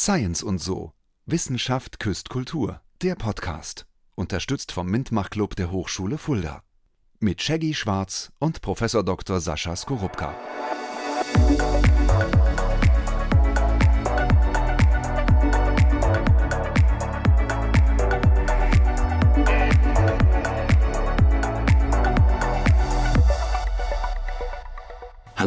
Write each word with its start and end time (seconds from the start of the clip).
Science 0.00 0.44
und 0.44 0.60
so. 0.60 0.92
Wissenschaft 1.26 1.98
küsst 1.98 2.28
Kultur. 2.28 2.80
Der 3.02 3.16
Podcast. 3.16 3.84
Unterstützt 4.14 4.70
vom 4.70 4.86
Mintmach-Club 4.86 5.56
der 5.56 5.72
Hochschule 5.72 6.18
Fulda. 6.18 6.62
Mit 7.18 7.42
Shaggy 7.42 7.74
Schwarz 7.74 8.30
und 8.38 8.60
Professor 8.60 9.02
Dr. 9.02 9.40
Sascha 9.40 9.74
Skorupka. 9.74 10.36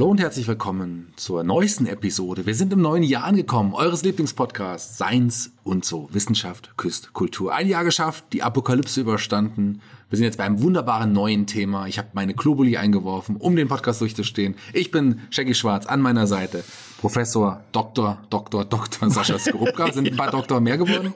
Hallo 0.01 0.09
und 0.09 0.19
herzlich 0.19 0.47
willkommen 0.47 1.13
zur 1.15 1.43
neuesten 1.43 1.85
Episode. 1.85 2.47
Wir 2.47 2.55
sind 2.55 2.73
im 2.73 2.81
neuen 2.81 3.03
Jahr 3.03 3.23
angekommen, 3.23 3.75
eures 3.75 4.01
Lieblingspodcasts 4.01 4.95
Science 4.95 5.51
und 5.63 5.85
so. 5.85 6.09
Wissenschaft 6.11 6.75
küsst 6.75 7.13
Kultur. 7.13 7.53
Ein 7.53 7.67
Jahr 7.67 7.83
geschafft, 7.83 8.23
die 8.33 8.41
Apokalypse 8.41 9.01
überstanden. 9.01 9.79
Wir 10.09 10.17
sind 10.17 10.25
jetzt 10.25 10.39
bei 10.39 10.43
einem 10.45 10.63
wunderbaren 10.63 11.13
neuen 11.13 11.45
Thema. 11.45 11.85
Ich 11.85 11.99
habe 11.99 12.07
meine 12.13 12.33
Globuli 12.33 12.77
eingeworfen, 12.77 13.35
um 13.35 13.55
den 13.55 13.67
Podcast 13.67 14.01
durchzustehen. 14.01 14.55
Ich 14.73 14.89
bin 14.89 15.19
Shaggy 15.29 15.53
Schwarz 15.53 15.85
an 15.85 16.01
meiner 16.01 16.25
Seite. 16.25 16.63
Professor 16.99 17.61
Dr. 17.71 18.17
Dr. 18.31 18.65
Dr. 18.65 19.07
Sascha 19.11 19.37
Skorupka. 19.39 19.91
Sind 19.91 20.07
ein 20.07 20.17
paar 20.17 20.31
Doktor 20.31 20.61
mehr 20.61 20.79
geworden? 20.79 21.13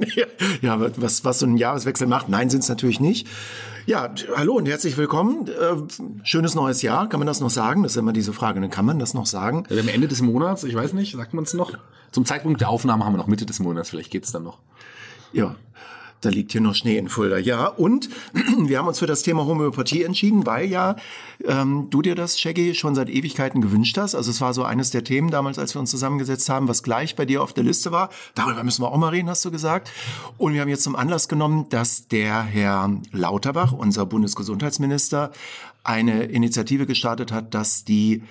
Ja, 0.62 0.80
was, 0.98 1.26
was 1.26 1.40
so 1.40 1.48
ein 1.48 1.58
Jahreswechsel 1.58 2.06
macht. 2.06 2.30
Nein, 2.30 2.52
sind 2.52 2.62
es 2.62 2.70
natürlich 2.70 3.00
nicht. 3.00 3.28
Ja, 3.88 4.10
hallo 4.36 4.56
und 4.56 4.68
herzlich 4.68 4.98
willkommen. 4.98 5.48
Äh, 5.48 6.24
schönes 6.24 6.56
neues 6.56 6.82
Jahr, 6.82 7.08
kann 7.08 7.20
man 7.20 7.28
das 7.28 7.40
noch 7.40 7.52
sagen? 7.52 7.84
Das 7.84 7.92
ist 7.92 7.98
immer 7.98 8.14
diese 8.14 8.34
Frage, 8.34 8.60
dann 8.60 8.72
kann 8.72 8.84
man 8.84 8.98
das 8.98 9.14
noch 9.14 9.28
sagen? 9.28 9.64
Wir 9.70 9.78
haben 9.78 9.90
Ende 9.90 10.08
des 10.08 10.24
Monats, 10.24 10.64
ich 10.64 10.74
weiß 10.74 10.94
nicht, 10.94 11.16
sagt 11.16 11.36
man 11.36 11.44
es 11.44 11.54
noch? 11.54 11.78
Zum 12.12 12.26
Zeitpunkt 12.26 12.62
der 12.62 12.70
Aufnahme 12.70 13.06
haben 13.06 13.14
wir 13.14 13.20
noch 13.20 13.28
Mitte 13.28 13.46
des 13.46 13.60
Monats, 13.60 13.92
vielleicht 13.92 14.10
geht's 14.10 14.32
dann 14.32 14.42
noch. 14.42 14.58
Ja, 15.34 15.56
da 16.26 16.30
liegt 16.30 16.52
hier 16.52 16.62
noch 16.62 16.76
Schnee 16.76 16.98
in 16.98 17.08
Fulda. 17.08 17.38
Ja, 17.38 17.68
und 17.68 18.10
wir 18.58 18.80
haben 18.80 18.88
uns 18.88 19.00
für 19.00 19.06
das 19.06 19.22
Thema 19.22 19.46
Homöopathie 19.46 20.04
entschieden, 20.04 20.46
weil 20.46 20.66
ja 20.66 20.96
ähm, 21.46 21.88
du 21.90 22.02
dir 22.02 22.16
das, 22.16 22.40
Shaggy, 22.40 22.74
schon 22.74 22.96
seit 22.96 23.10
Ewigkeiten 23.10 23.62
gewünscht 23.62 23.98
hast. 23.98 24.16
Also 24.16 24.32
es 24.32 24.42
war 24.42 24.54
so 24.54 24.64
eines 24.64 24.90
der 24.90 25.04
Themen 25.04 25.30
damals, 25.30 25.60
als 25.60 25.76
wir 25.76 25.80
uns 25.80 25.92
zusammengesetzt 25.92 26.50
haben, 26.50 26.68
was 26.68 26.84
gleich 26.84 27.16
bei 27.16 27.26
dir 27.26 27.44
auf 27.44 27.54
der 27.54 27.64
Liste 27.64 27.92
war. 27.92 28.10
Darüber 28.34 28.64
müssen 28.64 28.82
wir 28.82 28.92
auch 28.92 28.98
mal 28.98 29.10
reden, 29.10 29.30
hast 29.30 29.46
du 29.46 29.52
gesagt. 29.52 29.92
Und 30.38 30.54
wir 30.54 30.62
haben 30.62 30.70
jetzt 30.70 30.84
zum 30.84 30.96
Anlass 30.96 31.28
genommen, 31.28 31.68
dass 31.70 32.08
der 32.08 32.42
Herr 32.42 32.90
Lauterbach, 33.12 33.72
unser 33.72 34.06
Bundesgesundheitsminister, 34.06 35.32
eine 35.84 36.24
Initiative 36.24 36.88
gestartet 36.88 37.32
hat, 37.32 37.54
dass 37.54 37.86
die 37.86 38.24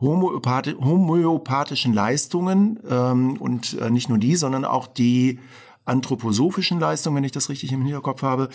Homöopathi 0.00 0.74
homöopathischen 0.74 1.92
Leistungen 1.92 2.78
ähm, 2.88 3.36
und 3.38 3.78
äh, 3.78 3.90
nicht 3.90 4.08
nur 4.08 4.18
die, 4.18 4.36
sondern 4.36 4.64
auch 4.64 4.86
die 4.86 5.38
anthroposophischen 5.84 6.78
Leistungen, 6.78 7.16
wenn 7.16 7.24
ich 7.24 7.32
das 7.32 7.48
richtig 7.48 7.72
im 7.72 7.82
Hinterkopf 7.82 8.22
habe, 8.22 8.48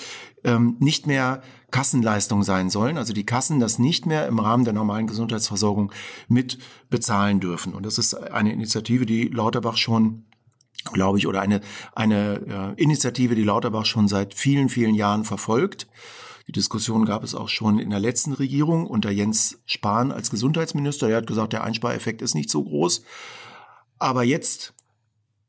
ähm, 0.44 0.78
nicht 0.80 1.08
mehr 1.08 1.42
Kassenleistung 1.72 2.44
sein 2.44 2.70
sollen. 2.70 2.98
Also 2.98 3.14
die 3.14 3.26
Kassen 3.26 3.59
das 3.59 3.80
nicht 3.80 4.06
mehr 4.06 4.28
im 4.28 4.40
Rahmen 4.40 4.64
der 4.64 4.73
normalen 4.73 5.08
Gesundheitsversorgung 5.08 5.92
mit 6.28 6.58
bezahlen 6.90 7.40
dürfen. 7.40 7.73
Und 7.73 7.86
das 7.86 7.98
ist 7.98 8.14
eine 8.14 8.54
Initiative, 8.54 9.06
die 9.06 9.28
Lauterbach 9.28 9.78
schon 9.78 10.26
glaube 10.94 11.17
ich, 11.17 11.26
oder 11.26 11.42
eine, 11.42 11.62
eine 11.95 12.76
äh, 12.78 12.82
Initiative, 12.82 13.34
die 13.34 13.44
Lauterbach 13.44 13.86
schon 13.86 14.08
seit 14.08 14.36
vielen, 14.36 14.70
vielen 14.70 14.94
Jahren 14.94 15.23
verfolgt. 15.23 15.88
Die 16.48 16.52
Diskussion 16.52 17.06
gab 17.06 17.23
es 17.23 17.34
auch 17.34 17.50
schon 17.50 17.80
in 17.80 17.89
der 17.89 18.00
letzten 18.00 18.34
Regierung 18.34 18.86
unter 18.86 19.10
Jens 19.10 19.60
Spahn 19.66 20.12
als 20.12 20.30
Gesundheitsminister. 20.30 21.10
Er 21.10 21.17
hat 21.17 21.28
gesagt, 21.28 21.54
der 21.54 21.64
Einspareffekt 21.64 22.22
ist 22.22 22.36
nicht 22.36 22.52
so 22.52 22.64
groß. 22.64 23.04
Aber 23.98 24.23
jetzt 24.23 24.73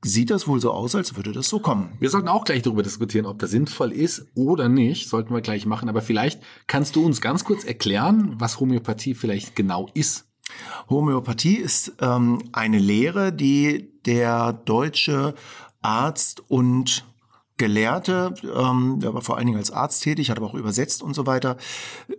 sieht 0.03 0.31
das 0.31 0.47
wohl 0.47 0.61
so 0.61 0.73
aus, 0.73 0.95
als 0.95 1.17
würde 1.17 1.33
das 1.33 1.49
so 1.49 1.59
kommen. 1.59 1.93
Wir 1.99 2.11
sollten 2.11 2.29
auch 2.29 2.45
gleich 2.45 2.63
darüber 2.63 2.83
diskutieren, 2.83 3.27
ob 3.27 3.39
das 3.39 3.51
sinnvoll 3.51 3.93
ist 3.93 4.27
oder 4.35 4.69
nicht. 4.69 5.09
Sollten 5.09 5.35
wir 5.35 5.41
gleich 5.41 5.67
machen. 5.67 5.89
Aber 5.89 6.03
vielleicht 6.03 6.41
kannst 6.67 6.97
du 6.97 7.05
uns 7.05 7.21
ganz 7.21 7.45
kurz 7.45 7.65
erklären, 7.65 8.35
was 8.39 8.61
Homöopathie 8.61 9.15
vielleicht 9.15 9.56
genau 9.56 9.89
ist. 9.95 10.27
Homöopathie 10.89 11.56
ist 11.56 11.95
ähm, 12.01 12.39
eine 12.53 12.79
Lehre, 12.79 13.33
die 13.33 13.91
der 14.05 14.53
deutsche 14.53 15.35
Arzt 15.83 16.43
und 16.49 17.05
Gelehrte, 17.59 18.35
ähm, 18.55 19.01
der 19.01 19.15
war 19.15 19.23
vor 19.23 19.37
allen 19.37 19.47
Dingen 19.47 19.59
als 19.59 19.71
Arzt 19.71 20.03
tätig, 20.03 20.31
hat 20.31 20.37
aber 20.37 20.47
auch 20.47 20.55
übersetzt 20.55 21.03
und 21.03 21.15
so 21.15 21.27
weiter, 21.27 21.56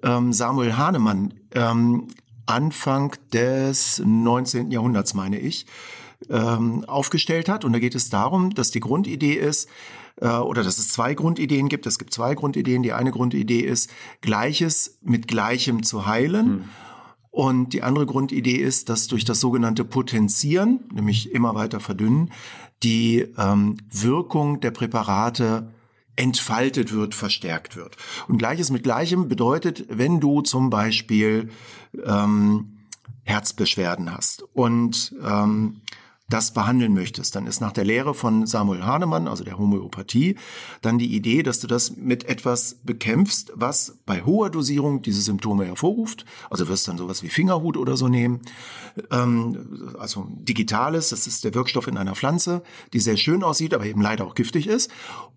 ähm, 0.01 0.33
Samuel 0.33 0.77
Hahnemann, 0.77 1.35
ähm, 1.53 2.07
Anfang 2.47 3.15
des 3.33 4.01
19. 4.03 4.71
Jahrhunderts, 4.71 5.13
meine 5.13 5.37
ich, 5.37 5.67
ähm, 6.29 6.83
aufgestellt 6.85 7.49
hat. 7.49 7.65
Und 7.65 7.73
da 7.73 7.79
geht 7.79 7.95
es 7.95 8.09
darum, 8.09 8.53
dass 8.53 8.71
die 8.71 8.79
Grundidee 8.79 9.33
ist, 9.33 9.69
äh, 10.21 10.29
oder 10.29 10.63
dass 10.63 10.77
es 10.77 10.89
zwei 10.89 11.13
Grundideen 11.13 11.69
gibt. 11.69 11.85
Es 11.85 11.99
gibt 11.99 12.13
zwei 12.13 12.35
Grundideen. 12.35 12.83
Die 12.83 12.93
eine 12.93 13.11
Grundidee 13.11 13.61
ist, 13.61 13.89
Gleiches 14.21 14.97
mit 15.01 15.27
Gleichem 15.27 15.83
zu 15.83 16.05
heilen. 16.05 16.45
Hm. 16.45 16.63
Und 17.29 17.73
die 17.73 17.83
andere 17.83 18.07
Grundidee 18.07 18.55
ist, 18.55 18.89
dass 18.89 19.07
durch 19.07 19.23
das 19.23 19.39
sogenannte 19.39 19.85
Potenzieren, 19.85 20.85
nämlich 20.91 21.31
immer 21.31 21.53
weiter 21.53 21.79
verdünnen, 21.79 22.31
die 22.81 23.27
ähm, 23.37 23.77
Wirkung 23.91 24.59
der 24.59 24.71
Präparate 24.71 25.71
entfaltet 26.15 26.91
wird, 26.91 27.13
verstärkt 27.13 27.75
wird. 27.75 27.95
Und 28.27 28.39
Gleiches 28.39 28.71
mit 28.71 28.83
Gleichem 28.83 29.27
bedeutet, 29.27 29.85
wenn 29.87 30.19
du 30.19 30.41
zum 30.41 30.71
Beispiel 30.71 31.49
ähm, 32.03 32.77
Herzbeschwerden 33.23 34.11
hast 34.11 34.43
und 34.53 35.13
ähm, 35.23 35.81
das 36.29 36.53
behandeln 36.53 36.93
möchtest, 36.93 37.35
dann 37.35 37.47
ist 37.47 37.61
nach 37.61 37.71
der 37.71 37.85
Lehre 37.85 38.13
von 38.13 38.45
Samuel 38.45 38.83
Hahnemann, 38.83 39.29
also 39.29 39.45
der 39.45 39.57
Homöopathie, 39.57 40.35
dann 40.81 40.97
die 40.97 41.15
Idee, 41.15 41.41
dass 41.41 41.61
du 41.61 41.67
das 41.67 41.95
mit 41.95 42.25
etwas 42.25 42.79
bekämpfst, 42.83 43.53
was 43.55 43.97
bei 44.05 44.23
hoher 44.23 44.49
Dosierung 44.49 45.01
diese 45.01 45.21
Symptome 45.21 45.65
hervorruft. 45.65 46.25
Also 46.49 46.67
wirst 46.67 46.87
dann 46.89 46.97
sowas 46.97 47.23
wie 47.23 47.29
Fingerhut 47.29 47.77
oder 47.77 47.95
so 47.95 48.09
nehmen. 48.09 48.41
Ähm, 49.09 49.93
also 49.99 50.27
digitales, 50.29 51.09
das 51.09 51.27
ist 51.27 51.45
der 51.45 51.53
Wirkstoff 51.53 51.87
in 51.87 51.97
einer 51.97 52.15
Pflanze, 52.15 52.61
die 52.91 52.99
sehr 52.99 53.17
schön 53.17 53.41
aussieht, 53.41 53.73
aber 53.73 53.85
eben 53.85 54.01
leider 54.01 54.25
auch 54.25 54.35
giftig 54.35 54.67
ist. 54.67 54.91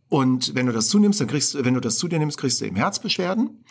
Und 0.09 0.57
wenn 0.57 0.67
du 0.67 0.73
das 0.73 0.89
zunimmst, 0.89 1.21
dann 1.21 1.29
kriegst, 1.29 1.65
wenn 1.65 1.75
du 1.75 1.81
das 1.81 1.99
zu 1.99 2.09
dir 2.09 2.19
nimmst, 2.19 2.37
kriegst 2.37 2.61
du 2.61 2.65
eben 2.65 2.77
Herzbeschwerden. 2.77 3.63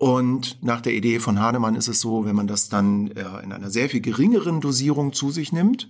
Und 0.00 0.56
nach 0.62 0.80
der 0.80 0.94
Idee 0.94 1.18
von 1.18 1.40
Hahnemann 1.40 1.74
ist 1.74 1.86
es 1.86 2.00
so, 2.00 2.24
wenn 2.24 2.34
man 2.34 2.46
das 2.46 2.70
dann 2.70 3.10
äh, 3.10 3.44
in 3.44 3.52
einer 3.52 3.68
sehr 3.68 3.90
viel 3.90 4.00
geringeren 4.00 4.62
Dosierung 4.62 5.12
zu 5.12 5.30
sich 5.30 5.52
nimmt, 5.52 5.88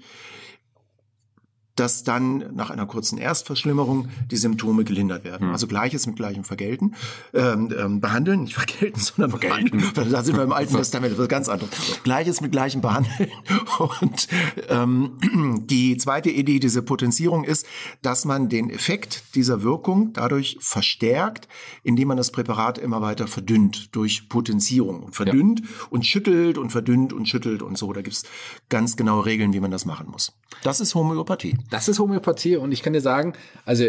dass 1.81 2.05
dann 2.05 2.55
nach 2.55 2.69
einer 2.69 2.85
kurzen 2.85 3.17
Erstverschlimmerung 3.17 4.09
die 4.31 4.37
Symptome 4.37 4.85
gelindert 4.85 5.25
werden. 5.25 5.47
Mhm. 5.47 5.53
Also 5.55 5.67
Gleiches 5.67 6.07
mit 6.07 6.17
Gleichem 6.17 6.45
vergelten, 6.45 6.95
ähm, 7.33 7.75
ähm, 7.77 8.01
behandeln, 8.03 8.43
nicht 8.43 8.55
vergelten, 8.55 9.01
sondern 9.01 9.31
vergelten. 9.31 9.79
behandeln. 9.79 10.13
Da 10.13 10.23
sind 10.23 10.37
wir 10.37 10.45
im 10.45 10.53
Alten 10.53 10.77
Testament, 10.77 11.15
das 11.15 11.21
ist 11.21 11.29
ganz 11.31 11.49
anderes. 11.49 11.71
Gleiches 12.03 12.43
mit 12.43 12.53
Gleichem 12.53 12.83
behandeln. 12.83 13.31
Und 14.03 14.29
ähm, 14.69 15.63
die 15.71 15.97
zweite 15.97 16.29
Idee, 16.29 16.61
diese 16.61 16.83
Potenzierung 16.83 17.45
ist, 17.45 17.65
dass 18.03 18.27
man 18.27 18.51
den 18.51 18.69
Effekt 18.69 19.35
dieser 19.35 19.63
Wirkung 19.63 20.13
dadurch 20.13 20.59
verstärkt, 20.61 21.49
indem 21.83 22.09
man 22.09 22.19
das 22.19 22.31
Präparat 22.31 22.77
immer 22.77 23.01
weiter 23.01 23.27
verdünnt 23.27 23.97
durch 23.97 24.29
Potenzierung 24.29 25.03
und 25.03 25.17
verdünnt 25.17 25.61
ja. 25.61 25.67
und 25.89 26.05
schüttelt 26.05 26.59
und 26.59 26.73
verdünnt 26.73 27.15
und 27.15 27.27
schüttelt 27.27 27.63
und 27.63 27.79
so. 27.79 27.91
Da 27.95 28.03
gibt's 28.03 28.25
ganz 28.69 28.99
genaue 28.99 29.25
Regeln, 29.25 29.55
wie 29.55 29.61
man 29.61 29.71
das 29.71 29.87
machen 29.87 30.09
muss. 30.11 30.35
Das 30.63 30.81
ist 30.81 30.95
Homöopathie. 30.95 31.57
Das 31.71 31.89
ist 31.89 31.99
Homöopathie 31.99 32.57
und 32.57 32.73
ich 32.73 32.83
kann 32.83 32.93
dir 32.93 33.01
sagen, 33.01 33.33
also 33.65 33.85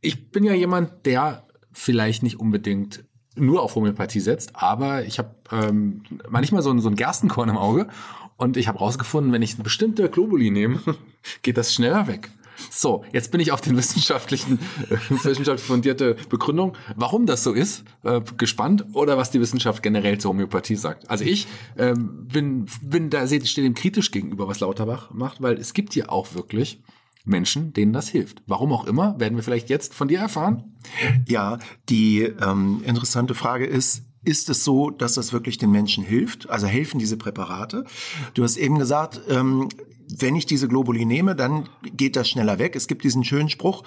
ich 0.00 0.30
bin 0.30 0.44
ja 0.44 0.52
jemand, 0.52 1.06
der 1.06 1.44
vielleicht 1.72 2.22
nicht 2.22 2.40
unbedingt 2.40 3.04
nur 3.36 3.62
auf 3.62 3.74
Homöopathie 3.74 4.20
setzt, 4.20 4.56
aber 4.56 5.04
ich 5.04 5.18
habe 5.18 5.34
ähm, 5.52 6.02
manchmal 6.28 6.62
so 6.62 6.70
ein, 6.70 6.80
so 6.80 6.88
ein 6.88 6.96
Gerstenkorn 6.96 7.48
im 7.48 7.58
Auge 7.58 7.88
und 8.36 8.56
ich 8.56 8.68
habe 8.68 8.78
rausgefunden, 8.78 9.32
wenn 9.32 9.42
ich 9.42 9.54
eine 9.54 9.64
bestimmte 9.64 10.10
Globuli 10.10 10.50
nehme, 10.50 10.80
geht 11.42 11.56
das 11.56 11.72
schneller 11.72 12.06
weg. 12.06 12.30
So, 12.70 13.04
jetzt 13.12 13.30
bin 13.30 13.40
ich 13.40 13.52
auf 13.52 13.60
den 13.60 13.76
wissenschaftlichen, 13.76 14.58
äh, 14.90 14.96
wissenschaftlich 15.10 15.66
fundierte 15.66 16.16
Begründung, 16.28 16.76
warum 16.94 17.26
das 17.26 17.42
so 17.42 17.52
ist, 17.52 17.84
äh, 18.04 18.20
gespannt 18.36 18.84
oder 18.92 19.16
was 19.16 19.30
die 19.30 19.40
Wissenschaft 19.40 19.82
generell 19.82 20.18
zur 20.18 20.30
Homöopathie 20.30 20.76
sagt. 20.76 21.10
Also 21.10 21.24
ich 21.24 21.46
ähm, 21.78 22.26
bin, 22.26 22.66
bin 22.82 23.10
da 23.10 23.26
stehe 23.26 23.66
dem 23.66 23.74
kritisch 23.74 24.10
gegenüber, 24.10 24.48
was 24.48 24.60
Lauterbach 24.60 25.10
macht, 25.12 25.42
weil 25.42 25.54
es 25.54 25.72
gibt 25.72 25.94
ja 25.94 26.08
auch 26.08 26.34
wirklich 26.34 26.80
Menschen, 27.26 27.72
denen 27.72 27.92
das 27.92 28.08
hilft. 28.08 28.42
Warum 28.46 28.72
auch 28.72 28.86
immer, 28.86 29.18
werden 29.18 29.36
wir 29.36 29.42
vielleicht 29.42 29.68
jetzt 29.68 29.92
von 29.94 30.08
dir 30.08 30.20
erfahren. 30.20 30.76
Ja, 31.26 31.58
die 31.88 32.22
ähm, 32.22 32.82
interessante 32.84 33.34
Frage 33.34 33.66
ist, 33.66 34.04
ist 34.26 34.50
es 34.50 34.64
so, 34.64 34.90
dass 34.90 35.14
das 35.14 35.32
wirklich 35.32 35.56
den 35.56 35.70
Menschen 35.70 36.04
hilft? 36.04 36.50
Also 36.50 36.66
helfen 36.66 36.98
diese 36.98 37.16
Präparate? 37.16 37.84
Du 38.34 38.42
hast 38.42 38.56
eben 38.56 38.78
gesagt, 38.78 39.20
ähm, 39.28 39.68
wenn 40.08 40.36
ich 40.36 40.46
diese 40.46 40.68
Globuli 40.68 41.04
nehme, 41.04 41.34
dann 41.34 41.68
geht 41.82 42.16
das 42.16 42.28
schneller 42.28 42.58
weg. 42.58 42.76
Es 42.76 42.86
gibt 42.86 43.04
diesen 43.04 43.24
schönen 43.24 43.48
Spruch, 43.48 43.82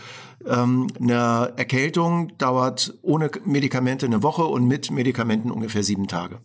ähm, 0.45 0.87
eine 0.99 1.53
Erkältung 1.55 2.37
dauert 2.37 2.97
ohne 3.01 3.31
Medikamente 3.45 4.05
eine 4.05 4.23
Woche 4.23 4.43
und 4.45 4.65
mit 4.65 4.91
Medikamenten 4.91 5.51
ungefähr 5.51 5.83
sieben 5.83 6.07
Tage. 6.07 6.39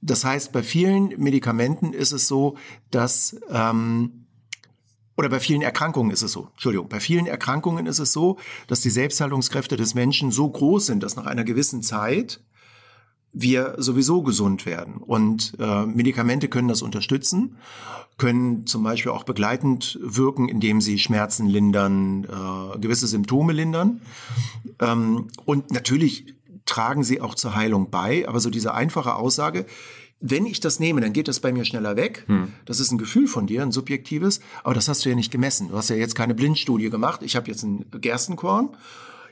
Das 0.00 0.24
heißt, 0.24 0.52
bei 0.52 0.62
vielen 0.62 1.08
Medikamenten 1.20 1.92
ist 1.92 2.12
es 2.12 2.26
so, 2.26 2.56
dass 2.90 3.40
ähm, 3.50 4.26
oder 5.16 5.28
bei 5.28 5.40
vielen 5.40 5.62
Erkrankungen 5.62 6.10
ist 6.10 6.22
es 6.22 6.32
so, 6.32 6.48
Entschuldigung, 6.52 6.88
bei 6.88 6.98
vielen 6.98 7.26
Erkrankungen 7.26 7.86
ist 7.86 7.98
es 7.98 8.12
so, 8.12 8.38
dass 8.66 8.80
die 8.80 8.90
Selbstheilungskräfte 8.90 9.76
des 9.76 9.94
Menschen 9.94 10.32
so 10.32 10.48
groß 10.48 10.86
sind, 10.86 11.02
dass 11.02 11.16
nach 11.16 11.26
einer 11.26 11.44
gewissen 11.44 11.82
Zeit 11.82 12.40
wir 13.32 13.74
sowieso 13.78 14.22
gesund 14.22 14.66
werden. 14.66 14.96
Und 14.96 15.54
äh, 15.58 15.86
Medikamente 15.86 16.48
können 16.48 16.68
das 16.68 16.82
unterstützen, 16.82 17.56
können 18.18 18.66
zum 18.66 18.82
Beispiel 18.82 19.10
auch 19.12 19.24
begleitend 19.24 19.98
wirken, 20.02 20.48
indem 20.48 20.80
sie 20.80 20.98
Schmerzen 20.98 21.46
lindern, 21.46 22.24
äh, 22.24 22.78
gewisse 22.78 23.06
Symptome 23.06 23.52
lindern. 23.52 24.02
Ähm, 24.80 25.28
und 25.46 25.72
natürlich 25.72 26.34
tragen 26.66 27.04
sie 27.04 27.20
auch 27.20 27.34
zur 27.34 27.54
Heilung 27.54 27.90
bei. 27.90 28.28
Aber 28.28 28.38
so 28.38 28.50
diese 28.50 28.74
einfache 28.74 29.14
Aussage, 29.14 29.64
wenn 30.20 30.46
ich 30.46 30.60
das 30.60 30.78
nehme, 30.78 31.00
dann 31.00 31.12
geht 31.12 31.26
das 31.26 31.40
bei 31.40 31.52
mir 31.52 31.64
schneller 31.64 31.96
weg. 31.96 32.24
Hm. 32.26 32.52
Das 32.66 32.80
ist 32.80 32.92
ein 32.92 32.98
Gefühl 32.98 33.26
von 33.26 33.46
dir, 33.46 33.62
ein 33.62 33.72
subjektives, 33.72 34.40
aber 34.62 34.74
das 34.74 34.88
hast 34.88 35.04
du 35.04 35.08
ja 35.08 35.16
nicht 35.16 35.32
gemessen. 35.32 35.68
Du 35.68 35.76
hast 35.76 35.90
ja 35.90 35.96
jetzt 35.96 36.14
keine 36.14 36.34
Blindstudie 36.34 36.90
gemacht. 36.90 37.22
Ich 37.22 37.34
habe 37.34 37.50
jetzt 37.50 37.64
ein 37.64 37.86
Gerstenkorn. 37.90 38.76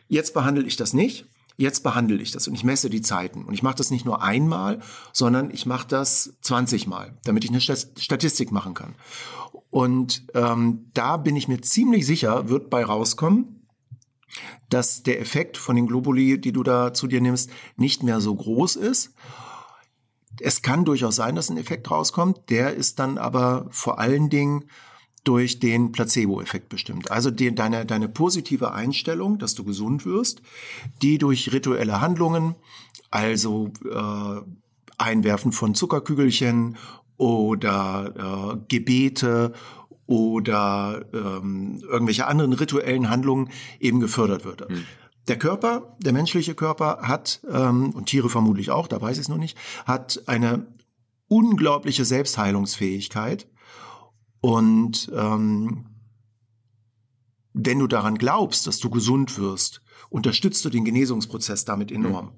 Jetzt 0.08 0.35
behandle 0.35 0.64
ich 0.64 0.76
das 0.76 0.93
nicht 0.93 1.26
jetzt 1.61 1.83
behandle 1.83 2.21
ich 2.23 2.33
das 2.33 2.49
und 2.49 2.55
ich 2.55 2.65
messe 2.65 2.89
die 2.89 3.03
Zeiten. 3.03 3.45
Und 3.45 3.53
ich 3.53 3.62
mache 3.62 3.77
das 3.77 3.91
nicht 3.91 4.07
nur 4.07 4.23
einmal, 4.23 4.81
sondern 5.12 5.51
ich 5.51 5.67
mache 5.67 5.87
das 5.87 6.39
20 6.41 6.87
Mal, 6.87 7.19
damit 7.25 7.45
ich 7.45 7.51
eine 7.51 7.61
Statistik 7.61 8.51
machen 8.51 8.75
kann. 8.75 8.95
Und 9.69 10.25
ähm, 10.35 10.91
da 10.95 11.19
bin 11.19 11.37
ich 11.37 11.49
mir 11.49 11.61
ziemlich 11.61 12.07
sicher, 12.07 12.49
wird 12.49 12.71
bei 12.71 12.85
rauskommen, 12.85 13.67
dass 14.71 15.03
der 15.03 15.21
Effekt 15.21 15.59
von 15.59 15.77
den 15.77 15.87
Globuli, 15.87 16.41
die 16.41 16.53
du 16.53 16.62
da 16.62 16.95
zu 16.95 17.07
dir 17.07 17.21
nimmst, 17.21 17.51
nicht 17.77 18.03
mehr 18.03 18.21
so 18.21 18.35
groß 18.35 18.77
ist. 18.77 19.12
Es 20.41 20.62
kann 20.62 20.87
durchaus 20.87 21.17
sein, 21.17 21.37
dass 21.37 21.51
ein 21.51 21.59
Effekt 21.59 21.91
rauskommt. 21.91 22.49
Der 22.49 22.75
ist 22.75 22.99
dann 22.99 23.19
aber 23.19 23.67
vor 23.71 23.99
allen 23.99 24.31
Dingen 24.31 24.65
durch 25.25 25.58
den 25.61 25.93
Placebo-Effekt 25.93 26.69
bestimmt. 26.69 27.11
Also 27.11 27.31
die, 27.31 27.55
deine, 27.55 27.84
deine 27.84 28.08
positive 28.08 28.72
Einstellung, 28.72 29.38
dass 29.38 29.55
du 29.55 29.64
gesund 29.64 30.06
wirst, 30.06 30.43
die 31.02 31.19
durch 31.19 31.52
rituelle 31.52 32.00
Handlungen, 32.00 32.55
also 33.11 33.72
äh, 33.84 34.40
Einwerfen 34.99 35.52
von 35.52 35.75
Zuckerkügelchen 35.75 36.76
oder 37.17 38.55
äh, 38.55 38.64
Gebete 38.69 39.52
oder 40.06 41.05
ähm, 41.12 41.81
irgendwelche 41.88 42.26
anderen 42.26 42.52
rituellen 42.52 43.11
Handlungen 43.11 43.50
eben 43.78 44.00
gefördert 44.00 44.44
wird. 44.44 44.69
Hm. 44.69 44.84
Der 45.28 45.38
Körper, 45.38 45.96
der 46.00 46.12
menschliche 46.12 46.55
Körper 46.55 47.00
hat, 47.02 47.40
ähm, 47.49 47.90
und 47.90 48.06
Tiere 48.06 48.28
vermutlich 48.28 48.70
auch, 48.70 48.88
da 48.88 49.00
weiß 49.00 49.19
ich 49.19 49.23
es 49.23 49.28
noch 49.28 49.37
nicht, 49.38 49.56
hat 49.87 50.23
eine 50.26 50.66
unglaubliche 51.28 52.05
Selbstheilungsfähigkeit 52.05 53.46
und 54.40 55.10
ähm, 55.14 55.87
wenn 57.52 57.78
du 57.78 57.87
daran 57.87 58.16
glaubst, 58.16 58.66
dass 58.66 58.78
du 58.78 58.90
gesund 58.90 59.38
wirst, 59.38 59.82
unterstützt 60.08 60.64
du 60.64 60.70
den 60.70 60.84
Genesungsprozess 60.84 61.64
damit 61.64 61.90
enorm. 61.92 62.26
Mhm. 62.26 62.32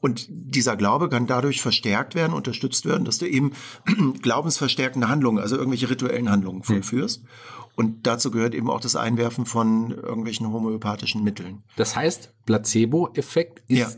Und 0.00 0.26
dieser 0.30 0.76
Glaube 0.76 1.08
kann 1.08 1.26
dadurch 1.26 1.60
verstärkt 1.60 2.14
werden, 2.14 2.32
unterstützt 2.32 2.86
werden, 2.86 3.04
dass 3.04 3.18
du 3.18 3.26
eben 3.26 3.52
glaubensverstärkende 4.22 5.08
Handlungen, 5.08 5.38
also 5.38 5.56
irgendwelche 5.56 5.90
rituellen 5.90 6.30
Handlungen 6.30 6.62
vollführst. 6.62 7.22
Mhm. 7.22 7.28
Und 7.76 8.06
dazu 8.06 8.30
gehört 8.30 8.54
eben 8.54 8.68
auch 8.68 8.80
das 8.80 8.96
Einwerfen 8.96 9.46
von 9.46 9.90
irgendwelchen 9.90 10.50
homöopathischen 10.50 11.22
Mitteln. 11.22 11.62
Das 11.76 11.96
heißt, 11.96 12.32
Placebo-Effekt 12.46 13.62
ist 13.68 13.78
ja. 13.78 13.88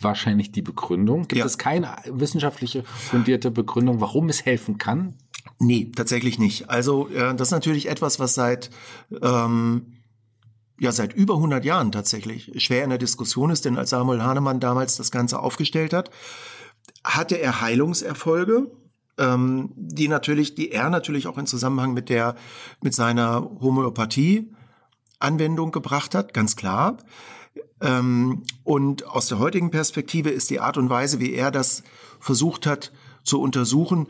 wahrscheinlich 0.00 0.52
die 0.52 0.62
Begründung. 0.62 1.22
Gibt 1.28 1.38
ja. 1.38 1.44
es 1.44 1.58
keine 1.58 1.96
wissenschaftliche 2.06 2.82
fundierte 2.84 3.50
Begründung, 3.50 4.00
warum 4.00 4.28
es 4.28 4.44
helfen 4.44 4.78
kann? 4.78 5.14
Nee, 5.62 5.92
tatsächlich 5.94 6.38
nicht. 6.38 6.70
Also 6.70 7.08
äh, 7.08 7.34
das 7.34 7.48
ist 7.48 7.52
natürlich 7.52 7.88
etwas, 7.88 8.18
was 8.18 8.34
seit 8.34 8.70
ähm, 9.22 9.98
ja 10.78 10.90
seit 10.90 11.12
über 11.12 11.34
100 11.34 11.64
Jahren 11.64 11.92
tatsächlich 11.92 12.50
schwer 12.64 12.82
in 12.82 12.88
der 12.88 12.98
Diskussion 12.98 13.50
ist, 13.50 13.66
denn 13.66 13.76
als 13.76 13.90
Samuel 13.90 14.22
Hahnemann 14.22 14.58
damals 14.58 14.96
das 14.96 15.10
Ganze 15.10 15.38
aufgestellt 15.38 15.92
hat, 15.92 16.10
hatte 17.04 17.38
er 17.38 17.60
Heilungserfolge, 17.60 18.70
ähm, 19.18 19.70
die 19.76 20.08
natürlich, 20.08 20.54
die 20.54 20.72
er 20.72 20.88
natürlich 20.88 21.26
auch 21.26 21.36
in 21.36 21.46
Zusammenhang 21.46 21.92
mit 21.92 22.08
der 22.08 22.36
mit 22.82 22.94
seiner 22.94 23.42
Homöopathie 23.60 24.50
Anwendung 25.18 25.72
gebracht 25.72 26.14
hat, 26.14 26.32
ganz 26.32 26.56
klar. 26.56 26.96
Ähm, 27.82 28.44
und 28.64 29.06
aus 29.06 29.26
der 29.28 29.38
heutigen 29.38 29.70
Perspektive 29.70 30.30
ist 30.30 30.48
die 30.48 30.60
Art 30.60 30.78
und 30.78 30.88
Weise, 30.88 31.20
wie 31.20 31.34
er 31.34 31.50
das 31.50 31.82
versucht 32.18 32.66
hat 32.66 32.92
zu 33.22 33.42
untersuchen, 33.42 34.08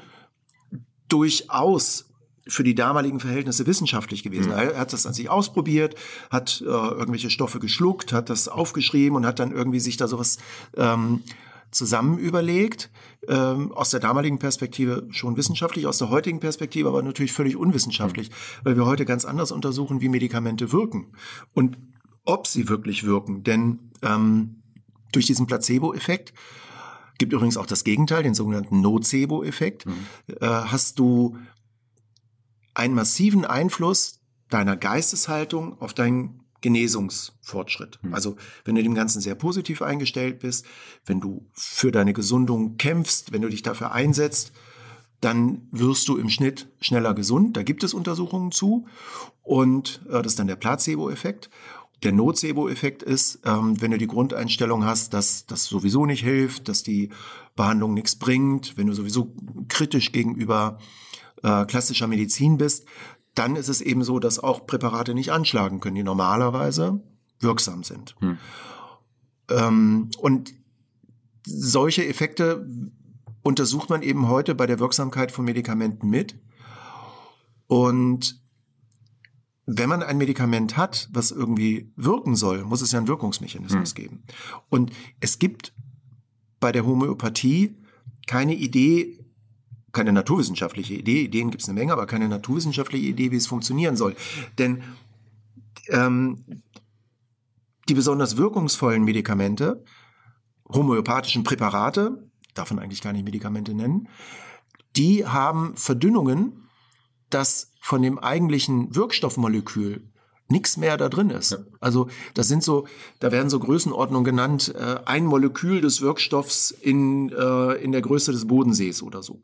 durchaus 1.13 2.07
für 2.47 2.65
die 2.65 2.75
damaligen 2.75 3.21
Verhältnisse 3.21 3.67
wissenschaftlich 3.67 4.23
gewesen. 4.23 4.53
Mhm. 4.53 4.59
Er 4.59 4.79
hat 4.79 4.93
das 4.93 5.07
an 5.07 5.15
sich 5.15 5.29
ausprobiert, 5.29 5.95
hat 6.31 6.63
äh, 6.63 6.65
irgendwelche 6.65 7.31
Stoffe 7.31 7.61
geschluckt, 7.61 8.13
hat 8.13 8.31
das 8.31 8.49
aufgeschrieben 8.49 9.17
und 9.17 9.27
hat 9.27 9.39
dann 9.39 9.53
irgendwie 9.53 9.81
sich 9.81 9.97
da 9.97 10.09
sowas 10.09 10.39
ähm, 10.77 11.23
zusammen 11.71 12.19
überlegt. 12.19 12.91
Ähm, 13.29 13.73
aus 13.73 13.91
der 13.91 14.01
damaligen 14.01 14.39
Perspektive 14.39 15.07
schon 15.11 15.37
wissenschaftlich, 15.37 15.87
aus 15.87 15.99
der 15.99 16.09
heutigen 16.09 16.41
Perspektive 16.41 16.89
aber 16.89 17.03
natürlich 17.03 17.33
völlig 17.33 17.57
unwissenschaftlich, 17.57 18.31
mhm. 18.31 18.35
weil 18.65 18.77
wir 18.77 18.87
heute 18.87 19.05
ganz 19.05 19.25
anders 19.25 19.53
untersuchen, 19.53 20.01
wie 20.01 20.09
Medikamente 20.09 20.73
wirken 20.73 21.13
und 21.53 21.79
ob 22.25 22.47
sie 22.47 22.69
wirklich 22.69 23.05
wirken. 23.05 23.45
Denn 23.45 23.91
ähm, 24.03 24.63
durch 25.13 25.27
diesen 25.27 25.47
Placebo-Effekt 25.47 26.33
Gibt 27.21 27.35
übrigens 27.35 27.59
auch 27.59 27.67
das 27.67 27.85
Gegenteil, 27.85 28.23
den 28.23 28.33
sogenannten 28.33 28.81
Nocebo-Effekt. 28.81 29.85
Mhm. 29.85 29.93
Äh, 30.41 30.47
hast 30.47 30.99
du 30.99 31.37
einen 32.73 32.95
massiven 32.95 33.45
Einfluss 33.45 34.21
deiner 34.49 34.75
Geisteshaltung 34.75 35.79
auf 35.83 35.93
deinen 35.93 36.41
Genesungsfortschritt. 36.63 37.99
Mhm. 38.01 38.15
Also 38.15 38.37
wenn 38.65 38.75
du 38.75 38.83
dem 38.83 38.95
Ganzen 38.95 39.21
sehr 39.21 39.35
positiv 39.35 39.83
eingestellt 39.83 40.39
bist, 40.39 40.65
wenn 41.05 41.21
du 41.21 41.47
für 41.53 41.93
deine 41.93 42.15
Gesundung 42.15 42.79
kämpfst, 42.79 43.33
wenn 43.33 43.43
du 43.43 43.51
dich 43.51 43.61
dafür 43.61 43.93
einsetzt, 43.93 44.53
dann 45.21 45.69
wirst 45.73 46.09
du 46.09 46.17
im 46.17 46.31
Schnitt 46.31 46.69
schneller 46.81 47.13
gesund. 47.13 47.55
Da 47.55 47.63
gibt 47.63 47.85
es 47.85 47.93
Untersuchungen 47.93 48.51
zu. 48.51 48.87
Und 49.43 50.01
äh, 50.09 50.23
das 50.23 50.33
ist 50.33 50.39
dann 50.39 50.47
der 50.47 50.57
Placebo-Effekt. 50.57 51.51
Der 52.03 52.13
Nocebo-Effekt 52.13 53.03
ist, 53.03 53.41
ähm, 53.45 53.81
wenn 53.81 53.91
du 53.91 53.99
die 53.99 54.07
Grundeinstellung 54.07 54.85
hast, 54.85 55.13
dass 55.13 55.47
das 55.47 55.65
sowieso 55.65 56.07
nicht 56.07 56.23
hilft, 56.23 56.69
dass 56.69 56.83
die 56.83 57.11
Behandlung 57.57 57.95
nichts 57.95 58.17
bringt, 58.17 58.77
wenn 58.79 58.87
du 58.87 58.95
sowieso 58.95 59.35
kritisch 59.69 60.13
gegenüber 60.13 60.79
äh, 61.43 61.67
klassischer 61.67 62.07
Medizin 62.07 62.57
bist, 62.57 62.87
dann 63.35 63.57
ist 63.57 63.69
es 63.69 63.81
eben 63.81 64.03
so, 64.03 64.19
dass 64.19 64.39
auch 64.39 64.67
Präparate 64.67 65.15
nicht 65.15 65.31
anschlagen 65.31 65.81
können, 65.81 65.97
die 65.97 66.03
normalerweise 66.03 67.01
wirksam 67.39 67.85
sind. 67.85 68.17
Hm. 68.21 68.39
Ähm, 69.51 70.11
und 70.19 70.55
solche 71.47 72.07
Effekte 72.07 72.67
untersucht 73.43 73.91
man 73.91 74.03
eben 74.03 74.29
heute 74.29 74.55
bei 74.55 74.67
der 74.67 74.79
Wirksamkeit 74.79 75.33
von 75.33 75.45
Medikamenten 75.45 76.09
mit. 76.09 76.37
Und 77.67 78.40
wenn 79.73 79.89
man 79.89 80.03
ein 80.03 80.19
Medikament 80.19 80.77
hat, 80.77 81.09
was 81.13 81.31
irgendwie 81.31 81.93
wirken 81.97 82.35
soll, 82.35 82.65
muss 82.65 82.83
es 82.83 82.93
ja 82.93 82.99
einen 82.99 83.09
Wirkungsmechanismus 83.09 83.91
hm. 83.91 83.95
geben. 83.95 84.23
Und 84.69 84.93
es 85.21 85.39
gibt 85.39 85.73
bei 86.59 86.73
der 86.73 86.85
Homöopathie 86.85 87.77
keine 88.27 88.55
Idee, 88.55 89.25
keine 89.93 90.13
naturwissenschaftliche 90.13 90.95
Idee, 90.95 91.23
Ideen 91.23 91.51
gibt 91.51 91.63
es 91.63 91.69
eine 91.69 91.79
Menge, 91.79 91.93
aber 91.93 92.07
keine 92.07 92.29
naturwissenschaftliche 92.29 93.07
Idee, 93.07 93.31
wie 93.31 93.37
es 93.37 93.47
funktionieren 93.47 93.97
soll. 93.97 94.17
Denn 94.59 94.83
ähm, 95.89 96.45
die 97.89 97.95
besonders 97.95 98.37
wirkungsvollen 98.37 99.05
Medikamente, 99.05 99.85
homöopathischen 100.69 101.45
Präparate, 101.45 102.29
darf 102.55 102.71
man 102.71 102.83
eigentlich 102.83 103.03
gar 103.03 103.13
nicht 103.13 103.25
Medikamente 103.25 103.75
nennen, 103.75 104.09
die 104.97 105.27
haben 105.27 105.77
Verdünnungen, 105.77 106.69
dass 107.31 107.70
von 107.81 108.03
dem 108.03 108.19
eigentlichen 108.19 108.95
Wirkstoffmolekül 108.95 110.11
nichts 110.51 110.77
mehr 110.77 110.97
da 110.97 111.09
drin 111.09 111.31
ist. 111.31 111.53
Ja. 111.53 111.59
Also 111.81 112.09
das 112.35 112.49
sind 112.49 112.63
so, 112.63 112.87
da 113.21 113.33
werden 113.33 113.51
so 113.51 113.59
Größenordnungen 113.61 114.25
genannt, 114.25 114.75
äh, 114.77 114.97
ein 115.05 115.25
Molekül 115.25 115.81
des 115.81 116.01
Wirkstoffs 116.01 116.71
in, 116.73 117.31
äh, 117.31 117.75
in 117.75 117.93
der 117.93 118.03
Größe 118.03 118.33
des 118.33 118.47
Bodensees 118.47 119.03
oder 119.03 119.23
so. 119.23 119.43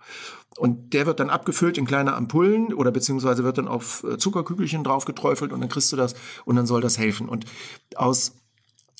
Und 0.58 0.94
der 0.94 1.06
wird 1.06 1.20
dann 1.20 1.30
abgefüllt 1.30 1.78
in 1.78 1.86
kleine 1.86 2.14
Ampullen 2.14 2.72
oder 2.72 2.90
beziehungsweise 2.90 3.44
wird 3.44 3.58
dann 3.58 3.68
auf 3.68 4.04
äh, 4.04 4.18
Zuckerkügelchen 4.18 4.84
draufgeträufelt 4.84 5.52
und 5.52 5.60
dann 5.60 5.68
kriegst 5.68 5.92
du 5.92 5.96
das 5.96 6.14
und 6.44 6.56
dann 6.56 6.66
soll 6.66 6.80
das 6.80 6.98
helfen. 6.98 7.28
Und 7.28 7.44
aus 7.94 8.34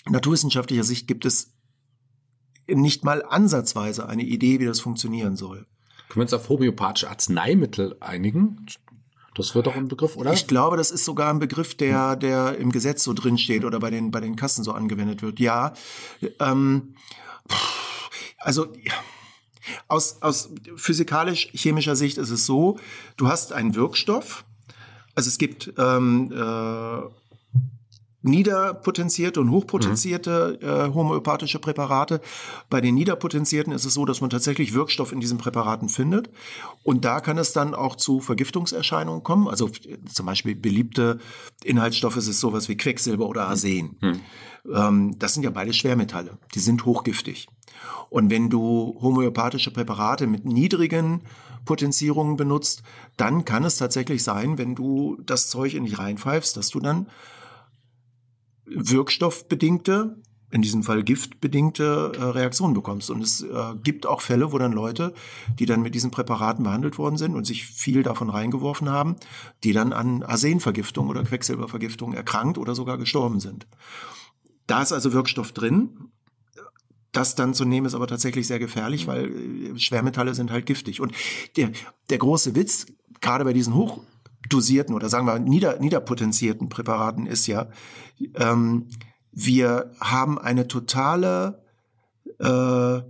naturwissenschaftlicher 0.09 0.85
Sicht 0.85 1.09
gibt 1.09 1.25
es 1.25 1.53
nicht 2.69 3.05
mal 3.05 3.25
ansatzweise 3.25 4.09
eine 4.09 4.23
Idee, 4.23 4.61
wie 4.61 4.67
das 4.67 4.81
funktionieren 4.81 5.37
soll. 5.37 5.67
Können 6.09 6.21
wir 6.21 6.23
uns 6.23 6.35
auf 6.35 6.49
homöopathische 6.49 7.11
Arzneimittel 7.11 7.97
einigen? 8.01 8.67
Das 9.37 9.55
wird 9.55 9.67
doch 9.67 9.77
ein 9.77 9.89
Begriff, 9.89 10.17
oder? 10.17 10.33
Ich 10.33 10.47
glaube, 10.47 10.79
das 10.79 10.91
ist 10.91 11.05
sogar 11.05 11.29
ein 11.29 11.39
Begriff, 11.39 11.75
der, 11.75 12.17
der 12.17 12.57
im 12.57 12.73
Gesetz 12.73 13.05
so 13.05 13.13
drin 13.13 13.37
steht 13.37 13.65
oder 13.65 13.79
bei 13.79 13.91
den, 13.91 14.11
bei 14.11 14.21
den 14.21 14.35
Kassen 14.35 14.65
so 14.65 14.73
angewendet 14.73 15.23
wird. 15.23 15.39
Ja. 15.39 15.75
Ähm, 16.41 16.95
also 18.39 18.69
aus, 19.89 20.23
aus 20.23 20.51
physikalisch-chemischer 20.77 21.97
Sicht 21.97 22.19
ist 22.19 22.31
es 22.31 22.47
so, 22.47 22.79
du 23.17 23.29
hast 23.29 23.53
einen 23.53 23.75
Wirkstoff 23.75 24.45
Also 25.15 25.29
es 25.29 25.39
gibt 25.39 25.73
ähm, 25.77 26.33
äh, 26.33 27.01
niederpotenzierte 28.27 29.41
und 29.41 29.51
hochpotenzierte 29.51 30.59
mhm. 30.61 30.69
äh, 30.69 30.95
homöopathische 30.95 31.59
Präparate. 31.59 32.21
Bei 32.69 32.81
den 32.81 32.95
niederpotenzierten 32.95 33.73
ist 33.73 33.85
es 33.85 33.95
so, 33.95 34.05
dass 34.05 34.21
man 34.21 34.31
tatsächlich 34.31 34.75
Wirkstoff 34.75 35.13
in 35.13 35.21
diesen 35.21 35.39
Präparaten 35.39 35.89
findet. 35.89 36.31
Und 36.83 37.05
da 37.05 37.21
kann 37.21 37.39
es 37.39 37.53
dann 37.53 37.75
auch 37.75 37.97
zu 37.97 38.21
Vergiftungserscheinungen 38.21 39.23
kommen. 39.23 39.49
Also 39.49 39.71
zum 40.13 40.27
Beispiel 40.27 40.55
beliebte 40.55 41.19
Inhaltsstoffe 41.65 42.17
ist 42.17 42.41
sowas 42.41 42.69
wie 42.69 42.77
Quecksilber 42.77 43.27
oder 43.27 43.49
Arsen. 43.49 43.97
Mhm. 44.01 44.21
Ähm, 44.75 45.19
das 45.19 45.35
sind 45.35 45.43
ja 45.43 45.51
beide 45.51 45.73
Schwermetalle. 45.73 46.39
Die 46.55 46.61
sind 46.61 46.85
hochgiftig. 46.85 47.49
Und 48.09 48.31
wenn 48.31 48.51
du 48.51 48.97
homöopathische 49.01 49.71
Präparate 49.71 50.27
mit 50.27 50.45
niedrigen 50.45 51.23
Potenzierungen 51.65 52.37
benutzt, 52.37 52.83
dann 53.17 53.45
kann 53.45 53.65
es 53.65 53.77
tatsächlich 53.77 54.23
sein, 54.23 54.57
wenn 54.57 54.75
du 54.75 55.19
das 55.25 55.51
Zeug 55.51 55.75
in 55.75 55.85
dich 55.85 55.99
reinpfeifst, 55.99 56.57
dass 56.57 56.71
du 56.71 56.81
dann 56.81 57.09
wirkstoffbedingte, 58.67 60.17
in 60.51 60.63
diesem 60.63 60.83
Fall 60.83 61.03
giftbedingte 61.03 62.13
äh, 62.17 62.23
Reaktionen 62.23 62.75
bekommst. 62.75 63.11
Und 63.11 63.23
es 63.23 63.43
äh, 63.43 63.75
gibt 63.83 64.07
auch 64.07 64.21
Fälle, 64.21 64.53
wo 64.53 64.59
dann 64.59 64.73
Leute, 64.73 65.13
die 65.59 65.67
dann 65.67 65.83
mit 65.83 65.95
diesen 65.95 66.11
Präparaten 66.11 66.65
behandelt 66.65 66.99
worden 66.99 67.17
sind 67.17 67.35
und 67.35 67.47
sich 67.47 67.67
viel 67.67 68.03
davon 68.03 68.31
reingeworfen 68.31 68.89
haben, 68.89 69.17
die 69.65 69.73
dann 69.73 69.93
an 69.93 70.23
Arsenvergiftung 70.23 71.09
oder 71.09 71.25
Quecksilbervergiftung 71.25 72.15
erkrankt 72.15 72.59
oder 72.59 72.75
sogar 72.75 72.97
gestorben 72.97 73.41
sind. 73.41 73.67
Da 74.67 74.83
ist 74.83 74.93
also 74.93 75.13
Wirkstoff 75.13 75.53
drin. 75.53 76.11
Das 77.13 77.35
dann 77.35 77.55
zu 77.55 77.65
nehmen 77.65 77.87
ist 77.87 77.95
aber 77.95 78.07
tatsächlich 78.07 78.47
sehr 78.47 78.59
gefährlich, 78.59 79.07
weil 79.07 79.31
äh, 79.75 79.79
Schwermetalle 79.79 80.35
sind 80.35 80.51
halt 80.51 80.67
giftig. 80.67 81.01
Und 81.01 81.13
der, 81.57 81.71
der 82.09 82.19
große 82.19 82.55
Witz, 82.55 82.87
gerade 83.21 83.45
bei 83.45 83.53
diesen 83.53 83.75
hoch 83.75 84.01
dosierten 84.49 84.95
oder 84.95 85.09
sagen 85.09 85.27
wir 85.27 85.39
nieder, 85.39 85.79
niederpotenzierten 85.79 86.69
Präparaten 86.69 87.27
ist 87.27 87.47
ja, 87.47 87.69
ähm, 88.35 88.89
wir 89.33 89.93
haben 90.01 90.39
eine 90.39 90.67
totale 90.69 91.63
äh, 92.39 93.01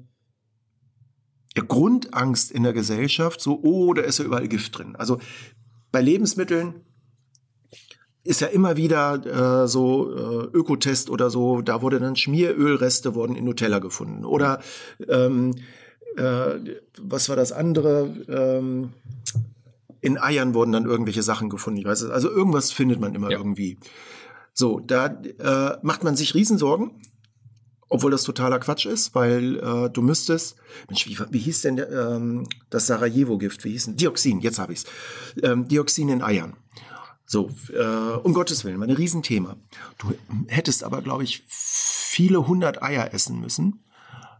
Grundangst 1.63 2.51
in 2.51 2.65
der 2.65 2.73
Gesellschaft, 2.73 3.41
so, 3.41 3.61
oh, 3.63 3.95
da 3.95 4.03
ist 4.03 4.19
ja 4.19 4.25
überall 4.25 4.49
Gift 4.49 4.77
drin. 4.79 4.97
Also 4.97 5.19
bei 5.93 6.01
Lebensmitteln 6.03 6.75
ist 8.25 8.41
ja 8.41 8.49
immer 8.49 8.77
wieder 8.77 9.63
äh, 9.65 9.69
so 9.69 10.11
äh, 10.11 10.47
Ökotest 10.53 11.11
oder 11.11 11.31
so, 11.31 11.63
da 11.63 11.81
wurde 11.81 12.01
dann 12.01 12.17
Schmierölreste 12.17 13.15
wurden 13.15 13.37
in 13.37 13.45
Nutella 13.45 13.79
gefunden. 13.79 14.25
Oder 14.25 14.61
ähm, 15.09 15.55
äh, 16.17 16.59
was 17.01 17.29
war 17.29 17.37
das 17.37 17.53
andere? 17.53 18.13
Ähm, 18.29 18.93
in 20.01 20.19
Eiern 20.19 20.55
wurden 20.55 20.73
dann 20.73 20.85
irgendwelche 20.85 21.23
Sachen 21.23 21.49
gefunden. 21.51 21.81
Ich 21.81 21.87
weiß 21.87 22.03
es. 22.03 22.11
Also 22.11 22.31
irgendwas 22.31 22.73
findet 22.73 23.01
man 23.01 23.15
immer 23.15 23.31
ja. 23.31 23.39
irgendwie. 23.39 23.79
So, 24.53 24.81
da 24.81 25.07
äh, 25.07 25.79
macht 25.83 26.03
man 26.03 26.17
sich 26.17 26.35
Riesensorgen, 26.35 26.91
obwohl 27.89 28.11
das 28.11 28.25
totaler 28.25 28.59
Quatsch 28.59 28.87
ist, 28.87 29.15
weil 29.15 29.59
äh, 29.59 29.91
du 29.91 30.03
müsstest, 30.03 30.57
Mensch, 30.89 31.07
wie, 31.07 31.19
wie 31.31 31.39
hieß 31.39 31.63
denn 31.63 31.79
ähm, 31.79 32.49
das 32.71 32.87
Sarajevo-Gift? 32.87 33.65
Wie 33.65 33.73
hieß 33.73 33.85
denn? 33.87 33.97
Dioxin, 33.97 34.41
jetzt 34.41 34.59
habe 34.59 34.73
ich's. 34.73 34.85
Ähm, 35.43 35.69
Dioxin 35.69 36.09
in 36.09 36.23
Eiern. 36.23 36.55
So, 37.27 37.51
äh, 37.73 38.17
um 38.23 38.35
Gottes 38.35 38.65
Willen, 38.65 38.83
ein 38.83 38.91
Riesenthema. 38.91 39.57
Du 39.99 40.13
hättest 40.47 40.85
aber, 40.85 41.03
glaube 41.03 41.25
ich, 41.25 41.45
viele 41.49 42.47
hundert 42.47 42.83
Eier 42.83 43.13
essen 43.13 43.41
müssen, 43.41 43.85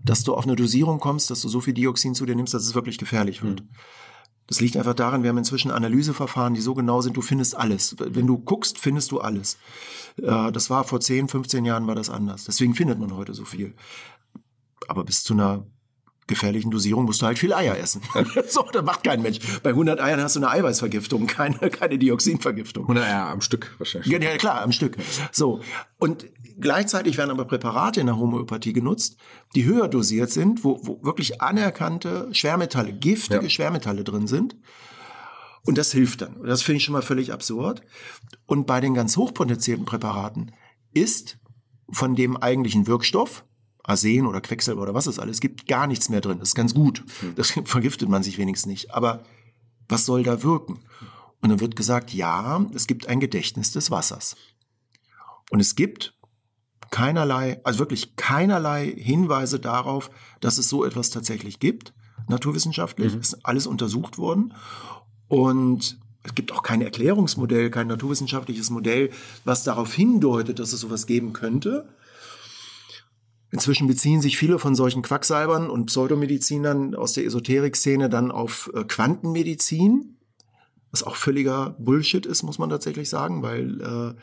dass 0.05 0.23
du 0.23 0.35
auf 0.35 0.45
eine 0.45 0.55
Dosierung 0.57 1.01
kommst, 1.01 1.31
dass 1.31 1.43
du 1.43 1.49
so 1.49 1.61
viel 1.61 1.75
Dioxin 1.75 2.15
zu 2.15 2.27
dir 2.27 2.37
nimmst, 2.37 2.55
dass 2.55 2.65
es 2.65 2.75
wirklich 2.75 2.99
gefährlich 2.99 3.43
wird. 3.43 3.61
Mhm. 3.61 3.69
Das 4.47 4.61
liegt 4.61 4.77
einfach 4.77 4.95
daran, 4.95 5.23
wir 5.23 5.31
haben 5.31 5.39
inzwischen 5.39 5.71
Analyseverfahren, 5.71 6.55
die 6.55 6.61
so 6.61 6.75
genau 6.75 7.01
sind, 7.01 7.17
du 7.17 7.23
findest 7.23 7.57
alles. 7.57 7.97
Wenn 7.99 8.27
du 8.27 8.39
guckst, 8.39 8.79
findest 8.79 9.11
du 9.11 9.21
alles. 9.21 9.59
Äh, 10.23 10.53
das 10.53 10.71
war 10.71 10.85
vor 10.85 11.01
10, 11.01 11.29
15 11.29 11.65
Jahren 11.65 11.87
war 11.87 11.95
das 11.95 12.11
anders. 12.11 12.45
Deswegen 12.45 12.75
findet 12.75 12.99
man 12.99 13.15
heute 13.17 13.35
so 13.35 13.45
viel. 13.45 13.75
Aber 14.89 15.05
bis 15.05 15.25
zu 15.25 15.35
einer 15.35 15.67
gefährlichen 16.27 16.71
Dosierung 16.71 17.05
musst 17.05 17.23
du 17.23 17.27
halt 17.27 17.39
viel 17.39 17.53
Eier 17.53 17.79
essen. 17.79 18.03
so, 18.49 18.67
das 18.73 18.85
macht 18.85 19.05
kein 19.05 19.23
Mensch. 19.23 19.39
Bei 19.63 19.71
100 19.71 20.01
Eiern 20.01 20.21
hast 20.21 20.37
du 20.37 20.41
eine 20.41 20.51
Eiweißvergiftung, 20.51 21.27
keine, 21.27 21.59
keine 21.71 21.99
Dioxinvergiftung. 21.99 22.85
100 22.85 23.05
Eier 23.05 23.29
am 23.29 23.41
Stück 23.41 23.75
wahrscheinlich. 23.79 24.11
Ja, 24.11 24.19
ja, 24.19 24.37
klar, 24.37 24.63
am 24.63 24.73
Stück. 24.73 24.97
So. 25.33 25.61
Und 25.99 26.27
gleichzeitig 26.59 27.17
werden 27.17 27.31
aber 27.31 27.45
Präparate 27.45 28.01
in 28.01 28.07
der 28.07 28.19
Homöopathie 28.19 28.73
genutzt, 28.73 29.17
die 29.55 29.65
höher 29.65 29.89
dosiert 29.89 30.31
sind, 30.31 30.65
wo, 30.65 30.81
wo 30.83 31.03
wirklich 31.05 31.41
anerkannte 31.41 32.29
Schwermetalle, 32.33 32.93
giftige 32.93 33.45
ja. 33.45 33.51
Schwermetalle 33.51 34.05
drin 34.05 34.27
sind. 34.27 34.57
Und 35.65 35.79
das 35.79 35.93
hilft 35.93 36.23
dann. 36.23 36.43
Das 36.45 36.63
finde 36.63 36.79
ich 36.79 36.85
schon 36.85 36.93
mal 36.93 37.03
völlig 37.03 37.33
absurd. 37.33 37.83
Und 38.47 38.67
bei 38.67 38.81
den 38.81 38.95
ganz 38.95 39.17
hochpotenzierten 39.17 39.85
Präparaten 39.85 40.53
ist 40.95 41.39
von 41.91 42.15
dem 42.15 42.37
eigentlichen 42.37 42.87
Wirkstoff, 42.87 43.45
Arsen 43.87 44.27
oder 44.27 44.41
Quecksilber 44.41 44.83
oder 44.83 44.95
was 44.95 45.07
es 45.07 45.19
alles 45.19 45.41
gibt, 45.41 45.67
gar 45.67 45.87
nichts 45.87 46.09
mehr 46.09 46.21
drin. 46.21 46.39
Das 46.41 46.51
ist 46.51 46.55
ganz 46.55 46.75
gut. 46.75 47.05
Hm. 47.21 47.35
Das 47.37 47.51
vergiftet 47.65 48.09
man 48.09 48.23
sich 48.23 48.39
wenigstens 48.39 48.71
nicht. 48.71 48.95
Aber 48.95 49.25
was 49.89 50.05
soll 50.05 50.23
da 50.23 50.43
wirken? 50.43 50.81
Und 51.41 51.51
dann 51.51 51.61
wird 51.61 51.77
gesagt, 51.77 52.13
ja, 52.13 52.65
es 52.75 52.87
gibt 52.87 53.09
ein 53.09 53.21
Gedächtnis 53.21 53.71
des 53.71 53.91
Wassers. 53.91 54.37
Und 55.51 55.61
es 55.61 55.77
gibt 55.77 56.15
keinerlei, 56.91 57.61
also 57.63 57.79
wirklich 57.79 58.17
keinerlei 58.17 58.87
Hinweise 58.87 59.61
darauf, 59.61 60.11
dass 60.41 60.59
es 60.59 60.69
so 60.69 60.85
etwas 60.85 61.11
tatsächlich 61.11 61.61
gibt, 61.61 61.93
naturwissenschaftlich. 62.29 63.15
Mhm. 63.15 63.21
Ist 63.21 63.47
alles 63.47 63.67
untersucht 63.67 64.19
worden. 64.19 64.55
Und 65.29 65.99
es 66.25 66.35
gibt 66.35 66.51
auch 66.51 66.63
kein 66.63 66.83
Erklärungsmodell, 66.83 67.71
kein 67.71 67.87
naturwissenschaftliches 67.87 68.71
Modell, 68.71 69.11
was 69.45 69.63
darauf 69.63 69.95
hindeutet, 69.95 70.59
dass 70.59 70.73
es 70.73 70.81
sowas 70.81 71.07
geben 71.07 71.33
könnte. 71.33 71.89
Inzwischen 73.53 73.87
beziehen 73.87 74.21
sich 74.21 74.37
viele 74.37 74.59
von 74.59 74.75
solchen 74.75 75.03
Quacksalbern 75.03 75.71
und 75.71 75.87
Pseudomedizinern 75.87 76.95
aus 76.95 77.13
der 77.13 77.25
Esoterik-Szene 77.25 78.09
dann 78.09 78.31
auf 78.31 78.71
äh, 78.75 78.85
Quantenmedizin, 78.85 80.17
was 80.91 81.03
auch 81.03 81.17
völliger 81.17 81.77
Bullshit 81.79 82.27
ist, 82.27 82.43
muss 82.43 82.59
man 82.59 82.71
tatsächlich 82.71 83.09
sagen, 83.09 83.43
weil 83.43 83.81
äh, 83.81 84.15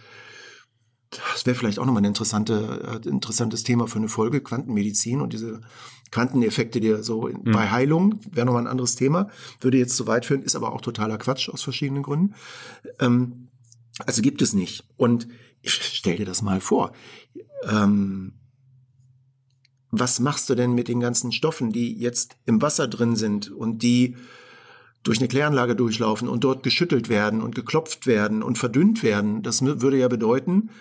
das 1.10 1.46
wäre 1.46 1.56
vielleicht 1.56 1.80
auch 1.80 1.86
nochmal 1.86 2.02
ein 2.02 2.08
interessante, 2.08 3.02
äh, 3.06 3.08
interessantes 3.08 3.64
Thema 3.64 3.88
für 3.88 4.00
eine 4.00 4.10
Folge, 4.10 4.42
Quantenmedizin 4.42 5.22
und 5.22 5.34
diese 5.34 5.62
Quanteneffekte, 6.12 6.80
die 6.80 7.02
so 7.02 7.28
mhm. 7.28 7.52
bei 7.52 7.72
Heilung, 7.72 8.20
wäre 8.32 8.46
nochmal 8.46 8.64
ein 8.64 8.68
anderes 8.68 8.96
Thema, 8.96 9.30
würde 9.62 9.78
jetzt 9.78 9.96
zu 9.96 10.06
weit 10.08 10.26
führen, 10.26 10.44
ist 10.44 10.56
aber 10.56 10.74
auch 10.74 10.82
totaler 10.82 11.18
Quatsch 11.18 11.50
aus 11.50 11.64
verschiedenen 11.64 12.04
Gründen. 12.04 12.36
Ähm, 13.00 13.50
also 14.06 14.22
gibt 14.22 14.42
es 14.42 14.54
nicht. 14.54 14.86
Und 14.98 15.28
ich 15.62 15.74
stell 15.74 16.18
dir 16.18 16.26
das 16.26 16.42
mal 16.42 16.60
vor. 16.60 16.92
Ähm, 17.70 18.34
was 19.96 20.20
machst 20.20 20.50
du 20.50 20.56
denn 20.56 20.74
mit 20.74 20.88
den 20.88 21.00
ganzen 21.00 21.32
Stoffen, 21.32 21.72
die 21.72 21.94
jetzt 21.94 22.36
im 22.48 22.64
Wasser 22.64 22.88
drin 22.88 23.16
sind 23.16 23.52
und 23.52 23.84
die 23.84 24.18
durch 25.04 25.20
eine 25.20 25.28
Kläranlage 25.28 25.76
durchlaufen 25.76 26.28
und 26.28 26.44
dort 26.44 26.64
geschüttelt 26.64 27.10
werden 27.10 27.44
und 27.44 27.54
geklopft 27.54 28.08
werden 28.08 28.42
und 28.42 28.58
verdünnt 28.58 29.04
werden? 29.04 29.44
Das 29.44 29.62
würde 29.62 29.98
ja 29.98 30.08
bedeuten, 30.08 30.72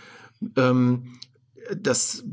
ähm, 0.57 1.19
dass, 1.77 2.25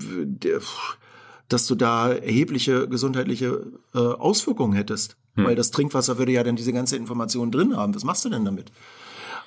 dass 1.49 1.67
du 1.67 1.75
da 1.75 2.13
erhebliche 2.13 2.87
gesundheitliche 2.87 3.73
äh, 3.93 3.97
Auswirkungen 3.97 4.73
hättest. 4.73 5.17
Hm. 5.35 5.47
Weil 5.47 5.55
das 5.55 5.71
Trinkwasser 5.71 6.17
würde 6.17 6.31
ja 6.31 6.43
dann 6.43 6.55
diese 6.55 6.71
ganze 6.71 6.95
Information 6.95 7.51
drin 7.51 7.75
haben. 7.75 7.93
Was 7.93 8.05
machst 8.05 8.23
du 8.23 8.29
denn 8.29 8.45
damit? 8.45 8.71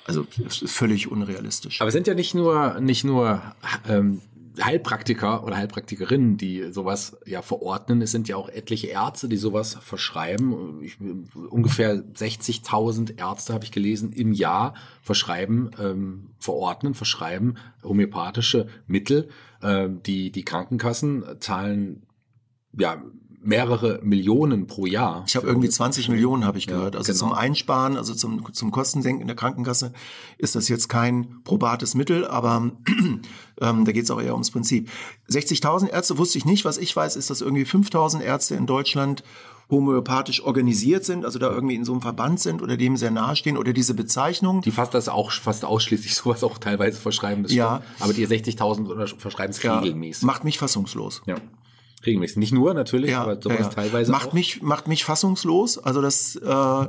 Also 0.05 0.27
das 0.37 0.61
ist 0.61 0.75
völlig 0.75 1.09
unrealistisch. 1.09 1.81
Aber 1.81 1.87
es 1.87 1.93
sind 1.93 2.05
ja 2.05 2.13
nicht 2.13 2.35
nur 2.35 2.79
nicht 2.79 3.03
nur 3.03 3.41
ähm, 3.87 4.21
Heilpraktiker 4.61 5.43
oder 5.43 5.57
Heilpraktikerinnen, 5.57 6.37
die 6.37 6.71
sowas 6.71 7.17
ja 7.25 7.41
verordnen. 7.41 8.01
Es 8.01 8.11
sind 8.11 8.27
ja 8.27 8.35
auch 8.35 8.49
etliche 8.49 8.87
Ärzte, 8.87 9.27
die 9.27 9.37
sowas 9.37 9.75
verschreiben. 9.81 10.81
Ich, 10.81 10.97
ungefähr 11.49 11.95
60.000 11.95 13.17
Ärzte 13.17 13.53
habe 13.53 13.65
ich 13.65 13.71
gelesen 13.71 14.11
im 14.11 14.31
Jahr 14.31 14.75
verschreiben, 15.01 15.71
ähm, 15.79 16.29
verordnen, 16.37 16.93
verschreiben 16.93 17.57
homöopathische 17.83 18.67
Mittel. 18.85 19.29
Ähm, 19.61 20.03
die 20.03 20.31
die 20.31 20.45
Krankenkassen 20.45 21.23
zahlen 21.39 22.05
ja 22.77 23.01
mehrere 23.43 23.99
Millionen 24.03 24.67
pro 24.67 24.85
Jahr. 24.85 25.23
Ich 25.27 25.35
habe 25.35 25.47
irgendwie 25.47 25.69
20 25.69 26.09
Millionen, 26.09 26.45
habe 26.45 26.57
ich 26.57 26.67
gehört. 26.67 26.93
Ja, 26.93 26.99
also 26.99 27.11
genau. 27.11 27.19
zum 27.19 27.33
Einsparen, 27.33 27.97
also 27.97 28.13
zum, 28.13 28.53
zum 28.53 28.71
Kostensenken 28.71 29.21
in 29.21 29.27
der 29.27 29.35
Krankenkasse 29.35 29.93
ist 30.37 30.55
das 30.55 30.67
jetzt 30.69 30.89
kein 30.89 31.41
probates 31.43 31.95
Mittel, 31.95 32.25
aber 32.25 32.71
ähm, 33.61 33.85
da 33.85 33.91
geht 33.91 34.05
es 34.05 34.11
auch 34.11 34.21
eher 34.21 34.33
ums 34.33 34.51
Prinzip. 34.51 34.89
60.000 35.29 35.89
Ärzte 35.89 36.17
wusste 36.17 36.37
ich 36.37 36.45
nicht. 36.45 36.65
Was 36.65 36.77
ich 36.77 36.95
weiß, 36.95 37.15
ist, 37.15 37.29
dass 37.29 37.41
irgendwie 37.41 37.63
5.000 37.63 38.21
Ärzte 38.21 38.55
in 38.55 38.65
Deutschland 38.65 39.23
homöopathisch 39.69 40.43
organisiert 40.43 41.05
sind, 41.05 41.25
also 41.25 41.39
da 41.39 41.49
irgendwie 41.49 41.75
in 41.75 41.85
so 41.85 41.93
einem 41.93 42.01
Verband 42.01 42.39
sind 42.39 42.61
oder 42.61 42.77
dem 42.77 42.97
sehr 42.97 43.11
nahestehen 43.11 43.57
oder 43.57 43.73
diese 43.73 43.93
Bezeichnung. 43.93 44.61
Die 44.61 44.71
fast 44.71 44.93
das 44.93 45.09
auch 45.09 45.31
fast 45.31 45.65
ausschließlich 45.65 46.15
sowas 46.15 46.43
auch 46.43 46.57
teilweise 46.57 46.99
verschreiben. 46.99 47.45
ja. 47.47 47.81
Aber 47.99 48.13
die 48.13 48.27
60.000 48.27 49.17
verschreiben 49.17 49.51
es 49.51 49.61
ja, 49.63 49.79
regelmäßig. 49.79 50.23
Macht 50.23 50.43
mich 50.43 50.57
fassungslos. 50.57 51.21
Ja. 51.25 51.35
Regelmäßig. 52.05 52.37
Nicht 52.37 52.53
nur 52.53 52.73
natürlich, 52.73 53.11
ja, 53.11 53.21
aber 53.21 53.41
sowas 53.41 53.59
ja, 53.59 53.65
ja. 53.65 53.69
teilweise 53.69 54.11
macht 54.11 54.29
auch. 54.29 54.33
Mich, 54.33 54.61
macht 54.61 54.87
mich 54.87 55.03
fassungslos. 55.05 55.77
Also 55.77 56.01
das, 56.01 56.35
äh, 56.35 56.87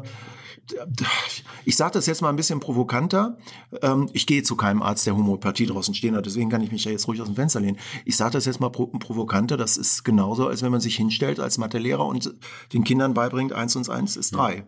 ich 1.65 1.77
sage 1.77 1.93
das 1.93 2.07
jetzt 2.07 2.23
mal 2.23 2.31
ein 2.31 2.37
bisschen 2.37 2.61
provokanter. 2.61 3.37
Ähm, 3.83 4.09
ich 4.13 4.27
gehe 4.27 4.43
zu 4.43 4.57
keinem 4.57 4.83
Arzt, 4.83 5.07
der 5.07 5.17
Homöopathie 5.17 5.67
draußen 5.67 5.95
stehen 5.95 6.17
hat, 6.17 6.27
deswegen 6.27 6.51
kann 6.51 6.63
ich 6.63 6.73
mich 6.73 6.85
ja 6.85 6.91
jetzt 6.91 7.07
ruhig 7.07 7.21
aus 7.21 7.29
dem 7.29 7.37
Fenster 7.37 7.61
lehnen. 7.61 7.79
Ich 8.05 8.17
sage 8.17 8.33
das 8.33 8.45
jetzt 8.47 8.61
mal 8.61 8.71
provokanter, 8.71 9.57
das 9.57 9.77
ist 9.77 10.05
genauso, 10.05 10.49
als 10.49 10.63
wenn 10.63 10.73
man 10.73 10.81
sich 10.81 10.97
hinstellt 10.97 11.41
als 11.41 11.59
Mathelehrer 11.59 12.07
und 12.07 12.35
den 12.73 12.85
Kindern 12.85 13.15
beibringt, 13.15 13.53
eins 13.53 13.77
und 13.77 13.89
eins 13.91 14.17
ist 14.17 14.35
drei. 14.35 14.65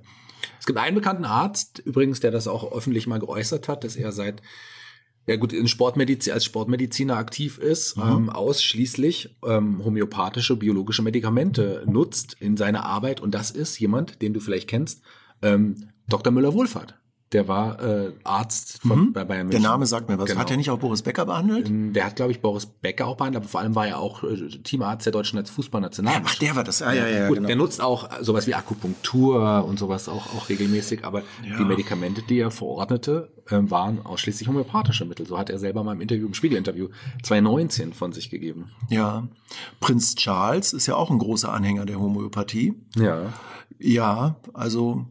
Es 0.60 0.66
gibt 0.66 0.78
einen 0.78 0.94
bekannten 0.94 1.24
Arzt, 1.24 1.80
übrigens, 1.80 2.20
der 2.20 2.30
das 2.30 2.46
auch 2.46 2.72
öffentlich 2.72 3.06
mal 3.06 3.18
geäußert 3.18 3.68
hat, 3.68 3.84
dass 3.84 3.96
er 3.96 4.12
seit 4.12 4.42
ja 5.26 5.37
gut, 5.37 5.52
in 5.52 5.66
Sportmedizin, 5.66 6.33
als 6.33 6.45
Sportmediziner 6.45 7.16
aktiv 7.16 7.59
ist, 7.59 7.97
mhm. 7.97 8.02
ähm, 8.02 8.30
ausschließlich 8.30 9.37
ähm, 9.45 9.85
homöopathische, 9.85 10.56
biologische 10.56 11.02
Medikamente 11.02 11.83
nutzt 11.87 12.37
in 12.40 12.56
seiner 12.56 12.85
Arbeit. 12.85 13.21
Und 13.21 13.35
das 13.35 13.50
ist 13.50 13.78
jemand, 13.78 14.23
den 14.23 14.33
du 14.33 14.40
vielleicht 14.40 14.68
kennst, 14.68 15.02
ähm, 15.42 15.88
Dr. 16.09 16.33
Müller-Wohlfahrt. 16.33 16.95
Der 17.33 17.49
war 17.49 17.83
äh, 17.83 18.12
Arzt 18.23 18.80
von, 18.83 19.06
mhm. 19.06 19.12
bei 19.12 19.25
Bayern 19.25 19.49
München. 19.49 19.62
Der 19.62 19.71
Name 19.71 19.87
sagt 19.87 20.09
mir 20.09 20.16
was. 20.16 20.26
Genau. 20.26 20.40
Hat 20.40 20.50
er 20.50 20.56
nicht 20.56 20.71
auch 20.71 20.78
Boris 20.78 21.02
Becker 21.02 21.26
behandelt? 21.26 21.68
Ähm, 21.68 21.92
der 21.92 22.06
hat, 22.06 22.14
glaube 22.14 22.30
ich, 22.30 22.40
Boris 22.40 22.66
Becker 22.66 23.09
auch 23.09 23.16
behandelt, 23.16 23.42
aber 23.42 23.49
vor 23.49 23.61
allem 23.61 23.75
war 23.75 23.87
er 23.87 23.99
auch 23.99 24.23
äh, 24.23 24.49
Teamarzt 24.62 25.06
der 25.06 25.12
deutschen 25.12 25.45
Fußballnationalmannschaft. 25.45 26.37
Ach, 26.37 26.38
der 26.38 26.54
war 26.54 26.62
das. 26.62 26.83
Ah, 26.83 26.92
ja, 26.92 27.09
ja, 27.09 27.26
Gut, 27.26 27.38
genau. 27.38 27.49
Der 27.49 27.56
nutzt 27.56 27.80
auch 27.80 28.09
sowas 28.23 28.47
wie 28.47 28.54
Akupunktur 28.54 29.64
und 29.64 29.76
sowas 29.76 30.09
auch, 30.09 30.26
auch 30.37 30.49
regelmäßig, 30.49 31.04
aber 31.04 31.23
ja. 31.45 31.56
die 31.59 31.64
Medikamente, 31.64 32.23
die 32.23 32.38
er 32.38 32.52
verordnete, 32.52 33.33
äh, 33.49 33.59
waren 33.59 34.06
ausschließlich 34.06 34.47
homöopathische 34.47 35.04
Mittel. 35.04 35.26
So 35.26 35.37
hat 35.37 35.50
er 35.50 35.59
selber 35.59 35.83
mal 35.83 35.95
im 35.95 36.00
Interview, 36.00 36.28
im 36.28 36.35
Spiegelinterview 36.35 36.90
2019 37.25 37.92
von 37.92 38.12
sich 38.12 38.30
gegeben. 38.30 38.71
Ja. 38.88 39.26
Prinz 39.80 40.14
Charles 40.14 40.73
ist 40.73 40.87
ja 40.87 40.95
auch 40.95 41.11
ein 41.11 41.18
großer 41.18 41.52
Anhänger 41.52 41.87
der 41.87 41.99
Homöopathie. 41.99 42.75
Ja. 42.95 43.33
Ja, 43.78 44.37
also 44.54 45.06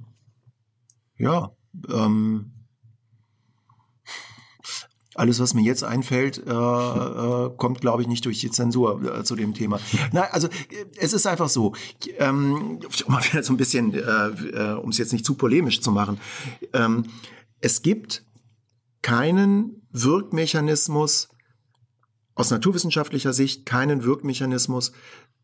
ja, 1.17 1.51
ähm, 1.89 2.51
alles, 5.15 5.39
was 5.39 5.53
mir 5.53 5.63
jetzt 5.63 5.83
einfällt, 5.83 6.37
äh, 6.45 6.51
äh, 6.51 7.49
kommt, 7.55 7.81
glaube 7.81 8.01
ich, 8.01 8.07
nicht 8.07 8.25
durch 8.25 8.39
die 8.39 8.51
Zensur 8.51 9.19
äh, 9.19 9.23
zu 9.23 9.35
dem 9.35 9.53
Thema. 9.53 9.79
Nein, 10.11 10.27
also 10.31 10.49
es 10.97 11.13
ist 11.13 11.25
einfach 11.25 11.49
so, 11.49 11.73
ähm, 12.19 12.79
um 13.05 13.13
mal 13.13 13.23
wieder 13.23 13.41
so 13.41 13.53
ein 13.53 13.57
bisschen, 13.57 13.93
äh, 13.93 13.99
äh, 13.99 14.73
um 14.73 14.89
es 14.89 14.97
jetzt 14.97 15.13
nicht 15.13 15.25
zu 15.25 15.35
polemisch 15.35 15.81
zu 15.81 15.91
machen, 15.91 16.19
ähm, 16.73 17.05
es 17.61 17.81
gibt 17.81 18.25
keinen 19.01 19.87
Wirkmechanismus 19.91 21.29
aus 22.35 22.51
naturwissenschaftlicher 22.51 23.31
Sicht, 23.31 23.65
keinen 23.65 24.03
Wirkmechanismus, 24.03 24.91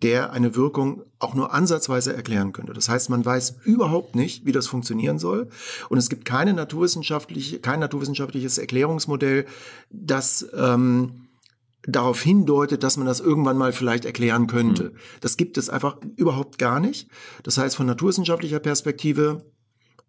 der 0.01 0.31
eine 0.31 0.55
Wirkung 0.55 1.03
auch 1.19 1.35
nur 1.35 1.53
ansatzweise 1.53 2.15
erklären 2.15 2.53
könnte. 2.53 2.73
Das 2.73 2.89
heißt, 2.89 3.09
man 3.09 3.23
weiß 3.23 3.57
überhaupt 3.63 4.15
nicht, 4.15 4.45
wie 4.45 4.51
das 4.51 4.67
funktionieren 4.67 5.19
soll. 5.19 5.49
Und 5.89 5.97
es 5.97 6.09
gibt 6.09 6.25
keine 6.25 6.53
naturwissenschaftliche, 6.53 7.59
kein 7.59 7.79
naturwissenschaftliches 7.79 8.57
Erklärungsmodell, 8.57 9.45
das 9.89 10.47
ähm, 10.53 11.27
darauf 11.83 12.21
hindeutet, 12.21 12.83
dass 12.83 12.97
man 12.97 13.07
das 13.07 13.19
irgendwann 13.19 13.57
mal 13.57 13.73
vielleicht 13.73 14.05
erklären 14.05 14.47
könnte. 14.47 14.85
Mhm. 14.85 14.95
Das 15.19 15.37
gibt 15.37 15.57
es 15.57 15.69
einfach 15.69 15.97
überhaupt 16.15 16.57
gar 16.57 16.79
nicht. 16.79 17.07
Das 17.43 17.57
heißt, 17.57 17.75
von 17.75 17.85
naturwissenschaftlicher 17.85 18.59
Perspektive 18.59 19.45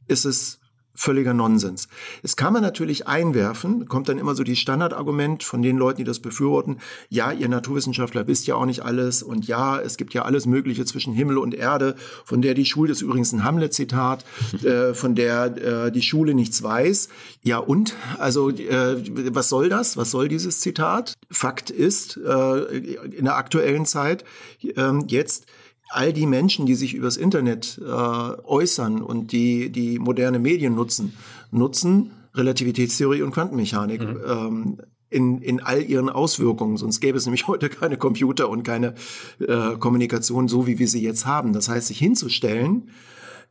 ist 0.08 0.24
es 0.24 0.61
völliger 0.94 1.34
Nonsens. 1.34 1.88
Es 2.22 2.36
kann 2.36 2.52
man 2.52 2.62
natürlich 2.62 3.06
einwerfen, 3.06 3.88
kommt 3.88 4.08
dann 4.08 4.18
immer 4.18 4.34
so 4.34 4.44
die 4.44 4.56
Standardargument 4.56 5.42
von 5.42 5.62
den 5.62 5.76
Leuten, 5.78 5.98
die 5.98 6.04
das 6.04 6.20
befürworten, 6.20 6.78
ja, 7.08 7.32
ihr 7.32 7.48
Naturwissenschaftler 7.48 8.26
wisst 8.26 8.46
ja 8.46 8.56
auch 8.56 8.66
nicht 8.66 8.84
alles 8.84 9.22
und 9.22 9.46
ja, 9.46 9.80
es 9.80 9.96
gibt 9.96 10.14
ja 10.14 10.22
alles 10.22 10.46
Mögliche 10.46 10.84
zwischen 10.84 11.12
Himmel 11.12 11.38
und 11.38 11.54
Erde, 11.54 11.96
von 12.24 12.42
der 12.42 12.54
die 12.54 12.66
Schule, 12.66 12.88
das 12.88 12.98
ist 12.98 13.02
übrigens 13.02 13.32
ein 13.32 13.44
Hamlet-Zitat, 13.44 14.24
äh, 14.64 14.94
von 14.94 15.14
der 15.14 15.86
äh, 15.86 15.92
die 15.92 16.02
Schule 16.02 16.34
nichts 16.34 16.62
weiß. 16.62 17.08
Ja 17.42 17.58
und? 17.58 17.94
Also 18.18 18.50
äh, 18.50 18.96
was 19.34 19.48
soll 19.48 19.68
das? 19.68 19.96
Was 19.96 20.10
soll 20.10 20.28
dieses 20.28 20.60
Zitat? 20.60 21.14
Fakt 21.30 21.70
ist, 21.70 22.16
äh, 22.16 22.76
in 22.78 23.24
der 23.24 23.36
aktuellen 23.36 23.86
Zeit 23.86 24.24
äh, 24.62 24.92
jetzt, 25.08 25.46
all 25.94 26.12
die 26.12 26.26
Menschen, 26.26 26.66
die 26.66 26.74
sich 26.74 26.94
übers 26.94 27.16
Internet 27.16 27.80
äh, 27.82 27.86
äußern 27.86 29.02
und 29.02 29.32
die 29.32 29.70
die 29.70 29.98
moderne 29.98 30.38
Medien 30.38 30.74
nutzen, 30.74 31.14
nutzen 31.50 32.12
Relativitätstheorie 32.34 33.22
und 33.22 33.32
Quantenmechanik. 33.32 34.02
Mhm. 34.02 34.20
Ähm, 34.26 34.76
in, 35.12 35.42
in 35.42 35.60
all 35.60 35.82
ihren 35.82 36.08
Auswirkungen. 36.08 36.78
Sonst 36.78 37.00
gäbe 37.00 37.18
es 37.18 37.26
nämlich 37.26 37.46
heute 37.48 37.68
keine 37.68 37.98
Computer 37.98 38.48
und 38.48 38.62
keine 38.62 38.94
äh, 39.40 39.76
Kommunikation 39.78 40.48
so, 40.48 40.66
wie 40.66 40.78
wir 40.78 40.88
sie 40.88 41.02
jetzt 41.02 41.26
haben. 41.26 41.52
Das 41.52 41.68
heißt, 41.68 41.88
sich 41.88 41.98
hinzustellen 41.98 42.88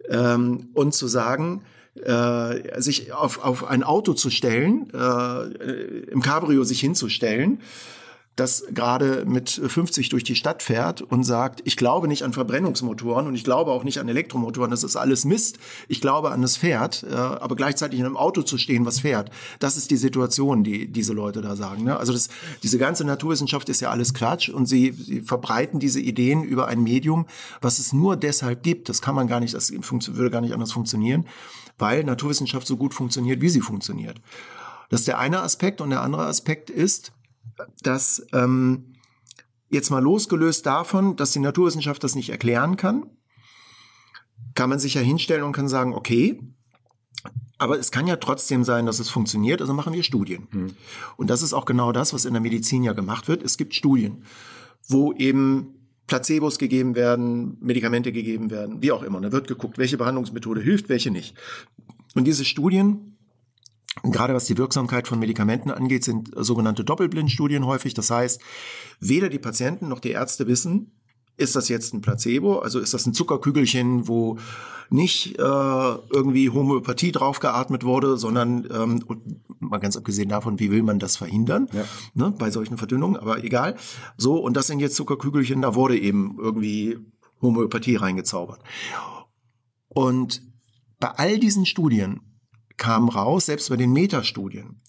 ähm, 0.09 0.69
und 0.73 0.93
zu 0.93 1.07
sagen, 1.07 1.61
äh, 1.95 2.81
sich 2.81 3.13
auf, 3.13 3.43
auf 3.43 3.67
ein 3.67 3.83
Auto 3.83 4.13
zu 4.13 4.29
stellen, 4.29 4.87
äh, 4.93 6.09
im 6.09 6.21
Cabrio 6.21 6.63
sich 6.63 6.79
hinzustellen 6.79 7.59
das 8.37 8.63
gerade 8.71 9.25
mit 9.25 9.49
50 9.49 10.09
durch 10.09 10.23
die 10.23 10.35
Stadt 10.35 10.63
fährt 10.63 11.01
und 11.01 11.23
sagt, 11.23 11.61
ich 11.65 11.75
glaube 11.75 12.07
nicht 12.07 12.23
an 12.23 12.31
Verbrennungsmotoren 12.31 13.27
und 13.27 13.35
ich 13.35 13.43
glaube 13.43 13.71
auch 13.71 13.83
nicht 13.83 13.99
an 13.99 14.07
Elektromotoren, 14.07 14.71
das 14.71 14.83
ist 14.83 14.95
alles 14.95 15.25
Mist. 15.25 15.59
Ich 15.89 15.99
glaube 15.99 16.31
an 16.31 16.41
das 16.41 16.55
Pferd, 16.55 17.03
äh, 17.03 17.13
aber 17.13 17.55
gleichzeitig 17.57 17.99
in 17.99 18.05
einem 18.05 18.15
Auto 18.15 18.41
zu 18.41 18.57
stehen, 18.57 18.85
was 18.85 19.01
fährt. 19.01 19.31
Das 19.59 19.75
ist 19.75 19.91
die 19.91 19.97
Situation, 19.97 20.63
die 20.63 20.87
diese 20.87 21.11
Leute 21.11 21.41
da 21.41 21.57
sagen. 21.57 21.83
Ne? 21.83 21.97
Also 21.97 22.13
das, 22.13 22.29
diese 22.63 22.77
ganze 22.77 23.03
Naturwissenschaft 23.03 23.67
ist 23.67 23.81
ja 23.81 23.89
alles 23.89 24.13
Quatsch 24.13 24.47
und 24.47 24.65
sie, 24.65 24.93
sie 24.93 25.21
verbreiten 25.21 25.79
diese 25.79 25.99
Ideen 25.99 26.43
über 26.43 26.67
ein 26.67 26.81
Medium, 26.81 27.27
was 27.59 27.79
es 27.79 27.91
nur 27.91 28.15
deshalb 28.15 28.63
gibt. 28.63 28.87
Das 28.87 29.01
kann 29.01 29.13
man 29.13 29.27
gar 29.27 29.41
nicht, 29.41 29.53
das 29.53 29.71
würde 29.71 30.31
gar 30.31 30.41
nicht 30.41 30.53
anders 30.53 30.71
funktionieren, 30.71 31.25
weil 31.77 32.05
Naturwissenschaft 32.05 32.65
so 32.65 32.77
gut 32.77 32.93
funktioniert, 32.93 33.41
wie 33.41 33.49
sie 33.49 33.61
funktioniert. 33.61 34.17
Das 34.89 35.01
ist 35.01 35.07
der 35.07 35.19
eine 35.19 35.41
Aspekt 35.41 35.81
und 35.81 35.89
der 35.89 36.01
andere 36.01 36.25
Aspekt 36.25 36.69
ist, 36.69 37.11
dass 37.81 38.25
ähm, 38.33 38.93
jetzt 39.69 39.89
mal 39.89 40.03
losgelöst 40.03 40.65
davon, 40.65 41.15
dass 41.15 41.31
die 41.31 41.39
Naturwissenschaft 41.39 42.03
das 42.03 42.15
nicht 42.15 42.29
erklären 42.29 42.75
kann, 42.75 43.05
kann 44.53 44.69
man 44.69 44.79
sich 44.79 44.95
ja 44.95 45.01
hinstellen 45.01 45.43
und 45.43 45.53
kann 45.53 45.67
sagen, 45.67 45.93
okay, 45.93 46.39
aber 47.57 47.77
es 47.77 47.91
kann 47.91 48.07
ja 48.07 48.15
trotzdem 48.15 48.63
sein, 48.63 48.87
dass 48.87 48.99
es 48.99 49.09
funktioniert, 49.09 49.61
also 49.61 49.73
machen 49.73 49.93
wir 49.93 50.03
Studien. 50.03 50.47
Mhm. 50.51 50.73
Und 51.15 51.29
das 51.29 51.43
ist 51.43 51.53
auch 51.53 51.65
genau 51.65 51.91
das, 51.91 52.13
was 52.13 52.25
in 52.25 52.33
der 52.33 52.41
Medizin 52.41 52.83
ja 52.83 52.93
gemacht 52.93 53.27
wird. 53.27 53.43
Es 53.43 53.57
gibt 53.57 53.75
Studien, 53.75 54.23
wo 54.87 55.13
eben 55.13 55.75
Placebos 56.07 56.57
gegeben 56.57 56.95
werden, 56.95 57.57
Medikamente 57.61 58.11
gegeben 58.11 58.49
werden, 58.49 58.81
wie 58.81 58.91
auch 58.91 59.03
immer. 59.03 59.21
da 59.21 59.31
wird 59.31 59.47
geguckt, 59.47 59.77
welche 59.77 59.97
Behandlungsmethode 59.97 60.59
hilft, 60.59 60.89
welche 60.89 61.11
nicht. 61.11 61.37
Und 62.15 62.25
diese 62.25 62.45
Studien 62.45 63.10
Gerade 64.03 64.33
was 64.33 64.45
die 64.45 64.57
Wirksamkeit 64.57 65.07
von 65.07 65.19
Medikamenten 65.19 65.69
angeht, 65.69 66.03
sind 66.03 66.31
sogenannte 66.35 66.83
Doppelblindstudien 66.85 67.65
häufig. 67.65 67.93
Das 67.93 68.09
heißt, 68.09 68.41
weder 68.99 69.29
die 69.29 69.39
Patienten 69.39 69.89
noch 69.89 69.99
die 69.99 70.11
Ärzte 70.11 70.47
wissen, 70.47 70.93
ist 71.37 71.55
das 71.55 71.69
jetzt 71.69 71.93
ein 71.93 72.01
Placebo, 72.01 72.59
also 72.59 72.79
ist 72.79 72.93
das 72.93 73.05
ein 73.05 73.13
Zuckerkügelchen, 73.13 74.07
wo 74.07 74.37
nicht 74.89 75.39
äh, 75.39 75.41
irgendwie 75.41 76.49
Homöopathie 76.49 77.11
draufgeatmet 77.11 77.83
wurde, 77.83 78.17
sondern 78.17 78.67
ähm, 78.71 79.03
mal 79.59 79.79
ganz 79.79 79.97
abgesehen 79.97 80.29
davon, 80.29 80.59
wie 80.59 80.71
will 80.71 80.83
man 80.83 80.99
das 80.99 81.15
verhindern 81.17 81.67
ja. 81.73 81.85
ne, 82.13 82.33
bei 82.37 82.51
solchen 82.51 82.77
Verdünnungen, 82.77 83.17
aber 83.17 83.43
egal. 83.43 83.75
So, 84.17 84.37
und 84.37 84.55
das 84.57 84.67
sind 84.67 84.79
jetzt 84.79 84.95
Zuckerkügelchen, 84.95 85.61
da 85.61 85.75
wurde 85.75 85.97
eben 85.97 86.37
irgendwie 86.39 86.99
Homöopathie 87.41 87.95
reingezaubert. 87.95 88.61
Und 89.87 90.43
bei 90.99 91.09
all 91.09 91.39
diesen 91.39 91.65
Studien 91.65 92.19
kam 92.77 93.09
raus, 93.09 93.45
selbst 93.45 93.69
bei 93.69 93.77
den 93.77 93.91
Metastudien, 93.91 94.81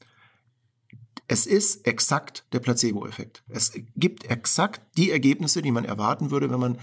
es 1.28 1.46
ist 1.46 1.86
exakt 1.86 2.44
der 2.52 2.58
Placebo-Effekt. 2.58 3.42
Es 3.48 3.72
gibt 3.96 4.24
exakt 4.24 4.82
die 4.98 5.10
Ergebnisse, 5.10 5.62
die 5.62 5.70
man 5.70 5.84
erwarten 5.84 6.30
würde, 6.30 6.50
wenn 6.50 6.60
man 6.60 6.78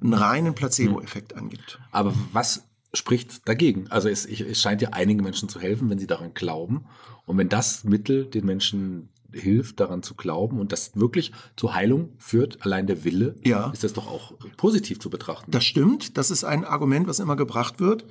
einen 0.00 0.14
reinen 0.14 0.54
Placebo-Effekt 0.54 1.36
angibt. 1.36 1.78
Aber 1.92 2.12
was 2.32 2.64
spricht 2.94 3.46
dagegen? 3.48 3.86
Also 3.90 4.08
es, 4.08 4.26
es 4.26 4.60
scheint 4.60 4.82
ja 4.82 4.90
einigen 4.90 5.22
Menschen 5.22 5.48
zu 5.48 5.60
helfen, 5.60 5.88
wenn 5.88 5.98
sie 5.98 6.06
daran 6.06 6.34
glauben. 6.34 6.86
Und 7.26 7.38
wenn 7.38 7.48
das 7.48 7.84
Mittel 7.84 8.26
den 8.26 8.44
Menschen 8.44 9.08
hilft, 9.32 9.80
daran 9.80 10.02
zu 10.02 10.14
glauben 10.14 10.60
und 10.60 10.72
das 10.72 10.92
wirklich 10.94 11.32
zur 11.56 11.74
Heilung 11.74 12.10
führt, 12.18 12.64
allein 12.64 12.86
der 12.86 13.04
Wille, 13.04 13.34
ja. 13.44 13.70
ist 13.70 13.84
das 13.84 13.92
doch 13.92 14.06
auch 14.06 14.32
positiv 14.56 15.00
zu 15.00 15.10
betrachten. 15.10 15.50
Das 15.50 15.64
stimmt. 15.64 16.16
Das 16.16 16.30
ist 16.30 16.44
ein 16.44 16.64
Argument, 16.64 17.06
was 17.06 17.18
immer 17.18 17.36
gebracht 17.36 17.80
wird. 17.80 18.04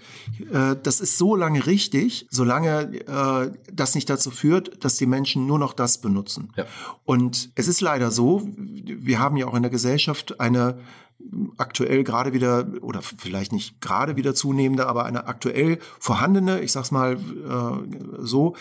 Äh, 0.51 0.75
das 0.81 0.99
ist 1.01 1.17
so 1.17 1.36
lange 1.36 1.65
richtig, 1.65 2.27
solange 2.29 2.99
äh, 3.07 3.51
das 3.71 3.95
nicht 3.95 4.10
dazu 4.10 4.31
führt, 4.31 4.84
dass 4.84 4.95
die 4.95 5.05
Menschen 5.05 5.47
nur 5.47 5.60
noch 5.60 5.73
das 5.73 5.99
benutzen. 5.99 6.51
Ja. 6.55 6.65
Und 7.05 7.51
es 7.55 7.67
ist 7.67 7.81
leider 7.81 8.12
so, 8.12 8.47
wir 8.55 9.19
haben 9.19 9.38
ja 9.38 9.47
auch 9.47 9.55
in 9.55 9.63
der 9.63 9.71
Gesellschaft 9.71 10.39
eine 10.39 10.79
aktuell 11.57 12.03
gerade 12.03 12.34
wieder 12.34 12.67
oder 12.81 13.01
vielleicht 13.01 13.51
nicht 13.51 13.81
gerade 13.81 14.15
wieder 14.15 14.34
zunehmende, 14.34 14.88
aber 14.88 15.05
eine 15.05 15.27
aktuell 15.27 15.79
vorhandene, 15.99 16.62
ich 16.62 16.71
sag's 16.71 16.91
mal 16.91 17.13
äh, 17.13 18.19
so, 18.19 18.55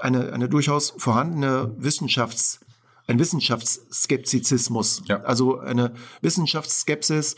eine, 0.00 0.32
eine 0.32 0.48
durchaus 0.48 0.94
vorhandene 0.96 1.74
Wissenschafts, 1.78 2.60
ein 3.06 3.18
Wissenschaftsskeptizismus, 3.18 5.02
ja. 5.06 5.20
also 5.22 5.58
eine 5.58 5.92
Wissenschaftsskepsis, 6.20 7.36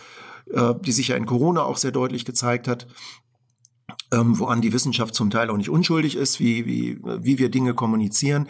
äh, 0.52 0.74
die 0.80 0.92
sich 0.92 1.08
ja 1.08 1.16
in 1.16 1.26
Corona 1.26 1.62
auch 1.62 1.76
sehr 1.76 1.92
deutlich 1.92 2.24
gezeigt 2.24 2.68
hat. 2.68 2.86
ähm, 4.12 4.38
woran 4.38 4.60
die 4.60 4.72
Wissenschaft 4.72 5.14
zum 5.14 5.30
Teil 5.30 5.50
auch 5.50 5.56
nicht 5.56 5.70
unschuldig 5.70 6.16
ist, 6.16 6.38
wie, 6.38 6.66
wie, 6.66 6.98
wie 7.02 7.38
wir 7.38 7.50
Dinge 7.50 7.74
kommunizieren. 7.74 8.48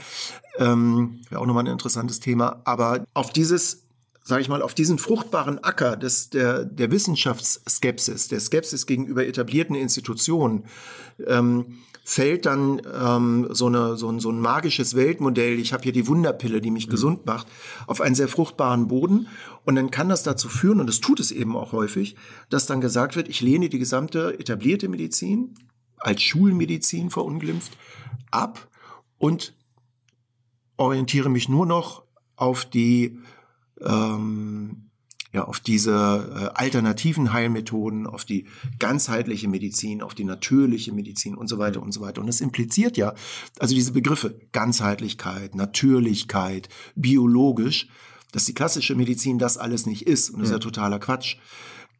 Ähm, 0.58 1.20
Wäre 1.28 1.40
auch 1.40 1.46
nochmal 1.46 1.64
ein 1.64 1.72
interessantes 1.72 2.20
Thema. 2.20 2.60
Aber 2.64 3.04
auf 3.14 3.32
dieses, 3.32 3.84
sage 4.24 4.42
ich 4.42 4.48
mal, 4.48 4.60
auf 4.60 4.74
diesen 4.74 4.98
fruchtbaren 4.98 5.62
Acker 5.62 5.96
des, 5.96 6.30
der, 6.30 6.64
der 6.64 6.90
Wissenschaftsskepsis, 6.90 8.28
der 8.28 8.40
Skepsis 8.40 8.86
gegenüber 8.86 9.26
etablierten 9.26 9.76
Institutionen, 9.76 10.64
ähm, 11.26 11.78
fällt 12.04 12.46
dann 12.46 12.82
ähm, 12.92 13.48
so, 13.50 13.66
eine, 13.66 13.96
so, 13.96 14.10
ein, 14.10 14.18
so 14.18 14.30
ein 14.30 14.40
magisches 14.40 14.96
Weltmodell, 14.96 15.58
ich 15.58 15.72
habe 15.72 15.84
hier 15.84 15.92
die 15.92 16.08
Wunderpille, 16.08 16.60
die 16.60 16.70
mich 16.70 16.88
mhm. 16.88 16.90
gesund 16.90 17.26
macht, 17.26 17.46
auf 17.86 18.00
einen 18.00 18.14
sehr 18.14 18.28
fruchtbaren 18.28 18.88
Boden. 18.88 19.28
Und 19.64 19.76
dann 19.76 19.90
kann 19.90 20.08
das 20.08 20.22
dazu 20.22 20.48
führen, 20.48 20.80
und 20.80 20.90
es 20.90 21.00
tut 21.00 21.20
es 21.20 21.30
eben 21.30 21.56
auch 21.56 21.72
häufig, 21.72 22.16
dass 22.50 22.66
dann 22.66 22.80
gesagt 22.80 23.14
wird, 23.14 23.28
ich 23.28 23.40
lehne 23.40 23.68
die 23.68 23.78
gesamte 23.78 24.38
etablierte 24.38 24.88
Medizin 24.88 25.54
als 25.98 26.22
Schulmedizin 26.22 27.10
verunglimpft 27.10 27.76
ab 28.32 28.68
und 29.18 29.54
orientiere 30.76 31.30
mich 31.30 31.48
nur 31.48 31.66
noch 31.66 32.02
auf 32.34 32.64
die 32.64 33.20
ähm, 33.80 34.90
ja, 35.32 35.44
auf 35.44 35.60
diese 35.60 35.92
äh, 35.92 36.58
alternativen 36.58 37.32
Heilmethoden, 37.32 38.06
auf 38.06 38.24
die 38.24 38.46
ganzheitliche 38.78 39.48
Medizin, 39.48 40.02
auf 40.02 40.14
die 40.14 40.24
natürliche 40.24 40.92
Medizin 40.92 41.34
und 41.34 41.48
so 41.48 41.58
weiter 41.58 41.82
und 41.82 41.92
so 41.92 42.00
weiter. 42.00 42.20
Und 42.20 42.26
das 42.26 42.40
impliziert 42.40 42.96
ja, 42.96 43.14
also 43.58 43.74
diese 43.74 43.92
Begriffe 43.92 44.38
Ganzheitlichkeit, 44.52 45.54
Natürlichkeit, 45.54 46.68
biologisch, 46.94 47.88
dass 48.32 48.44
die 48.44 48.54
klassische 48.54 48.94
Medizin 48.94 49.38
das 49.38 49.56
alles 49.56 49.86
nicht 49.86 50.06
ist. 50.06 50.30
Und 50.30 50.40
das 50.40 50.48
ist 50.48 50.52
ja 50.52 50.58
totaler 50.58 50.98
Quatsch. 50.98 51.36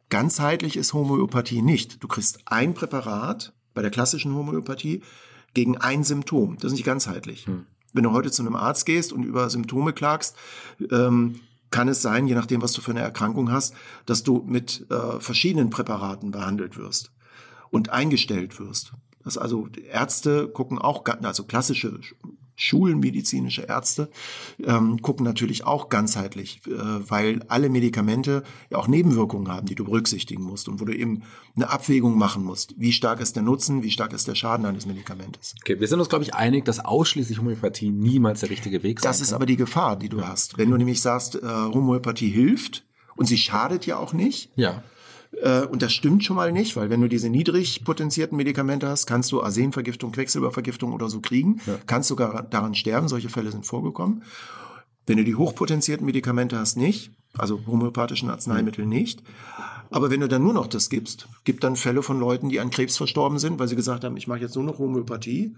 Ganzheitlich 0.09 0.77
ist 0.77 0.93
Homöopathie 0.93 1.63
nicht. 1.63 2.03
Du 2.03 2.07
kriegst 2.07 2.41
ein 2.45 2.75
Präparat 2.75 3.53
bei 3.73 3.81
der 3.81 3.91
klassischen 3.91 4.35
Homöopathie 4.35 5.01
gegen 5.55 5.77
ein 5.77 6.03
Symptom. 6.03 6.55
Das 6.57 6.65
ist 6.65 6.77
nicht 6.77 6.85
ganzheitlich. 6.85 7.47
Hm. 7.47 7.65
Wenn 7.93 8.03
du 8.03 8.11
heute 8.11 8.31
zu 8.31 8.43
einem 8.43 8.55
Arzt 8.55 8.85
gehst 8.85 9.13
und 9.13 9.23
über 9.23 9.49
Symptome 9.49 9.93
klagst, 9.93 10.35
ähm, 10.91 11.39
kann 11.73 11.87
es 11.89 12.03
sein, 12.03 12.27
je 12.27 12.35
nachdem, 12.35 12.61
was 12.61 12.71
du 12.71 12.81
für 12.81 12.91
eine 12.91 13.01
Erkrankung 13.01 13.51
hast, 13.51 13.73
dass 14.05 14.21
du 14.23 14.43
mit 14.45 14.85
äh, 14.91 15.19
verschiedenen 15.19 15.71
Präparaten 15.71 16.29
behandelt 16.29 16.77
wirst 16.77 17.11
und 17.71 17.89
eingestellt 17.89 18.59
wirst. 18.59 18.93
Das 19.23 19.39
also 19.39 19.67
Ärzte 19.91 20.47
gucken 20.47 20.77
auch, 20.77 21.03
also 21.23 21.45
klassische 21.45 21.99
schulmedizinische 22.55 23.63
Ärzte 23.63 24.09
ähm, 24.63 25.01
gucken 25.01 25.25
natürlich 25.25 25.65
auch 25.65 25.89
ganzheitlich, 25.89 26.61
äh, 26.67 26.71
weil 26.71 27.43
alle 27.47 27.69
Medikamente 27.69 28.43
ja 28.69 28.77
auch 28.77 28.87
Nebenwirkungen 28.87 29.49
haben, 29.49 29.65
die 29.65 29.75
du 29.75 29.85
berücksichtigen 29.85 30.43
musst 30.43 30.67
und 30.67 30.79
wo 30.79 30.85
du 30.85 30.95
eben 30.95 31.23
eine 31.55 31.69
Abwägung 31.69 32.17
machen 32.17 32.43
musst. 32.43 32.75
Wie 32.77 32.91
stark 32.91 33.19
ist 33.19 33.35
der 33.35 33.43
Nutzen, 33.43 33.83
wie 33.83 33.91
stark 33.91 34.13
ist 34.13 34.27
der 34.27 34.35
Schaden 34.35 34.65
eines 34.65 34.85
Medikamentes? 34.85 35.55
Okay, 35.61 35.79
wir 35.79 35.87
sind 35.87 35.99
uns, 35.99 36.09
glaube 36.09 36.23
ich, 36.23 36.33
einig, 36.33 36.65
dass 36.65 36.79
ausschließlich 36.79 37.39
Homöopathie 37.39 37.91
niemals 37.91 38.41
der 38.41 38.49
richtige 38.49 38.83
Weg 38.83 38.97
ist. 38.97 39.05
Das 39.05 39.21
ist 39.21 39.33
aber 39.33 39.45
die 39.45 39.57
Gefahr, 39.57 39.97
die 39.97 40.09
du 40.09 40.19
ja. 40.19 40.27
hast. 40.27 40.57
Wenn 40.57 40.69
du 40.69 40.77
nämlich 40.77 41.01
sagst, 41.01 41.35
äh, 41.35 41.41
Homöopathie 41.41 42.29
hilft 42.29 42.85
und 43.15 43.25
sie 43.25 43.37
schadet 43.37 43.85
ja 43.85 43.97
auch 43.97 44.13
nicht. 44.13 44.51
Ja 44.55 44.83
und 45.69 45.81
das 45.81 45.93
stimmt 45.93 46.23
schon 46.23 46.35
mal 46.35 46.51
nicht, 46.51 46.75
weil 46.75 46.89
wenn 46.89 47.01
du 47.01 47.07
diese 47.07 47.29
niedrig 47.29 47.83
potenzierten 47.83 48.37
Medikamente 48.37 48.87
hast, 48.87 49.07
kannst 49.07 49.31
du 49.31 49.41
Arsenvergiftung, 49.41 50.11
Quecksilbervergiftung 50.11 50.93
oder 50.93 51.09
so 51.09 51.19
kriegen, 51.21 51.59
ja. 51.65 51.77
kannst 51.87 52.09
sogar 52.09 52.43
daran 52.43 52.75
sterben. 52.75 53.07
Solche 53.07 53.29
Fälle 53.29 53.51
sind 53.51 53.65
vorgekommen. 53.65 54.23
Wenn 55.05 55.17
du 55.17 55.23
die 55.23 55.35
hochpotenzierten 55.35 56.05
Medikamente 56.05 56.57
hast, 56.57 56.77
nicht, 56.77 57.11
also 57.37 57.59
homöopathischen 57.67 58.29
Arzneimittel 58.29 58.85
nicht. 58.85 59.21
Aber 59.89 60.09
wenn 60.09 60.21
du 60.21 60.27
dann 60.27 60.43
nur 60.43 60.53
noch 60.53 60.67
das 60.67 60.89
gibst, 60.89 61.27
gibt 61.43 61.63
dann 61.63 61.75
Fälle 61.75 62.03
von 62.03 62.19
Leuten, 62.19 62.49
die 62.49 62.59
an 62.59 62.69
Krebs 62.69 62.97
verstorben 62.97 63.37
sind, 63.37 63.59
weil 63.59 63.67
sie 63.67 63.75
gesagt 63.75 64.03
haben, 64.03 64.17
ich 64.17 64.27
mache 64.27 64.39
jetzt 64.39 64.55
nur 64.55 64.63
noch 64.63 64.79
Homöopathie 64.79 65.55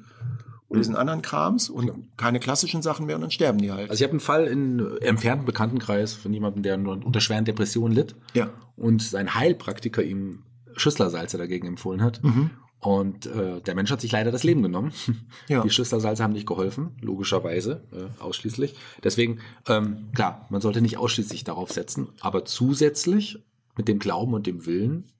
und 0.67 0.79
diesen 0.79 0.95
anderen 0.95 1.21
Krams 1.21 1.69
und 1.69 1.85
Klar. 1.85 1.97
keine 2.17 2.39
klassischen 2.39 2.81
Sachen 2.81 3.05
mehr 3.05 3.15
und 3.15 3.21
dann 3.21 3.31
sterben 3.31 3.59
die 3.59 3.71
halt. 3.71 3.89
Also 3.89 4.01
ich 4.01 4.03
habe 4.03 4.11
einen 4.11 4.19
Fall 4.19 4.47
in 4.47 4.97
entfernten 5.01 5.45
Bekanntenkreis 5.45 6.13
von 6.13 6.33
jemandem, 6.33 6.63
der 6.63 6.77
nur 6.77 6.93
unter 7.05 7.21
schweren 7.21 7.45
Depressionen 7.45 7.95
litt 7.95 8.15
ja. 8.33 8.49
und 8.75 9.01
sein 9.01 9.35
Heilpraktiker 9.35 10.03
ihm 10.03 10.43
Schüsslersalze 10.75 11.37
dagegen 11.37 11.67
empfohlen 11.67 12.01
hat. 12.01 12.23
Mhm. 12.23 12.49
Und 12.79 13.25
äh, 13.25 13.61
der 13.61 13.73
Mensch 13.73 13.89
hat 13.89 14.01
sich 14.01 14.11
leider 14.11 14.31
das 14.31 14.43
Leben 14.43 14.61
genommen. 14.61 14.91
Ja. 15.47 15.61
Die 15.61 15.69
Schüsslersalze 15.69 16.23
haben 16.23 16.33
nicht 16.33 16.47
geholfen, 16.47 16.97
logischerweise, 17.01 17.83
äh, 17.91 18.21
ausschließlich. 18.21 18.73
Deswegen, 19.03 19.39
ähm, 19.67 20.09
klar, 20.15 20.47
man 20.49 20.59
sollte 20.59 20.81
nicht 20.81 20.97
ausschließlich 20.97 21.43
darauf 21.43 21.71
setzen, 21.71 22.09
aber 22.19 22.45
zusätzlich 22.45 23.43
mit 23.77 23.87
dem 23.87 23.99
Glauben 23.99 24.33
und 24.33 24.47
dem 24.47 24.65
Willen 24.65 25.11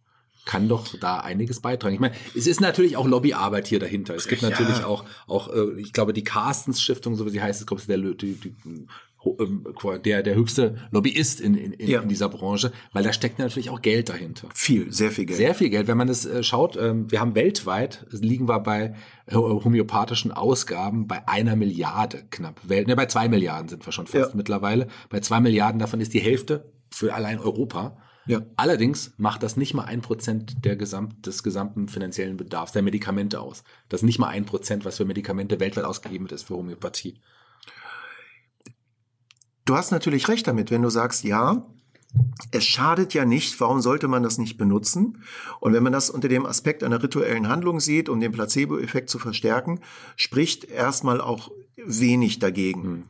kann 0.45 0.67
doch 0.67 0.88
da 0.99 1.19
einiges 1.19 1.60
beitragen. 1.60 1.95
Ich 1.95 1.99
meine, 1.99 2.15
es 2.36 2.47
ist 2.47 2.62
natürlich 2.62 2.97
auch 2.97 3.08
Lobbyarbeit 3.08 3.67
hier 3.67 3.79
dahinter. 3.79 4.15
Es 4.15 4.27
gibt 4.27 4.43
ja. 4.43 4.49
natürlich 4.49 4.84
auch, 4.84 5.03
auch 5.27 5.53
äh, 5.53 5.79
ich 5.79 5.91
glaube, 5.91 6.13
die 6.13 6.23
Carstens 6.23 6.81
Stiftung, 6.81 7.15
so 7.15 7.25
wie 7.25 7.31
sie 7.31 7.41
heißt, 7.41 7.62
ich 7.62 7.67
glaube, 7.67 7.81
es 7.81 7.89
ist 7.89 7.89
der, 7.89 7.97
die, 7.97 8.36
die, 8.36 8.55
ähm, 9.39 9.65
der, 10.03 10.21
der 10.21 10.36
höchste 10.36 10.75
Lobbyist 10.91 11.41
in, 11.41 11.55
in, 11.55 11.73
in, 11.73 11.89
ja. 11.89 12.01
in 12.01 12.10
dieser 12.10 12.29
Branche, 12.29 12.71
weil 12.93 13.03
da 13.03 13.12
steckt 13.12 13.39
natürlich 13.39 13.71
auch 13.71 13.81
Geld 13.81 14.10
dahinter. 14.10 14.47
Viel, 14.53 14.91
sehr 14.93 15.10
viel 15.10 15.25
Geld. 15.25 15.38
Sehr 15.38 15.55
viel 15.55 15.69
Geld. 15.69 15.88
Wenn 15.88 15.97
man 15.97 16.08
das 16.08 16.25
äh, 16.25 16.43
schaut, 16.43 16.77
ähm, 16.77 17.12
wir 17.12 17.21
haben 17.21 17.34
weltweit, 17.34 18.05
liegen 18.12 18.47
wir 18.47 18.60
bei 18.60 18.93
äh, 19.25 19.36
homöopathischen 19.36 20.31
Ausgaben 20.31 21.08
bei 21.08 21.27
einer 21.27 21.55
Milliarde 21.55 22.23
knapp. 22.29 22.62
Ne, 22.67 22.95
bei 22.95 23.08
zwei 23.08 23.27
Milliarden 23.27 23.67
sind 23.67 23.86
wir 23.86 23.91
schon 23.91 24.05
fast 24.05 24.31
ja. 24.31 24.38
mittlerweile. 24.38 24.88
Bei 25.10 25.19
zwei 25.21 25.39
Milliarden 25.39 25.79
davon 25.79 26.01
ist 26.01 26.13
die 26.13 26.19
Hälfte 26.19 26.71
für 26.91 27.15
allein 27.15 27.39
Europa. 27.39 27.97
Ja. 28.25 28.41
Allerdings 28.55 29.13
macht 29.17 29.43
das 29.43 29.55
nicht 29.55 29.73
mal 29.73 29.85
ein 29.85 30.01
Prozent 30.01 30.65
der 30.65 30.75
Gesamt, 30.75 31.25
des 31.25 31.43
gesamten 31.43 31.88
finanziellen 31.88 32.38
Bedarfs 32.38 32.71
der 32.71 32.81
Medikamente 32.81 33.39
aus. 33.39 33.63
Das 33.89 34.01
ist 34.01 34.05
nicht 34.05 34.19
mal 34.19 34.29
ein 34.29 34.45
Prozent, 34.45 34.85
was 34.85 34.97
für 34.97 35.05
Medikamente 35.05 35.59
weltweit 35.59 35.85
ausgegeben 35.85 36.25
wird, 36.25 36.33
ist 36.33 36.47
für 36.47 36.55
Homöopathie. 36.55 37.19
Du 39.65 39.75
hast 39.75 39.91
natürlich 39.91 40.27
recht 40.27 40.47
damit, 40.47 40.71
wenn 40.71 40.81
du 40.81 40.89
sagst, 40.89 41.23
ja, 41.23 41.65
es 42.51 42.63
schadet 42.65 43.13
ja 43.13 43.25
nicht, 43.25 43.60
warum 43.60 43.82
sollte 43.82 44.08
man 44.08 44.23
das 44.23 44.38
nicht 44.38 44.58
benutzen? 44.58 45.23
Und 45.60 45.73
wenn 45.73 45.84
man 45.84 45.93
das 45.93 46.10
unter 46.10 46.28
dem 46.28 46.45
Aspekt 46.45 46.84
einer 46.84 47.01
rituellen 47.01 47.47
Handlung 47.49 47.80
sieht, 47.80 48.10
um 48.10 48.19
den 48.19 48.32
Placebo-Effekt 48.32 49.10
zu 49.10 49.19
verstärken, 49.19 49.80
spricht 50.15 50.65
erstmal 50.65 51.21
auch 51.21 51.51
wenig 51.75 52.39
dagegen. 52.39 52.84
Hm. 52.84 53.04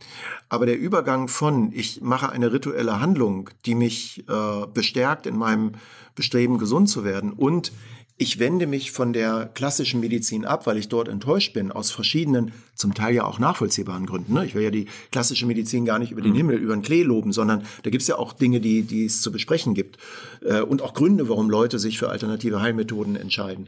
Aber 0.50 0.65
der 0.65 0.78
Übergang 0.78 1.28
von, 1.28 1.72
ich 1.74 2.02
mache 2.02 2.30
eine 2.30 2.52
rituelle 2.52 3.00
Handlung, 3.00 3.50
die 3.65 3.76
mich 3.76 4.26
äh, 4.28 4.68
bestärkt 4.74 5.28
in 5.28 5.38
meinem 5.38 5.74
Bestreben, 6.15 6.58
gesund 6.58 6.89
zu 6.89 7.04
werden 7.04 7.32
und 7.32 7.72
ich 8.17 8.39
wende 8.39 8.65
mich 8.65 8.91
von 8.91 9.12
der 9.12 9.49
klassischen 9.54 9.99
Medizin 9.99 10.45
ab, 10.45 10.67
weil 10.67 10.78
ich 10.78 10.88
dort 10.88 11.10
enttäuscht 11.10 11.54
bin, 11.54 11.71
aus 11.71 11.91
verschiedenen, 11.91 12.54
zum 12.73 12.93
Teil 12.93 13.13
ja 13.13 13.25
auch 13.25 13.39
nachvollziehbaren 13.39 14.06
Gründen. 14.06 14.34
Ne? 14.34 14.45
Ich 14.45 14.56
will 14.56 14.63
ja 14.63 14.71
die 14.71 14.88
klassische 15.12 15.45
Medizin 15.45 15.84
gar 15.84 15.99
nicht 15.99 16.12
über 16.12 16.21
den 16.21 16.32
mhm. 16.32 16.38
Himmel, 16.38 16.58
über 16.58 16.73
den 16.73 16.82
Klee 16.82 17.04
loben, 17.04 17.34
sondern 17.34 17.65
da 17.84 17.89
gibt's 17.89 18.08
ja 18.08 18.17
auch 18.17 18.32
Dinge, 18.32 18.62
die, 18.62 18.84
die 18.84 19.06
es 19.06 19.21
zu 19.21 19.34
besprechen 19.34 19.73
gibt. 19.73 19.97
Äh, 20.41 20.62
und 20.62 20.82
auch 20.82 20.93
Gründe, 20.93 21.28
warum 21.28 21.49
Leute 21.49 21.78
sich 21.78 21.99
für 21.99 22.08
alternative 22.08 22.62
Heilmethoden 22.62 23.17
entscheiden. 23.17 23.67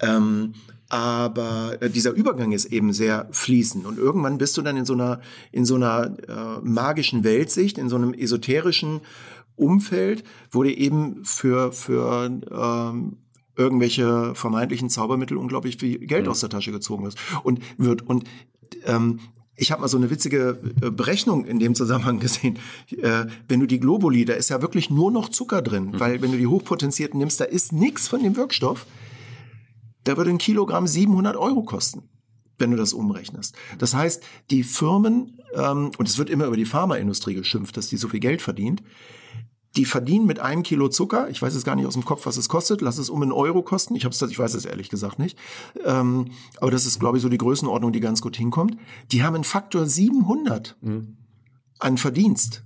Ähm, 0.00 0.52
aber 0.90 1.78
äh, 1.80 1.88
dieser 1.88 2.12
Übergang 2.12 2.52
ist 2.52 2.66
eben 2.66 2.92
sehr 2.92 3.26
fließend 3.30 3.86
und 3.86 3.96
irgendwann 3.96 4.36
bist 4.36 4.58
du 4.58 4.62
dann 4.62 4.76
in 4.76 4.84
so 4.84 4.92
einer 4.92 5.22
in 5.50 5.64
so 5.64 5.76
einer 5.76 6.14
äh, 6.28 6.60
magischen 6.62 7.24
Weltsicht, 7.24 7.78
in 7.78 7.88
so 7.88 7.96
einem 7.96 8.12
esoterischen 8.12 9.00
Umfeld, 9.56 10.24
wo 10.50 10.62
dir 10.62 10.76
eben 10.76 11.24
für 11.24 11.72
für 11.72 12.26
ähm, 12.50 13.16
irgendwelche 13.56 14.34
vermeintlichen 14.34 14.88
Zaubermittel 14.88 15.36
unglaublich 15.36 15.76
viel 15.78 15.98
Geld 15.98 16.24
mhm. 16.24 16.30
aus 16.30 16.40
der 16.40 16.48
Tasche 16.48 16.72
gezogen 16.72 17.06
ist 17.06 17.18
und 17.42 17.60
wird 17.78 18.02
und 18.02 18.24
ähm, 18.86 19.20
ich 19.54 19.70
habe 19.70 19.82
mal 19.82 19.88
so 19.88 19.98
eine 19.98 20.10
witzige 20.10 20.58
äh, 20.80 20.90
Berechnung 20.90 21.44
in 21.44 21.58
dem 21.58 21.74
Zusammenhang 21.74 22.18
gesehen. 22.20 22.58
Äh, 22.90 23.26
wenn 23.48 23.60
du 23.60 23.66
die 23.66 23.78
Globuli, 23.78 24.24
da 24.24 24.32
ist 24.32 24.48
ja 24.48 24.62
wirklich 24.62 24.88
nur 24.88 25.12
noch 25.12 25.28
Zucker 25.28 25.60
drin, 25.60 25.92
mhm. 25.92 26.00
weil 26.00 26.22
wenn 26.22 26.32
du 26.32 26.38
die 26.38 26.46
hochpotenzierten 26.46 27.18
nimmst, 27.18 27.38
da 27.40 27.44
ist 27.44 27.72
nichts 27.72 28.08
von 28.08 28.22
dem 28.22 28.36
Wirkstoff 28.36 28.86
da 30.04 30.16
würde 30.16 30.30
ein 30.30 30.38
Kilogramm 30.38 30.86
700 30.86 31.36
Euro 31.36 31.62
kosten, 31.62 32.08
wenn 32.58 32.70
du 32.70 32.76
das 32.76 32.92
umrechnest. 32.92 33.54
Das 33.78 33.94
heißt, 33.94 34.22
die 34.50 34.64
Firmen, 34.64 35.40
ähm, 35.54 35.90
und 35.98 36.08
es 36.08 36.18
wird 36.18 36.30
immer 36.30 36.46
über 36.46 36.56
die 36.56 36.64
Pharmaindustrie 36.64 37.34
geschimpft, 37.34 37.76
dass 37.76 37.88
die 37.88 37.96
so 37.96 38.08
viel 38.08 38.20
Geld 38.20 38.42
verdient, 38.42 38.82
die 39.76 39.84
verdienen 39.84 40.26
mit 40.26 40.38
einem 40.38 40.62
Kilo 40.62 40.88
Zucker, 40.88 41.28
ich 41.30 41.40
weiß 41.40 41.54
jetzt 41.54 41.64
gar 41.64 41.76
nicht 41.76 41.86
aus 41.86 41.94
dem 41.94 42.04
Kopf, 42.04 42.26
was 42.26 42.36
es 42.36 42.48
kostet, 42.48 42.80
lass 42.80 42.98
es 42.98 43.08
um 43.08 43.22
einen 43.22 43.32
Euro 43.32 43.62
kosten, 43.62 43.94
ich, 43.94 44.04
hab's, 44.04 44.20
ich 44.20 44.38
weiß 44.38 44.54
es 44.54 44.64
ehrlich 44.64 44.90
gesagt 44.90 45.18
nicht, 45.18 45.38
ähm, 45.84 46.30
aber 46.58 46.70
das 46.70 46.84
ist, 46.84 47.00
glaube 47.00 47.16
ich, 47.16 47.22
so 47.22 47.28
die 47.28 47.38
Größenordnung, 47.38 47.92
die 47.92 48.00
ganz 48.00 48.20
gut 48.20 48.36
hinkommt. 48.36 48.76
Die 49.12 49.22
haben 49.22 49.34
einen 49.34 49.44
Faktor 49.44 49.86
700 49.86 50.76
mhm. 50.80 51.16
an 51.78 51.96
Verdienst. 51.96 52.62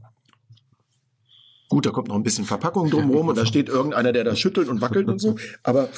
Gut, 1.68 1.84
da 1.84 1.90
kommt 1.90 2.08
noch 2.08 2.14
ein 2.14 2.22
bisschen 2.22 2.44
Verpackung 2.44 2.90
drumherum 2.90 3.28
und 3.28 3.36
da 3.36 3.44
steht 3.44 3.68
irgendeiner, 3.68 4.12
der 4.12 4.22
da 4.22 4.36
schüttelt 4.36 4.68
und 4.68 4.80
wackelt 4.80 5.08
und 5.08 5.20
so. 5.20 5.36
Aber 5.64 5.88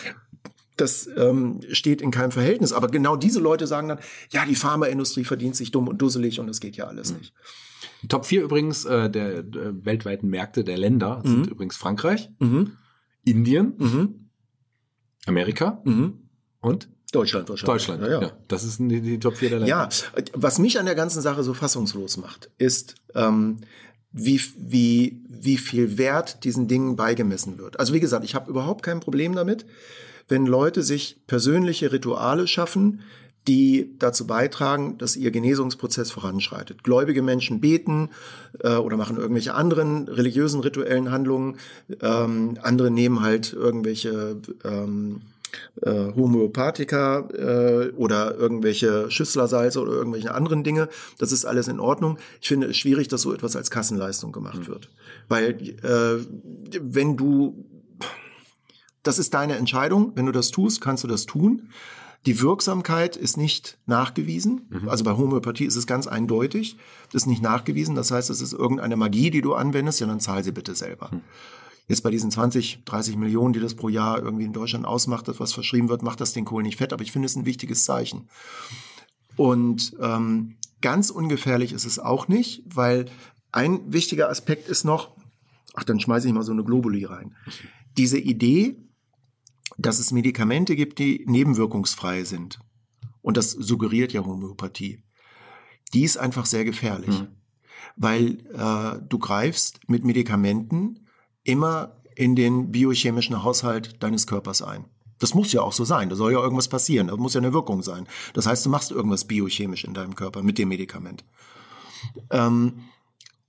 das 0.80 1.08
ähm, 1.16 1.60
steht 1.70 2.00
in 2.00 2.10
keinem 2.10 2.30
Verhältnis. 2.30 2.72
Aber 2.72 2.88
genau 2.88 3.16
diese 3.16 3.40
Leute 3.40 3.66
sagen 3.66 3.88
dann, 3.88 3.98
ja, 4.30 4.44
die 4.46 4.54
Pharmaindustrie 4.54 5.24
verdient 5.24 5.56
sich 5.56 5.70
dumm 5.70 5.88
und 5.88 5.98
dusselig 5.98 6.40
und 6.40 6.46
das 6.46 6.60
geht 6.60 6.76
ja 6.76 6.86
alles 6.86 7.12
mhm. 7.12 7.18
nicht. 7.18 7.34
Die 8.02 8.08
Top 8.08 8.26
4 8.26 8.42
übrigens 8.42 8.84
äh, 8.84 9.10
der, 9.10 9.42
der 9.42 9.84
weltweiten 9.84 10.28
Märkte 10.28 10.64
der 10.64 10.78
Länder 10.78 11.20
sind 11.24 11.46
mhm. 11.46 11.52
übrigens 11.52 11.76
Frankreich, 11.76 12.30
mhm. 12.38 12.72
Indien, 13.24 13.74
mhm. 13.76 14.30
Amerika, 15.26 15.80
mhm. 15.84 16.28
Und? 16.60 16.88
Deutschland 17.12 17.48
wahrscheinlich. 17.48 17.86
Deutschland, 17.86 18.02
ja. 18.02 18.08
ja. 18.08 18.22
ja. 18.22 18.32
Das 18.48 18.64
ist 18.64 18.78
die, 18.80 19.00
die 19.00 19.18
Top 19.18 19.36
4 19.36 19.50
der 19.50 19.58
Länder. 19.60 19.70
Ja, 19.70 19.88
was 20.34 20.58
mich 20.58 20.78
an 20.78 20.86
der 20.86 20.94
ganzen 20.94 21.22
Sache 21.22 21.42
so 21.42 21.54
fassungslos 21.54 22.18
macht, 22.18 22.50
ist, 22.58 22.96
ähm, 23.14 23.60
wie, 24.10 24.40
wie, 24.56 25.22
wie 25.28 25.56
viel 25.56 25.98
Wert 25.98 26.44
diesen 26.44 26.68
Dingen 26.68 26.96
beigemessen 26.96 27.58
wird. 27.58 27.78
Also 27.78 27.94
wie 27.94 28.00
gesagt, 28.00 28.24
ich 28.24 28.34
habe 28.34 28.50
überhaupt 28.50 28.82
kein 28.82 29.00
Problem 29.00 29.34
damit, 29.34 29.66
wenn 30.28 30.46
Leute 30.46 30.82
sich 30.82 31.18
persönliche 31.26 31.92
Rituale 31.92 32.46
schaffen, 32.46 33.00
die 33.48 33.94
dazu 33.98 34.26
beitragen, 34.26 34.98
dass 34.98 35.16
ihr 35.16 35.30
Genesungsprozess 35.30 36.10
voranschreitet. 36.10 36.84
Gläubige 36.84 37.22
Menschen 37.22 37.60
beten 37.60 38.10
äh, 38.60 38.74
oder 38.76 38.98
machen 38.98 39.16
irgendwelche 39.16 39.54
anderen 39.54 40.06
religiösen 40.06 40.60
rituellen 40.60 41.10
Handlungen. 41.10 41.56
Ähm, 42.02 42.58
andere 42.62 42.90
nehmen 42.90 43.22
halt 43.22 43.54
irgendwelche 43.54 44.36
ähm, 44.64 45.22
äh, 45.80 46.12
Homöopathika 46.14 47.28
äh, 47.30 47.88
oder 47.96 48.36
irgendwelche 48.36 49.10
Schüsslersalze 49.10 49.80
oder 49.80 49.92
irgendwelche 49.92 50.34
anderen 50.34 50.62
Dinge. 50.62 50.88
Das 51.18 51.32
ist 51.32 51.44
alles 51.44 51.68
in 51.68 51.80
Ordnung. 51.80 52.18
Ich 52.40 52.48
finde 52.48 52.66
es 52.66 52.76
schwierig, 52.76 53.08
dass 53.08 53.22
so 53.22 53.32
etwas 53.32 53.56
als 53.56 53.70
Kassenleistung 53.70 54.32
gemacht 54.32 54.60
mhm. 54.60 54.68
wird. 54.68 54.90
Weil 55.28 55.50
äh, 55.82 56.22
wenn 56.80 57.16
du, 57.16 57.64
das 59.08 59.18
ist 59.18 59.32
deine 59.32 59.56
Entscheidung, 59.56 60.12
wenn 60.16 60.26
du 60.26 60.32
das 60.32 60.50
tust, 60.50 60.82
kannst 60.82 61.02
du 61.02 61.08
das 61.08 61.24
tun. 61.24 61.70
Die 62.26 62.42
Wirksamkeit 62.42 63.16
ist 63.16 63.38
nicht 63.38 63.78
nachgewiesen. 63.86 64.66
Mhm. 64.68 64.86
Also 64.86 65.02
bei 65.02 65.16
Homöopathie 65.16 65.64
ist 65.64 65.76
es 65.76 65.86
ganz 65.86 66.06
eindeutig. 66.06 66.76
Das 67.10 67.22
ist 67.22 67.26
nicht 67.26 67.40
nachgewiesen. 67.40 67.94
Das 67.94 68.10
heißt, 68.10 68.28
es 68.28 68.42
ist 68.42 68.52
irgendeine 68.52 68.96
Magie, 68.96 69.30
die 69.30 69.40
du 69.40 69.54
anwendest, 69.54 70.00
ja, 70.00 70.06
dann 70.06 70.20
zahl 70.20 70.44
sie 70.44 70.52
bitte 70.52 70.74
selber. 70.74 71.08
Mhm. 71.10 71.22
Jetzt 71.86 72.02
bei 72.02 72.10
diesen 72.10 72.30
20, 72.30 72.82
30 72.84 73.16
Millionen, 73.16 73.54
die 73.54 73.60
das 73.60 73.76
pro 73.76 73.88
Jahr 73.88 74.22
irgendwie 74.22 74.44
in 74.44 74.52
Deutschland 74.52 74.84
ausmacht, 74.84 75.26
das 75.26 75.40
was 75.40 75.54
verschrieben 75.54 75.88
wird, 75.88 76.02
macht 76.02 76.20
das 76.20 76.34
den 76.34 76.44
Kohl 76.44 76.62
nicht 76.62 76.76
fett. 76.76 76.92
Aber 76.92 77.02
ich 77.02 77.12
finde 77.12 77.24
es 77.24 77.34
ein 77.34 77.46
wichtiges 77.46 77.84
Zeichen. 77.84 78.28
Und 79.36 79.96
ähm, 80.02 80.56
ganz 80.82 81.08
ungefährlich 81.08 81.72
ist 81.72 81.86
es 81.86 81.98
auch 81.98 82.28
nicht, 82.28 82.62
weil 82.66 83.06
ein 83.52 83.90
wichtiger 83.90 84.28
Aspekt 84.28 84.68
ist 84.68 84.84
noch, 84.84 85.16
ach, 85.72 85.84
dann 85.84 85.98
schmeiße 85.98 86.28
ich 86.28 86.34
mal 86.34 86.42
so 86.42 86.52
eine 86.52 86.62
Globuli 86.62 87.06
rein. 87.06 87.34
Diese 87.96 88.18
Idee, 88.18 88.76
dass 89.78 89.98
es 90.00 90.12
Medikamente 90.12 90.76
gibt, 90.76 90.98
die 90.98 91.24
nebenwirkungsfrei 91.26 92.24
sind. 92.24 92.58
Und 93.22 93.36
das 93.36 93.52
suggeriert 93.52 94.12
ja 94.12 94.24
Homöopathie. 94.24 95.02
Die 95.94 96.02
ist 96.02 96.18
einfach 96.18 96.44
sehr 96.44 96.64
gefährlich. 96.64 97.20
Mhm. 97.20 97.28
Weil 97.96 98.38
äh, 98.54 99.00
du 99.08 99.18
greifst 99.18 99.80
mit 99.88 100.04
Medikamenten 100.04 101.06
immer 101.44 101.96
in 102.16 102.34
den 102.34 102.72
biochemischen 102.72 103.42
Haushalt 103.42 104.02
deines 104.02 104.26
Körpers 104.26 104.62
ein. 104.62 104.84
Das 105.18 105.34
muss 105.34 105.52
ja 105.52 105.62
auch 105.62 105.72
so 105.72 105.84
sein. 105.84 106.08
Da 106.08 106.16
soll 106.16 106.32
ja 106.32 106.40
irgendwas 106.40 106.68
passieren. 106.68 107.08
Da 107.08 107.16
muss 107.16 107.34
ja 107.34 107.40
eine 107.40 107.52
Wirkung 107.52 107.82
sein. 107.82 108.06
Das 108.34 108.46
heißt, 108.46 108.66
du 108.66 108.70
machst 108.70 108.90
irgendwas 108.90 109.24
biochemisch 109.24 109.84
in 109.84 109.94
deinem 109.94 110.14
Körper 110.14 110.42
mit 110.42 110.58
dem 110.58 110.68
Medikament. 110.68 111.24
Ähm, 112.30 112.84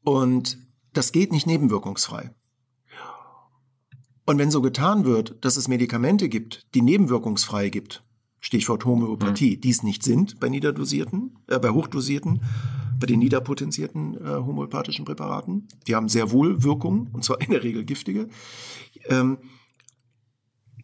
und 0.03 0.57
das 0.93 1.11
geht 1.11 1.31
nicht 1.31 1.47
nebenwirkungsfrei. 1.47 2.31
Und 4.29 4.37
wenn 4.37 4.51
so 4.51 4.61
getan 4.61 5.05
wird, 5.05 5.43
dass 5.43 5.57
es 5.57 5.67
Medikamente 5.67 6.29
gibt, 6.29 6.67
die 6.75 6.83
nebenwirkungsfrei 6.83 7.69
gibt, 7.69 8.03
Stichwort 8.39 8.85
Homöopathie, 8.85 9.55
mhm. 9.55 9.61
die 9.61 9.69
es 9.71 9.81
nicht 9.81 10.03
sind 10.03 10.39
bei 10.39 10.49
niederdosierten, 10.49 11.39
äh, 11.47 11.57
bei 11.57 11.71
hochdosierten, 11.71 12.43
bei 12.99 13.07
den 13.07 13.17
niederpotenzierten 13.17 14.23
äh, 14.23 14.35
homöopathischen 14.35 15.03
Präparaten. 15.03 15.67
Die 15.87 15.95
haben 15.95 16.09
sehr 16.09 16.29
wohl 16.29 16.61
Wirkung, 16.61 17.09
und 17.11 17.23
zwar 17.23 17.41
in 17.41 17.49
der 17.49 17.63
Regel 17.63 17.85
giftige. 17.85 18.29
Ähm, 19.05 19.39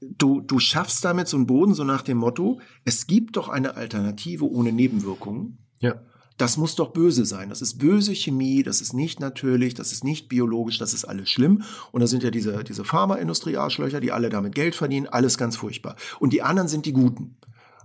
du, 0.01 0.41
du 0.41 0.57
schaffst 0.57 1.05
damit 1.05 1.27
so 1.27 1.37
einen 1.37 1.45
Boden, 1.45 1.75
so 1.75 1.83
nach 1.83 2.01
dem 2.01 2.17
Motto, 2.17 2.59
es 2.83 3.05
gibt 3.05 3.37
doch 3.37 3.47
eine 3.47 3.75
Alternative 3.75 4.49
ohne 4.49 4.71
Nebenwirkungen. 4.71 5.59
Ja. 5.81 6.01
Das 6.37 6.57
muss 6.57 6.75
doch 6.75 6.91
böse 6.91 7.25
sein. 7.25 7.49
Das 7.49 7.61
ist 7.61 7.77
böse 7.77 8.13
Chemie, 8.13 8.63
das 8.63 8.81
ist 8.81 8.93
nicht 8.93 9.19
natürlich, 9.19 9.73
das 9.73 9.91
ist 9.91 10.03
nicht 10.03 10.27
biologisch, 10.27 10.77
das 10.77 10.93
ist 10.93 11.05
alles 11.05 11.29
schlimm. 11.29 11.63
Und 11.91 12.01
da 12.01 12.07
sind 12.07 12.23
ja 12.23 12.31
diese, 12.31 12.63
diese 12.63 12.83
Pharmaindustrie-Arschlöcher, 12.83 14.01
die 14.01 14.11
alle 14.11 14.29
damit 14.29 14.53
Geld 14.53 14.75
verdienen, 14.75 15.07
alles 15.07 15.37
ganz 15.37 15.55
furchtbar. 15.55 15.95
Und 16.19 16.33
die 16.33 16.41
anderen 16.41 16.67
sind 16.67 16.85
die 16.85 16.93
Guten. 16.93 17.37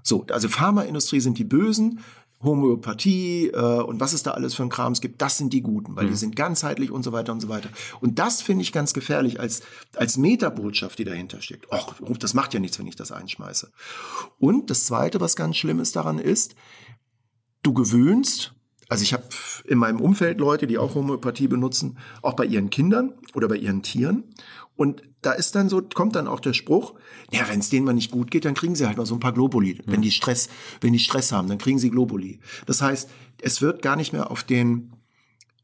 So, 0.03 0.27
also 0.31 0.49
Pharmaindustrie 0.49 1.21
sind 1.21 1.39
die 1.39 1.45
Bösen, 1.45 2.01
Homöopathie 2.43 3.49
äh, 3.49 3.83
und 3.83 4.01
was 4.01 4.15
es 4.15 4.23
da 4.23 4.31
alles 4.31 4.55
für 4.55 4.63
ein 4.63 4.71
Krams 4.71 5.01
gibt, 5.01 5.21
das 5.21 5.37
sind 5.37 5.53
die 5.53 5.61
Guten, 5.61 5.95
weil 5.95 6.07
mhm. 6.07 6.11
die 6.11 6.17
sind 6.17 6.37
ganzheitlich 6.37 6.91
und 6.91 7.03
so 7.03 7.13
weiter 7.13 7.33
und 7.33 7.41
so 7.41 7.49
weiter. 7.49 7.69
Und 8.01 8.19
das 8.19 8.41
finde 8.41 8.63
ich 8.63 8.73
ganz 8.73 8.95
gefährlich 8.95 9.39
als, 9.39 9.63
als 9.95 10.17
Metabotschaft, 10.17 10.99
die 10.99 11.05
dahinter 11.05 11.43
steckt. 11.43 11.71
Och, 11.71 12.17
das 12.19 12.33
macht 12.33 12.55
ja 12.55 12.61
nichts, 12.61 12.79
wenn 12.79 12.87
ich 12.87 12.97
das 12.97 13.13
einschmeiße. 13.13 13.71
Und 14.39 14.71
das 14.71 14.85
Zweite, 14.85 15.21
was 15.21 15.37
ganz 15.37 15.59
Schlimmes 15.59 15.93
daran 15.93 16.19
ist, 16.19 16.55
du 17.62 17.73
gewöhnst, 17.73 18.55
also 18.88 19.03
ich 19.03 19.12
habe 19.12 19.25
in 19.64 19.79
meinem 19.79 20.01
Umfeld 20.01 20.40
Leute, 20.40 20.66
die 20.66 20.77
auch 20.77 20.94
Homöopathie 20.96 21.46
benutzen, 21.46 21.99
auch 22.23 22.35
bei 22.35 22.44
ihren 22.44 22.70
Kindern 22.70 23.14
oder 23.35 23.46
bei 23.46 23.57
ihren 23.57 23.83
Tieren. 23.83 24.25
Und 24.75 25.03
da 25.23 25.33
ist 25.33 25.55
dann 25.55 25.68
so, 25.68 25.81
kommt 25.83 26.16
dann 26.16 26.27
auch 26.27 26.40
der 26.40 26.55
Spruch, 26.55 26.94
ja, 27.31 27.49
wenn 27.49 27.61
es 27.61 27.70
denen 27.70 27.85
mal 27.85 27.92
nicht 27.92 28.11
gut 28.11 28.31
geht, 28.31 28.44
dann 28.44 28.55
kriegen 28.55 28.75
sie 28.75 28.87
halt 28.87 28.96
mal 28.96 29.07
so 29.07 29.14
ein 29.14 29.20
paar 29.20 29.33
Globuli. 29.33 29.75
Mhm. 29.75 29.92
Wenn 29.92 30.03
die 30.03 30.11
Stress, 30.11 30.49
wenn 30.81 30.92
die 30.92 30.99
Stress 30.99 31.31
haben, 31.31 31.49
dann 31.49 31.59
kriegen 31.59 31.79
sie 31.79 31.90
Globuli. 31.90 32.40
Das 32.66 32.83
heißt, 32.83 33.09
es 33.42 33.62
wird 33.62 33.83
gar 33.83 33.94
nicht 33.94 34.12
mehr 34.12 34.31
auf 34.31 34.42
den, 34.42 34.92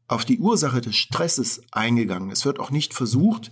auf 0.07 0.23
die 0.23 0.39
Ursache 0.39 0.79
des 0.79 0.95
Stresses 0.95 1.63
eingegangen. 1.71 2.31
Es 2.31 2.45
wird 2.45 2.59
auch 2.59 2.71
nicht 2.71 2.93
versucht, 2.93 3.51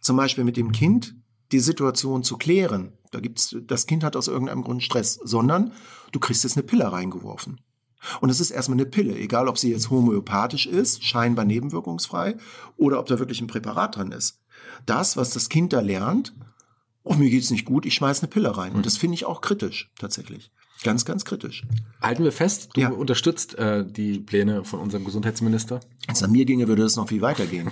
zum 0.00 0.16
Beispiel 0.16 0.44
mit 0.44 0.56
dem 0.56 0.72
Kind 0.72 1.14
die 1.54 1.60
Situation 1.60 2.22
zu 2.22 2.36
klären. 2.36 2.92
Da 3.10 3.20
gibt's, 3.20 3.56
das 3.66 3.86
Kind 3.86 4.04
hat 4.04 4.16
aus 4.16 4.28
irgendeinem 4.28 4.62
Grund 4.62 4.82
Stress, 4.82 5.18
sondern 5.22 5.72
du 6.12 6.20
kriegst 6.20 6.44
jetzt 6.44 6.56
eine 6.56 6.66
Pille 6.66 6.90
reingeworfen. 6.90 7.60
Und 8.20 8.28
es 8.28 8.40
ist 8.40 8.50
erstmal 8.50 8.76
eine 8.76 8.86
Pille, 8.86 9.16
egal 9.16 9.48
ob 9.48 9.56
sie 9.56 9.70
jetzt 9.70 9.88
homöopathisch 9.88 10.66
ist, 10.66 11.04
scheinbar 11.04 11.46
nebenwirkungsfrei, 11.46 12.36
oder 12.76 12.98
ob 12.98 13.06
da 13.06 13.18
wirklich 13.18 13.40
ein 13.40 13.46
Präparat 13.46 13.96
dran 13.96 14.12
ist 14.12 14.40
das, 14.86 15.16
was 15.16 15.30
das 15.30 15.48
Kind 15.48 15.72
da 15.72 15.80
lernt, 15.80 16.34
oh, 17.02 17.14
mir 17.14 17.30
geht's 17.30 17.50
nicht 17.50 17.64
gut, 17.64 17.86
ich 17.86 17.94
schmeiß 17.94 18.20
eine 18.20 18.28
Pille 18.28 18.56
rein. 18.56 18.72
Und 18.72 18.78
mhm. 18.78 18.84
das 18.84 18.96
finde 18.96 19.14
ich 19.14 19.24
auch 19.24 19.40
kritisch, 19.40 19.90
tatsächlich. 19.98 20.50
Ganz, 20.82 21.04
ganz 21.04 21.24
kritisch. 21.24 21.62
Halten 22.02 22.24
wir 22.24 22.32
fest, 22.32 22.70
du 22.74 22.80
ja. 22.82 22.90
unterstützt 22.90 23.56
äh, 23.58 23.84
die 23.86 24.18
Pläne 24.18 24.64
von 24.64 24.80
unserem 24.80 25.04
Gesundheitsminister? 25.04 25.80
Wenn 26.06 26.14
es 26.14 26.22
an 26.22 26.32
mir 26.32 26.44
ginge, 26.44 26.68
würde 26.68 26.82
es 26.82 26.96
noch 26.96 27.08
viel 27.08 27.22
weitergehen. 27.22 27.70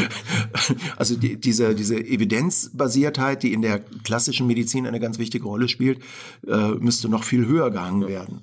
also 0.96 1.16
die, 1.16 1.40
diese, 1.40 1.74
diese 1.74 1.96
Evidenzbasiertheit, 1.96 3.42
die 3.42 3.52
in 3.52 3.62
der 3.62 3.80
klassischen 4.04 4.46
Medizin 4.46 4.86
eine 4.86 5.00
ganz 5.00 5.18
wichtige 5.18 5.44
Rolle 5.44 5.68
spielt, 5.68 6.02
äh, 6.46 6.72
müsste 6.72 7.08
noch 7.08 7.24
viel 7.24 7.46
höher 7.46 7.70
gehangen 7.70 8.02
ja. 8.02 8.08
werden. 8.08 8.42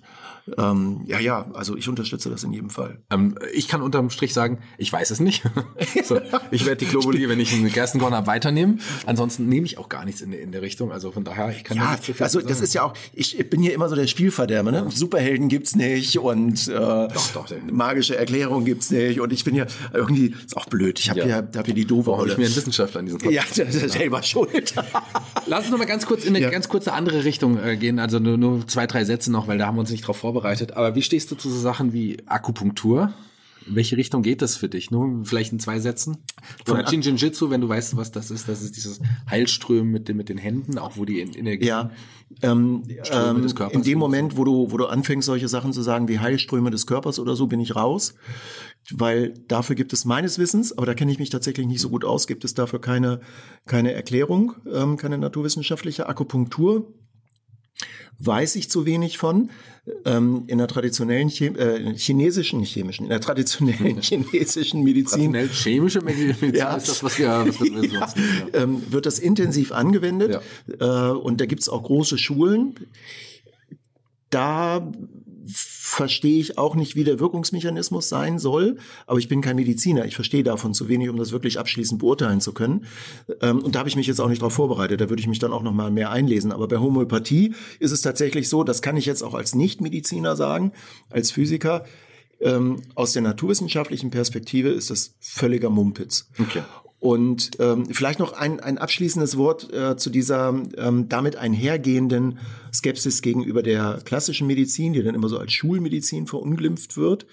Ähm, 0.58 1.04
ja, 1.06 1.20
ja, 1.20 1.46
also 1.54 1.78
ich 1.78 1.88
unterstütze 1.88 2.30
das 2.30 2.44
in 2.44 2.52
jedem 2.52 2.70
Fall. 2.70 3.00
Ähm, 3.10 3.36
ich 3.54 3.70
kann 3.70 3.82
unterm 3.82 4.10
Strich 4.10 4.34
sagen, 4.34 4.60
ich 4.78 4.92
weiß 4.92 5.12
es 5.12 5.22
nicht. 5.22 5.44
so, 6.04 6.20
ich 6.52 6.66
werde 6.66 6.86
die 6.86 6.92
Globuli, 6.92 7.30
wenn 7.30 7.40
ich 7.40 7.54
einen 7.54 7.72
Gerstenkorn 7.72 8.14
habe, 8.14 8.28
weiternehmen. 8.28 8.82
Ansonsten 9.06 9.48
nehme 9.48 9.66
ich 9.66 9.78
auch 9.78 9.88
gar 9.88 10.04
nichts 10.04 10.20
in, 10.20 10.34
in 10.34 10.52
der 10.52 10.62
Richtung. 10.62 10.92
Also 10.92 11.12
von 11.12 11.24
daher, 11.24 11.50
ich 11.50 11.64
kann 11.64 11.78
ja, 11.78 11.92
nicht 11.92 12.06
so 12.06 12.14
viel 12.14 12.24
Also 12.24 12.42
das 12.42 12.60
ist 12.60 12.74
ja 12.74 12.84
auch, 12.84 12.94
ich 13.14 13.38
bin 13.50 13.62
hier 13.62 13.74
immer 13.74 13.88
so 13.88 13.96
der 13.96 14.08
Spielverderber. 14.08 14.72
Ne? 14.72 14.78
Ja. 14.80 14.92
Superhelden 14.92 15.48
gibt's 15.48 15.76
nicht 15.78 16.20
und 16.20 16.68
äh, 16.68 16.74
doch, 16.74 17.08
doch, 17.34 17.48
magische 17.72 18.18
Erklärungen 18.18 18.66
gibt's 18.66 18.92
nicht. 18.92 19.22
Und 19.22 19.32
ich 19.32 19.46
bin 19.46 19.56
ja 19.56 19.66
irgendwie, 19.94 20.36
ist 20.46 20.58
auch 20.58 20.66
blöd. 20.66 21.00
Ich 21.00 21.10
habe 21.10 21.20
ja. 21.20 21.26
hier, 21.26 21.50
hab 21.56 21.66
hier 21.66 21.74
die 21.74 21.86
doofe 21.86 22.12
Rolle. 22.12 22.34
ich 22.34 22.38
mir 22.38 22.46
einen 22.46 22.56
Wissenschaftler 22.56 23.00
an 23.00 23.06
diesem 23.06 23.20
Podcast. 23.20 23.58
Ja, 23.58 23.64
das 23.64 23.76
ist 23.76 23.94
selber 23.94 24.22
schuld. 24.24 24.74
Lass 25.46 25.62
uns 25.62 25.72
noch 25.72 25.78
mal 25.78 25.86
ganz 25.86 26.06
kurz 26.06 26.26
in 26.26 26.36
eine 26.36 26.50
ganz 26.52 26.68
kurze 26.68 26.92
andere 26.92 27.24
Richtung 27.24 27.64
äh, 27.64 27.78
gehen. 27.78 28.00
Also 28.00 28.20
nur, 28.20 28.38
nur 28.38 28.68
zwei, 28.68 28.88
drei 28.88 29.06
Sätze 29.06 29.32
noch, 29.32 29.48
weil 29.48 29.58
da 29.58 29.68
haben 29.68 29.78
wir 29.78 29.82
uns 29.82 29.90
nicht 29.90 30.06
drauf 30.06 30.18
vorbereitet 30.18 30.33
vorbereitet. 30.34 30.74
Aber 30.74 30.96
wie 30.96 31.02
stehst 31.02 31.32
du 31.32 31.36
zu 31.36 31.50
so 31.50 31.60
Sachen 31.60 31.94
wie 31.94 32.18
Akupunktur? 32.26 33.14
In 33.66 33.76
welche 33.76 33.96
Richtung 33.96 34.24
geht 34.24 34.42
das 34.42 34.58
für 34.58 34.68
dich? 34.68 34.92
Nur 34.92 35.24
vielleicht 35.24 35.54
in 35.54 35.60
zwei 35.60 35.80
Sätzen? 35.80 36.18
Oder 36.70 36.86
Jinjinjitsu, 36.90 37.50
wenn 37.50 37.62
du 37.62 37.70
weißt, 37.70 37.96
was 37.96 38.12
das 38.12 38.30
ist. 38.30 38.50
Das 38.50 38.62
ist 38.62 38.76
dieses 38.76 39.00
Heilströmen 39.30 39.90
mit 39.90 40.10
den, 40.10 40.18
mit 40.18 40.28
den 40.28 40.38
Händen, 40.38 40.78
auch 40.78 40.98
wo 40.98 41.06
die 41.06 41.22
Energie. 41.22 41.66
Ja, 41.66 41.92
ähm, 42.42 42.84
ähm, 43.10 43.48
in 43.72 43.84
dem 43.84 44.00
Moment, 44.00 44.36
wo 44.36 44.44
du, 44.44 44.72
wo 44.72 44.76
du 44.76 44.88
anfängst, 44.88 45.28
solche 45.28 45.48
Sachen 45.48 45.72
zu 45.72 45.82
sagen 45.82 46.10
wie 46.10 46.20
Heilströme 46.20 46.72
des 46.72 46.88
Körpers 46.88 47.20
oder 47.20 47.38
so, 47.38 47.48
bin 47.48 47.62
ich 47.62 47.74
raus. 47.74 48.16
Weil 48.92 49.34
dafür 49.48 49.78
gibt 49.78 49.94
es 49.94 50.04
meines 50.04 50.40
Wissens, 50.40 50.78
aber 50.78 50.86
da 50.86 50.94
kenne 50.94 51.14
ich 51.14 51.20
mich 51.20 51.30
tatsächlich 51.30 51.66
nicht 51.66 51.80
so 51.80 51.90
gut 51.90 52.04
aus, 52.04 52.28
gibt 52.28 52.44
es 52.44 52.54
dafür 52.54 52.82
keine, 52.82 53.22
keine 53.66 53.94
Erklärung, 53.94 54.56
ähm, 54.70 54.98
keine 54.98 55.18
naturwissenschaftliche 55.18 56.08
Akupunktur 56.08 56.92
weiß 58.20 58.56
ich 58.56 58.70
zu 58.70 58.86
wenig 58.86 59.18
von. 59.18 59.50
Ähm, 60.06 60.46
in 60.48 60.60
der 60.60 60.68
traditionellen 60.70 61.28
Chem 61.28 61.58
äh, 61.58 61.94
chinesischen, 61.98 62.64
chemischen, 62.64 63.04
in 63.04 63.10
der 63.10 63.20
traditionellen 63.20 64.02
chinesischen 64.02 64.82
Medizin. 64.82 65.34
Traditionell 65.34 65.50
chemische 65.50 66.02
Medizin 66.02 66.54
ja, 66.56 66.78
ist 66.78 66.88
das, 66.88 67.04
was 67.04 67.20
wir, 67.20 67.28
was 67.28 67.60
wir 67.60 67.84
ja, 67.92 68.08
sonst, 68.08 68.16
ja. 68.18 68.62
ähm, 68.62 68.82
wird 68.90 69.06
das 69.06 69.20
intensiv 69.20 69.74
angewendet. 69.74 70.40
Ja. 70.80 71.12
Äh, 71.12 71.18
und 71.18 71.42
da 71.42 71.46
gibt's 71.46 71.68
auch 71.68 71.84
große 71.84 72.18
Schulen. 72.18 72.76
Da 74.30 74.90
verstehe 75.94 76.40
ich 76.40 76.58
auch 76.58 76.76
nicht, 76.76 76.96
wie 76.96 77.04
der 77.04 77.20
Wirkungsmechanismus 77.20 78.10
sein 78.10 78.40
soll. 78.40 78.78
Aber 79.06 79.20
ich 79.20 79.28
bin 79.28 79.42
kein 79.42 79.56
Mediziner. 79.56 80.06
Ich 80.06 80.16
verstehe 80.16 80.44
davon 80.44 80.74
zu 80.74 80.90
wenig, 80.90 81.10
um 81.10 81.18
das 81.18 81.32
wirklich 81.32 81.60
abschließend 81.60 82.00
beurteilen 82.00 82.42
zu 82.42 82.52
können. 82.52 82.86
Ähm, 83.42 83.60
und 83.60 83.76
da 83.76 83.80
habe 83.80 83.90
ich 83.90 83.96
mich 83.96 84.08
jetzt 84.08 84.20
auch 84.20 84.28
nicht 84.28 84.42
darauf 84.42 84.54
vorbereitet. 84.54 85.00
Da 85.02 85.10
würde 85.10 85.22
ich 85.22 85.28
mich 85.28 85.40
dann 85.40 85.54
auch 85.54 85.62
noch 85.62 85.72
mal 85.72 85.92
mehr 85.92 86.10
einlesen. 86.10 86.52
Aber 86.52 86.68
bei 86.68 86.80
Homöopathie 86.80 87.54
ist 87.80 87.92
es 87.92 88.02
tatsächlich 88.02 88.50
so, 88.50 88.64
das 88.64 88.82
kann 88.82 88.98
ich 88.98 89.06
jetzt 89.06 89.22
auch 89.22 89.36
als 89.36 89.54
Nichtmediziner 89.54 90.36
sagen, 90.36 90.72
als 91.10 91.32
Physiker. 91.32 91.86
Ähm, 92.42 92.82
aus 92.96 93.14
der 93.14 93.22
naturwissenschaftlichen 93.22 94.10
Perspektive 94.10 94.70
ist 94.70 94.90
das 94.90 95.16
völliger 95.20 95.70
Mumpitz. 95.70 96.28
Okay. 96.40 96.64
Und 97.04 97.60
ähm, 97.60 97.88
vielleicht 97.88 98.20
noch 98.20 98.32
ein, 98.32 98.62
ein 98.62 98.78
abschließendes 98.78 99.36
Wort 99.36 99.74
äh, 99.74 99.98
zu 99.98 100.10
dieser 100.10 100.58
ähm, 100.78 101.10
damit 101.10 101.36
einhergehenden 101.36 102.40
Skepsis 102.74 103.22
gegenüber 103.22 103.62
der 103.62 104.00
klassischen 104.06 104.48
Medizin, 104.48 104.94
die 104.94 105.04
dann 105.04 105.14
immer 105.14 105.28
so 105.28 105.38
als 105.38 105.52
Schulmedizin 105.52 106.28
verunglimpft 106.28 106.96
wird. 106.96 107.26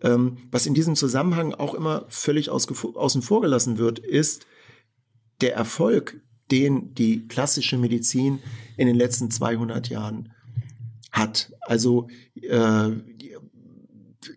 Ähm, 0.00 0.38
was 0.50 0.64
in 0.64 0.72
diesem 0.72 0.96
Zusammenhang 0.96 1.52
auch 1.52 1.74
immer 1.74 2.06
völlig 2.08 2.48
außen 2.48 3.20
vor 3.20 3.42
gelassen 3.42 3.76
wird, 3.76 3.98
ist 3.98 4.46
der 5.42 5.54
Erfolg, 5.54 6.22
den 6.50 6.94
die 6.94 7.28
klassische 7.28 7.76
Medizin 7.76 8.38
in 8.78 8.86
den 8.86 8.96
letzten 8.96 9.30
200 9.30 9.90
Jahren 9.90 10.32
hat. 11.12 11.52
Also 11.60 12.08
äh, 12.40 12.88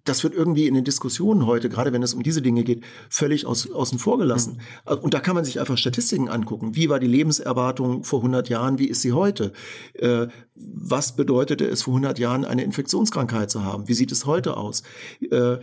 das 0.03 0.23
wird 0.23 0.33
irgendwie 0.35 0.67
in 0.67 0.75
den 0.75 0.83
Diskussionen 0.83 1.45
heute, 1.45 1.69
gerade 1.69 1.91
wenn 1.91 2.03
es 2.03 2.13
um 2.13 2.21
diese 2.21 2.41
Dinge 2.41 2.63
geht, 2.63 2.83
völlig 3.09 3.45
aus, 3.45 3.69
außen 3.69 3.99
vor 3.99 4.17
gelassen. 4.17 4.59
Mhm. 4.87 4.97
Und 4.99 5.13
da 5.13 5.19
kann 5.19 5.35
man 5.35 5.43
sich 5.43 5.59
einfach 5.59 5.77
Statistiken 5.77 6.29
angucken. 6.29 6.75
Wie 6.75 6.89
war 6.89 6.99
die 6.99 7.07
Lebenserwartung 7.07 8.03
vor 8.03 8.19
100 8.19 8.49
Jahren? 8.49 8.77
Wie 8.77 8.87
ist 8.87 9.01
sie 9.01 9.13
heute? 9.13 9.53
Äh, 9.93 10.27
was 10.55 11.15
bedeutete 11.15 11.65
es 11.65 11.83
vor 11.83 11.93
100 11.93 12.19
Jahren, 12.19 12.45
eine 12.45 12.63
Infektionskrankheit 12.63 13.49
zu 13.49 13.63
haben? 13.63 13.87
Wie 13.87 13.93
sieht 13.93 14.11
es 14.11 14.25
heute 14.25 14.57
aus? 14.57 14.83
Äh, 15.31 15.57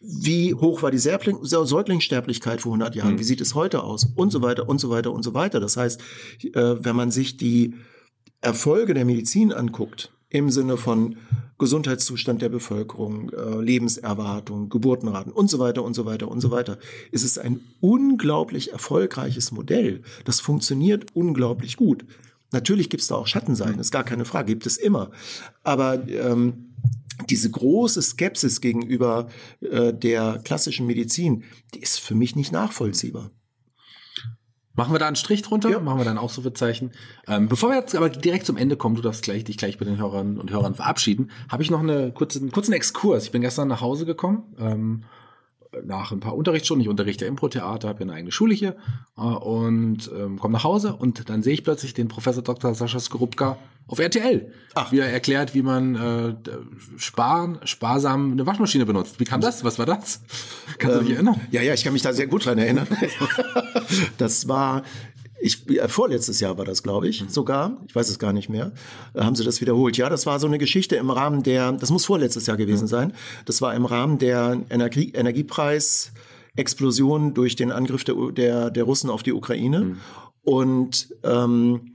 wie 0.00 0.54
hoch 0.54 0.82
war 0.82 0.92
die 0.92 0.98
Säugling 0.98 1.38
Säuglingssterblichkeit 1.42 2.60
vor 2.60 2.72
100 2.72 2.94
Jahren? 2.94 3.14
Mhm. 3.14 3.18
Wie 3.18 3.24
sieht 3.24 3.40
es 3.40 3.54
heute 3.54 3.82
aus? 3.82 4.06
Und 4.14 4.30
so 4.30 4.42
weiter 4.42 4.68
und 4.68 4.78
so 4.78 4.90
weiter 4.90 5.12
und 5.12 5.24
so 5.24 5.34
weiter. 5.34 5.58
Das 5.58 5.76
heißt, 5.76 6.00
äh, 6.44 6.74
wenn 6.78 6.94
man 6.94 7.10
sich 7.10 7.36
die 7.36 7.74
Erfolge 8.40 8.94
der 8.94 9.04
Medizin 9.04 9.52
anguckt, 9.52 10.12
im 10.28 10.50
Sinne 10.50 10.76
von 10.76 11.16
Gesundheitszustand 11.58 12.42
der 12.42 12.48
Bevölkerung, 12.48 13.30
äh, 13.30 13.60
Lebenserwartung, 13.60 14.68
Geburtenraten 14.68 15.32
und 15.32 15.48
so 15.48 15.58
weiter 15.58 15.82
und 15.82 15.94
so 15.94 16.04
weiter 16.04 16.28
und 16.28 16.40
so 16.40 16.50
weiter. 16.50 16.78
Es 17.12 17.22
ist 17.22 17.38
ein 17.38 17.60
unglaublich 17.80 18.72
erfolgreiches 18.72 19.52
Modell. 19.52 20.02
Das 20.24 20.40
funktioniert 20.40 21.14
unglaublich 21.14 21.76
gut. 21.76 22.04
Natürlich 22.52 22.90
gibt 22.90 23.02
es 23.02 23.08
da 23.08 23.16
auch 23.16 23.26
Schattenseiten, 23.26 23.80
ist 23.80 23.90
gar 23.90 24.04
keine 24.04 24.24
Frage, 24.24 24.46
gibt 24.46 24.66
es 24.66 24.76
immer. 24.76 25.10
Aber 25.62 26.06
ähm, 26.08 26.74
diese 27.30 27.50
große 27.50 28.02
Skepsis 28.02 28.60
gegenüber 28.60 29.28
äh, 29.60 29.92
der 29.92 30.40
klassischen 30.44 30.86
Medizin, 30.86 31.44
die 31.74 31.80
ist 31.80 31.98
für 31.98 32.14
mich 32.14 32.36
nicht 32.36 32.52
nachvollziehbar. 32.52 33.30
Machen 34.76 34.94
wir 34.94 34.98
da 34.98 35.06
einen 35.06 35.16
Strich 35.16 35.42
drunter, 35.42 35.70
ja. 35.70 35.80
machen 35.80 35.98
wir 35.98 36.04
dann 36.04 36.18
auch 36.18 36.30
so 36.30 36.36
Ausrufezeichen. 36.36 36.92
Ähm, 37.26 37.48
bevor 37.48 37.70
wir 37.70 37.76
jetzt 37.76 37.94
aber 37.94 38.10
direkt 38.10 38.46
zum 38.46 38.56
Ende 38.56 38.76
kommen, 38.76 38.94
du 38.94 39.02
darfst 39.02 39.22
gleich, 39.22 39.44
dich 39.44 39.56
gleich 39.56 39.78
bei 39.78 39.84
den 39.84 39.98
Hörern 39.98 40.38
und 40.38 40.50
Hörern 40.50 40.74
verabschieden, 40.74 41.30
habe 41.50 41.62
ich 41.62 41.70
noch 41.70 41.80
eine 41.80 42.12
kurze, 42.12 42.38
einen 42.38 42.52
kurzen 42.52 42.72
Exkurs. 42.72 43.24
Ich 43.24 43.32
bin 43.32 43.42
gestern 43.42 43.68
nach 43.68 43.80
Hause 43.80 44.06
gekommen 44.06 44.42
ähm, 44.58 45.04
nach 45.84 46.12
ein 46.12 46.20
paar 46.20 46.36
Unterrichtsstunden, 46.36 46.82
ich 46.82 46.88
unterrichte 46.88 47.24
Impro-Theater, 47.24 47.88
habe 47.88 48.00
ja 48.00 48.06
eine 48.06 48.14
eigene 48.14 48.32
Schule 48.32 48.54
hier 48.54 48.76
äh, 49.16 49.20
und 49.20 50.10
ähm, 50.16 50.38
komme 50.38 50.52
nach 50.52 50.64
Hause 50.64 50.94
und 50.94 51.28
dann 51.28 51.42
sehe 51.42 51.54
ich 51.54 51.64
plötzlich 51.64 51.94
den 51.94 52.08
Professor 52.08 52.42
Dr. 52.42 52.74
Sascha 52.74 53.00
Skorupka 53.00 53.58
auf 53.88 54.00
RTL, 54.00 54.52
Ach. 54.74 54.90
wie 54.90 54.98
er 54.98 55.08
erklärt, 55.08 55.54
wie 55.54 55.62
man 55.62 55.94
äh, 55.94 56.34
sparen, 56.96 57.58
sparsam 57.64 58.32
eine 58.32 58.44
Waschmaschine 58.44 58.84
benutzt. 58.84 59.20
Wie 59.20 59.24
kam 59.24 59.40
das? 59.40 59.62
Was 59.62 59.78
war 59.78 59.86
das? 59.86 60.22
Kannst 60.78 60.96
ähm, 60.96 61.02
du 61.02 61.06
dich 61.06 61.14
erinnern? 61.14 61.40
Ja, 61.52 61.62
ja, 61.62 61.72
ich 61.72 61.84
kann 61.84 61.92
mich 61.92 62.02
da 62.02 62.12
sehr 62.12 62.26
gut 62.26 62.46
dran 62.46 62.58
erinnern. 62.58 62.88
das 64.18 64.48
war 64.48 64.82
ich, 65.40 65.68
äh, 65.68 65.88
vorletztes 65.88 66.38
Jahr 66.40 66.56
war 66.58 66.64
das, 66.64 66.82
glaube 66.82 67.06
ich, 67.08 67.22
mhm. 67.22 67.28
sogar. 67.28 67.76
Ich 67.86 67.94
weiß 67.94 68.08
es 68.08 68.18
gar 68.18 68.32
nicht 68.32 68.48
mehr. 68.48 68.72
Äh, 69.14 69.20
haben 69.22 69.36
sie 69.36 69.44
das 69.44 69.60
wiederholt? 69.60 69.96
Ja, 69.96 70.08
das 70.08 70.26
war 70.26 70.40
so 70.40 70.46
eine 70.46 70.58
Geschichte 70.58 70.96
im 70.96 71.10
Rahmen 71.10 71.42
der, 71.42 71.72
das 71.72 71.90
muss 71.90 72.06
vorletztes 72.06 72.46
Jahr 72.46 72.56
gewesen 72.56 72.86
sein. 72.86 73.12
Das 73.44 73.60
war 73.60 73.74
im 73.74 73.84
Rahmen 73.84 74.18
der 74.18 74.62
Energie, 74.70 75.12
Energiepreis-Explosion 75.12 77.34
durch 77.34 77.56
den 77.56 77.72
Angriff 77.72 78.04
der, 78.04 78.14
der, 78.32 78.70
der 78.70 78.84
Russen 78.84 79.10
auf 79.10 79.22
die 79.22 79.32
Ukraine. 79.32 79.80
Mhm. 79.80 79.98
Und 80.42 81.14
ähm, 81.22 81.92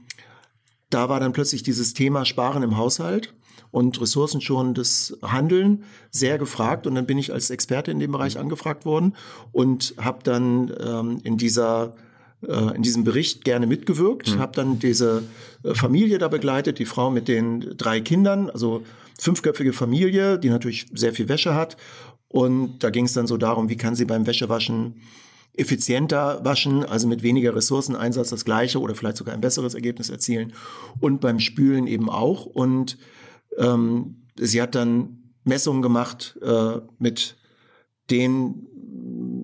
da 0.90 1.08
war 1.08 1.18
dann 1.20 1.32
plötzlich 1.32 1.62
dieses 1.62 1.94
Thema 1.94 2.24
Sparen 2.24 2.62
im 2.62 2.76
Haushalt 2.76 3.34
und 3.70 4.00
ressourcenschonendes 4.00 5.18
Handeln 5.22 5.84
sehr 6.10 6.38
gefragt. 6.38 6.86
Und 6.86 6.94
dann 6.94 7.06
bin 7.06 7.18
ich 7.18 7.32
als 7.32 7.50
Experte 7.50 7.90
in 7.90 7.98
dem 7.98 8.12
Bereich 8.12 8.36
mhm. 8.36 8.42
angefragt 8.42 8.84
worden 8.84 9.16
und 9.50 9.94
habe 9.98 10.22
dann 10.22 10.72
ähm, 10.78 11.18
in 11.24 11.38
dieser 11.38 11.94
äh, 12.46 12.74
in 12.74 12.82
diesem 12.82 13.04
Bericht 13.04 13.44
gerne 13.44 13.66
mitgewirkt, 13.66 14.34
mhm. 14.34 14.38
habe 14.38 14.52
dann 14.54 14.78
diese 14.78 15.22
äh, 15.62 15.74
Familie 15.74 16.18
da 16.18 16.28
begleitet, 16.28 16.78
die 16.78 16.84
Frau 16.84 17.10
mit 17.10 17.28
den 17.28 17.74
drei 17.76 18.00
Kindern, 18.00 18.50
also 18.50 18.82
fünfköpfige 19.20 19.72
Familie, 19.72 20.38
die 20.38 20.50
natürlich 20.50 20.86
sehr 20.92 21.12
viel 21.12 21.28
Wäsche 21.28 21.54
hat. 21.54 21.76
Und 22.28 22.78
da 22.80 22.90
ging 22.90 23.04
es 23.04 23.12
dann 23.12 23.26
so 23.26 23.36
darum, 23.36 23.68
wie 23.68 23.76
kann 23.76 23.94
sie 23.94 24.06
beim 24.06 24.26
Wäschewaschen 24.26 24.96
effizienter 25.54 26.42
waschen, 26.44 26.82
also 26.84 27.06
mit 27.06 27.22
weniger 27.22 27.54
Ressourceneinsatz 27.54 28.30
das 28.30 28.44
gleiche 28.44 28.80
oder 28.80 28.94
vielleicht 28.94 29.18
sogar 29.18 29.34
ein 29.34 29.42
besseres 29.42 29.74
Ergebnis 29.74 30.08
erzielen. 30.08 30.54
Und 30.98 31.20
beim 31.20 31.38
Spülen 31.38 31.86
eben 31.86 32.08
auch. 32.08 32.46
Und 32.46 32.96
ähm, 33.58 34.22
sie 34.36 34.62
hat 34.62 34.74
dann 34.74 35.34
Messungen 35.44 35.82
gemacht 35.82 36.38
äh, 36.42 36.80
mit 36.98 37.36
den 38.10 38.66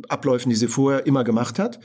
Abläufen, 0.08 0.50
die 0.50 0.56
sie 0.56 0.68
vorher 0.68 1.06
immer 1.06 1.24
gemacht 1.24 1.58
hat 1.58 1.78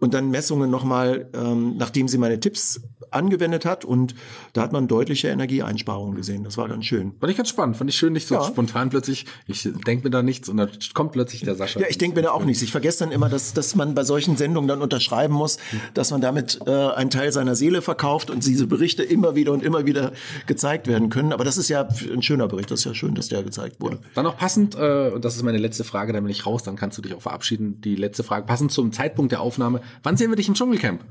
und 0.00 0.14
dann 0.14 0.30
Messungen 0.30 0.70
nochmal, 0.70 1.28
ähm, 1.34 1.76
nachdem 1.76 2.08
sie 2.08 2.18
meine 2.18 2.38
Tipps 2.40 2.80
angewendet 3.10 3.64
hat 3.64 3.84
und 3.84 4.14
da 4.52 4.62
hat 4.62 4.72
man 4.72 4.88
deutliche 4.88 5.28
Energieeinsparungen 5.28 6.14
gesehen. 6.14 6.44
Das 6.44 6.56
war 6.56 6.68
ganz 6.68 6.84
schön. 6.84 7.14
Fand 7.18 7.30
ich 7.30 7.36
ganz 7.36 7.48
spannend. 7.48 7.76
Fand 7.76 7.90
ich 7.90 7.96
schön, 7.96 8.12
nicht 8.12 8.28
so 8.28 8.34
ja. 8.34 8.44
spontan 8.44 8.90
plötzlich, 8.90 9.26
ich 9.46 9.68
denke 9.86 10.04
mir 10.04 10.10
da 10.10 10.22
nichts 10.22 10.48
und 10.48 10.56
dann 10.56 10.70
kommt 10.94 11.12
plötzlich 11.12 11.42
der 11.42 11.54
Sascha. 11.54 11.80
Ja, 11.80 11.86
ich 11.88 11.98
denke 11.98 12.16
mir 12.16 12.22
da 12.22 12.32
auch 12.32 12.44
nichts. 12.44 12.62
Ich 12.62 12.72
vergesse 12.72 13.00
dann 13.00 13.12
immer, 13.12 13.28
dass, 13.28 13.54
dass 13.54 13.74
man 13.74 13.94
bei 13.94 14.04
solchen 14.04 14.36
Sendungen 14.36 14.68
dann 14.68 14.82
unterschreiben 14.82 15.34
muss, 15.34 15.58
dass 15.94 16.10
man 16.10 16.20
damit 16.20 16.58
äh, 16.66 16.70
einen 16.70 17.10
Teil 17.10 17.32
seiner 17.32 17.56
Seele 17.56 17.82
verkauft 17.82 18.30
und 18.30 18.44
diese 18.46 18.66
Berichte 18.66 19.02
immer 19.02 19.34
wieder 19.34 19.52
und 19.52 19.62
immer 19.62 19.86
wieder 19.86 20.12
gezeigt 20.46 20.86
werden 20.86 21.08
können. 21.08 21.32
Aber 21.32 21.44
das 21.44 21.56
ist 21.56 21.68
ja 21.68 21.88
ein 22.12 22.22
schöner 22.22 22.48
Bericht. 22.48 22.70
Das 22.70 22.80
ist 22.80 22.84
ja 22.84 22.94
schön, 22.94 23.14
dass 23.14 23.28
der 23.28 23.42
gezeigt 23.42 23.80
wurde. 23.80 23.98
Dann 24.14 24.24
noch 24.24 24.36
passend, 24.36 24.74
äh, 24.74 25.10
und 25.10 25.24
das 25.24 25.36
ist 25.36 25.42
meine 25.42 25.58
letzte 25.58 25.84
Frage, 25.84 26.12
dann 26.12 26.22
bin 26.22 26.30
ich 26.30 26.46
raus, 26.46 26.62
dann 26.62 26.76
kannst 26.76 26.98
du 26.98 27.02
dich 27.02 27.14
auch 27.14 27.22
verabschieden. 27.22 27.80
Die 27.80 27.96
letzte 27.96 28.22
Frage, 28.22 28.46
passend 28.46 28.72
zum 28.72 28.92
Zeitpunkt 28.92 29.32
der 29.32 29.40
Aufnahme. 29.40 29.80
Wann 30.02 30.16
sehen 30.16 30.30
wir 30.30 30.36
dich 30.36 30.48
im 30.48 30.54
Dschungelcamp? 30.54 31.04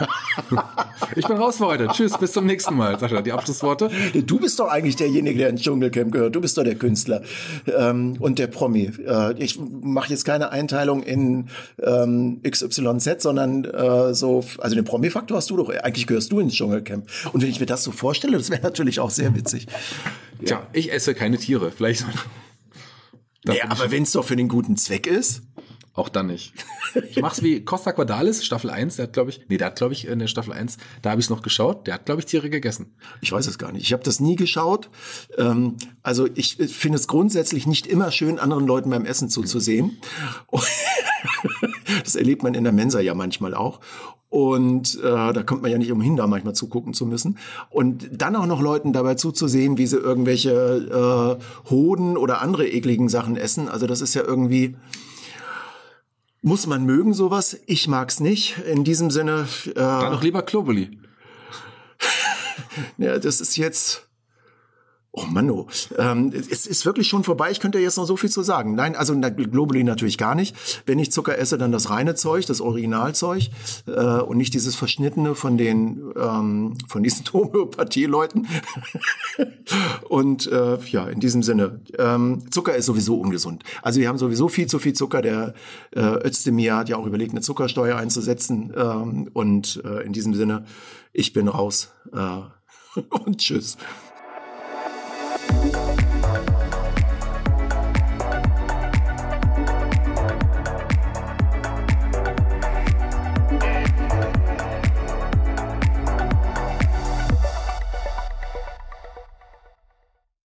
ich 1.16 1.26
bin 1.26 1.36
raus 1.36 1.58
für 1.58 1.66
heute. 1.66 1.88
Tschüss, 1.88 2.16
bis 2.18 2.32
zum 2.32 2.46
nächsten 2.46 2.74
Mal. 2.74 2.98
Sascha, 2.98 3.22
die 3.22 3.32
Abschlussworte. 3.32 3.90
Du 4.26 4.38
bist 4.38 4.58
doch 4.58 4.68
eigentlich 4.68 4.96
derjenige, 4.96 5.38
der 5.38 5.50
ins 5.50 5.62
Dschungelcamp 5.62 6.12
gehört. 6.12 6.34
Du 6.34 6.40
bist 6.40 6.56
doch 6.56 6.64
der 6.64 6.76
Künstler 6.76 7.22
ähm, 7.66 8.16
und 8.18 8.38
der 8.38 8.46
Promi. 8.46 8.90
Äh, 9.06 9.34
ich 9.42 9.58
mache 9.58 10.10
jetzt 10.10 10.24
keine 10.24 10.50
Einteilung 10.50 11.02
in 11.02 11.48
ähm, 11.82 12.40
XYZ, 12.42 13.22
sondern 13.22 13.64
äh, 13.64 14.14
so, 14.14 14.44
also 14.58 14.74
den 14.74 14.84
Promi-Faktor 14.84 15.36
hast 15.36 15.50
du 15.50 15.56
doch. 15.56 15.68
Eigentlich 15.68 16.06
gehörst 16.06 16.32
du 16.32 16.40
ins 16.40 16.54
Dschungelcamp. 16.54 17.06
Und 17.32 17.42
wenn 17.42 17.50
ich 17.50 17.60
mir 17.60 17.66
das 17.66 17.84
so 17.84 17.92
vorstelle, 17.92 18.36
das 18.36 18.50
wäre 18.50 18.62
natürlich 18.62 19.00
auch 19.00 19.10
sehr 19.10 19.34
witzig. 19.34 19.66
Ja. 20.40 20.46
Tja, 20.46 20.66
ich 20.72 20.92
esse 20.92 21.14
keine 21.14 21.38
Tiere. 21.38 21.70
Vielleicht. 21.70 22.04
Nee, 23.44 23.60
aber 23.62 23.90
wenn 23.90 24.02
es 24.02 24.12
doch 24.12 24.24
für 24.24 24.36
den 24.36 24.48
guten 24.48 24.76
Zweck 24.76 25.06
ist. 25.06 25.42
Auch 25.96 26.10
dann 26.10 26.28
nicht. 26.28 26.52
Ich 27.10 27.20
mach's 27.20 27.42
wie 27.42 27.62
Costa 27.62 27.92
Quadalis, 27.92 28.42
Staffel 28.42 28.70
1, 28.70 28.96
der 28.96 29.04
hat, 29.04 29.12
glaube 29.12 29.28
ich, 29.28 29.42
nee, 29.48 29.58
der 29.58 29.66
hat, 29.66 29.76
glaube 29.76 29.92
ich, 29.92 30.06
in 30.06 30.18
der 30.18 30.28
Staffel 30.28 30.54
1, 30.54 30.78
da 31.02 31.10
habe 31.10 31.20
ich 31.20 31.28
noch 31.28 31.42
geschaut, 31.42 31.86
der 31.86 31.94
hat, 31.94 32.06
glaube 32.06 32.20
ich, 32.20 32.26
Tiere 32.26 32.48
gegessen. 32.48 32.94
Ich 33.20 33.32
weiß 33.32 33.46
es 33.46 33.58
gar 33.58 33.70
nicht. 33.70 33.82
Ich 33.82 33.92
habe 33.92 34.02
das 34.02 34.18
nie 34.18 34.34
geschaut. 34.34 34.88
Ähm, 35.36 35.76
also 36.02 36.26
ich 36.34 36.56
finde 36.56 36.96
es 36.96 37.06
grundsätzlich 37.06 37.66
nicht 37.66 37.86
immer 37.86 38.10
schön, 38.12 38.38
anderen 38.38 38.66
Leuten 38.66 38.88
beim 38.88 39.04
Essen 39.04 39.28
zuzusehen. 39.28 39.98
das 42.04 42.16
erlebt 42.16 42.42
man 42.42 42.54
in 42.54 42.64
der 42.64 42.72
Mensa 42.72 43.00
ja 43.00 43.14
manchmal 43.14 43.54
auch. 43.54 43.80
Und 44.30 44.98
äh, 45.02 45.32
da 45.32 45.42
kommt 45.42 45.62
man 45.62 45.70
ja 45.70 45.78
nicht 45.78 45.92
umhin, 45.92 46.16
da 46.16 46.26
manchmal 46.26 46.54
zugucken 46.54 46.94
zu 46.94 47.04
müssen. 47.04 47.38
Und 47.68 48.08
dann 48.10 48.36
auch 48.36 48.46
noch 48.46 48.60
Leuten 48.60 48.92
dabei 48.94 49.16
zuzusehen, 49.16 49.76
wie 49.76 49.86
sie 49.86 49.98
irgendwelche 49.98 51.38
äh, 51.40 51.70
Hoden 51.70 52.16
oder 52.16 52.40
andere 52.40 52.66
ekligen 52.68 53.08
Sachen 53.08 53.36
essen. 53.36 53.68
Also 53.68 53.86
das 53.86 54.00
ist 54.00 54.14
ja 54.14 54.22
irgendwie 54.22 54.76
muss 56.46 56.68
man 56.68 56.84
mögen 56.84 57.12
sowas? 57.12 57.58
Ich 57.66 57.88
mag's 57.88 58.20
nicht. 58.20 58.56
In 58.58 58.84
diesem 58.84 59.10
Sinne. 59.10 59.48
Äh, 59.66 59.74
Dann 59.74 60.12
doch 60.12 60.22
lieber 60.22 60.42
Globally. 60.42 60.96
ja, 62.98 63.18
das 63.18 63.40
ist 63.40 63.56
jetzt 63.56 64.05
Oh 65.18 65.24
Mann, 65.30 65.50
oh. 65.50 65.66
Ähm, 65.96 66.30
es 66.34 66.66
ist 66.66 66.84
wirklich 66.84 67.08
schon 67.08 67.24
vorbei. 67.24 67.50
Ich 67.50 67.58
könnte 67.58 67.78
jetzt 67.78 67.96
noch 67.96 68.04
so 68.04 68.18
viel 68.18 68.28
zu 68.28 68.42
sagen. 68.42 68.74
Nein, 68.74 68.94
also 68.94 69.14
na, 69.14 69.30
Globuli 69.30 69.82
natürlich 69.82 70.18
gar 70.18 70.34
nicht. 70.34 70.54
Wenn 70.84 70.98
ich 70.98 71.10
Zucker 71.10 71.38
esse, 71.38 71.56
dann 71.56 71.72
das 71.72 71.88
reine 71.88 72.14
Zeug, 72.14 72.44
das 72.44 72.60
Originalzeug 72.60 73.48
äh, 73.86 74.20
und 74.20 74.36
nicht 74.36 74.52
dieses 74.52 74.76
verschnittene 74.76 75.34
von 75.34 75.56
den 75.56 76.12
ähm, 76.20 76.76
von 76.86 77.02
diesen 77.02 77.24
Homöopathie-Leuten. 77.32 78.46
und 80.10 80.52
äh, 80.52 80.76
ja, 80.84 81.06
in 81.06 81.18
diesem 81.18 81.42
Sinne, 81.42 81.80
ähm, 81.98 82.50
Zucker 82.50 82.76
ist 82.76 82.84
sowieso 82.84 83.18
ungesund. 83.18 83.62
Also 83.80 84.00
wir 84.00 84.08
haben 84.08 84.18
sowieso 84.18 84.48
viel 84.48 84.66
zu 84.66 84.78
viel 84.78 84.92
Zucker. 84.92 85.22
Der 85.22 85.54
äh, 85.92 86.26
Özdemir 86.26 86.76
hat 86.76 86.90
ja 86.90 86.98
auch 86.98 87.06
überlegt, 87.06 87.30
eine 87.30 87.40
Zuckersteuer 87.40 87.96
einzusetzen. 87.96 88.70
Ähm, 88.76 89.30
und 89.32 89.82
äh, 89.82 90.02
in 90.02 90.12
diesem 90.12 90.34
Sinne, 90.34 90.66
ich 91.14 91.32
bin 91.32 91.48
raus. 91.48 91.94
Äh, 92.12 93.00
und 93.24 93.38
tschüss. 93.38 93.78